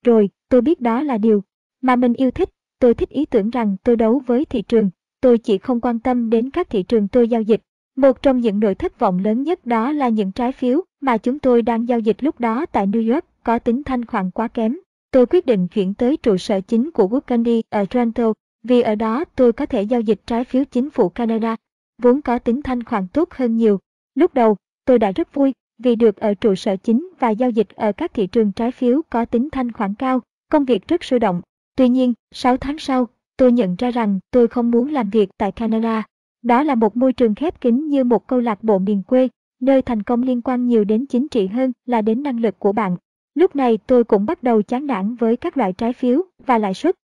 [0.04, 1.42] Rồi, tôi biết đó là điều
[1.80, 4.90] mà mình yêu thích, tôi thích ý tưởng rằng tôi đấu với thị trường,
[5.20, 7.60] tôi chỉ không quan tâm đến các thị trường tôi giao dịch.
[7.96, 11.38] Một trong những nỗi thất vọng lớn nhất đó là những trái phiếu mà chúng
[11.38, 14.76] tôi đang giao dịch lúc đó tại New York có tính thanh khoản quá kém.
[15.10, 19.24] Tôi quyết định chuyển tới trụ sở chính của Woodcandy ở Toronto vì ở đó
[19.36, 21.56] tôi có thể giao dịch trái phiếu chính phủ Canada,
[22.02, 23.78] vốn có tính thanh khoản tốt hơn nhiều.
[24.14, 27.68] Lúc đầu, tôi đã rất vui vì được ở trụ sở chính và giao dịch
[27.68, 30.20] ở các thị trường trái phiếu có tính thanh khoản cao,
[30.50, 31.40] công việc rất sôi động.
[31.76, 35.52] Tuy nhiên, 6 tháng sau, tôi nhận ra rằng tôi không muốn làm việc tại
[35.52, 36.02] Canada.
[36.42, 39.28] Đó là một môi trường khép kín như một câu lạc bộ miền quê,
[39.60, 42.72] nơi thành công liên quan nhiều đến chính trị hơn là đến năng lực của
[42.72, 42.96] bạn.
[43.36, 46.74] Lúc này tôi cũng bắt đầu chán nản với các loại trái phiếu và lãi
[46.74, 46.96] suất.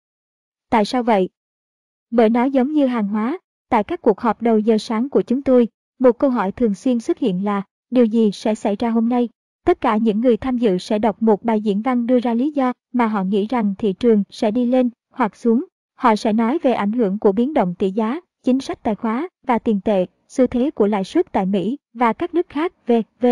[0.71, 1.29] Tại sao vậy?
[2.11, 3.39] Bởi nó giống như hàng hóa,
[3.69, 7.01] tại các cuộc họp đầu giờ sáng của chúng tôi, một câu hỏi thường xuyên
[7.01, 9.29] xuất hiện là điều gì sẽ xảy ra hôm nay?
[9.65, 12.53] Tất cả những người tham dự sẽ đọc một bài diễn văn đưa ra lý
[12.53, 15.65] do mà họ nghĩ rằng thị trường sẽ đi lên hoặc xuống.
[15.95, 19.29] Họ sẽ nói về ảnh hưởng của biến động tỷ giá, chính sách tài khóa
[19.47, 23.27] và tiền tệ, xu thế của lãi suất tại Mỹ và các nước khác v.v.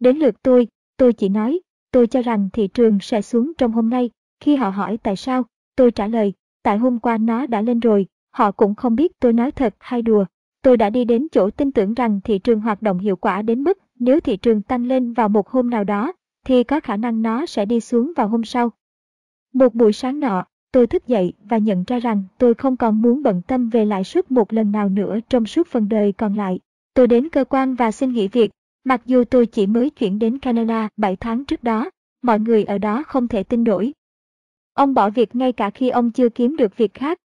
[0.00, 1.60] Đến lượt tôi, tôi chỉ nói,
[1.90, 4.10] tôi cho rằng thị trường sẽ xuống trong hôm nay.
[4.40, 5.44] Khi họ hỏi tại sao,
[5.76, 9.32] tôi trả lời, tại hôm qua nó đã lên rồi, họ cũng không biết tôi
[9.32, 10.24] nói thật hay đùa.
[10.62, 13.64] Tôi đã đi đến chỗ tin tưởng rằng thị trường hoạt động hiệu quả đến
[13.64, 16.12] mức nếu thị trường tăng lên vào một hôm nào đó,
[16.46, 18.72] thì có khả năng nó sẽ đi xuống vào hôm sau.
[19.52, 23.22] Một buổi sáng nọ, tôi thức dậy và nhận ra rằng tôi không còn muốn
[23.22, 26.60] bận tâm về lãi suất một lần nào nữa trong suốt phần đời còn lại.
[26.94, 28.50] Tôi đến cơ quan và xin nghỉ việc,
[28.84, 31.90] mặc dù tôi chỉ mới chuyển đến Canada 7 tháng trước đó,
[32.22, 33.92] mọi người ở đó không thể tin nổi.
[34.74, 37.18] Ông bỏ việc ngay cả khi ông chưa kiếm được việc khác.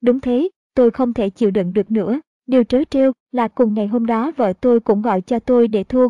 [0.00, 2.20] Đúng thế, tôi không thể chịu đựng được nữa.
[2.46, 5.84] Điều trớ trêu là cùng ngày hôm đó vợ tôi cũng gọi cho tôi để
[5.84, 6.08] thua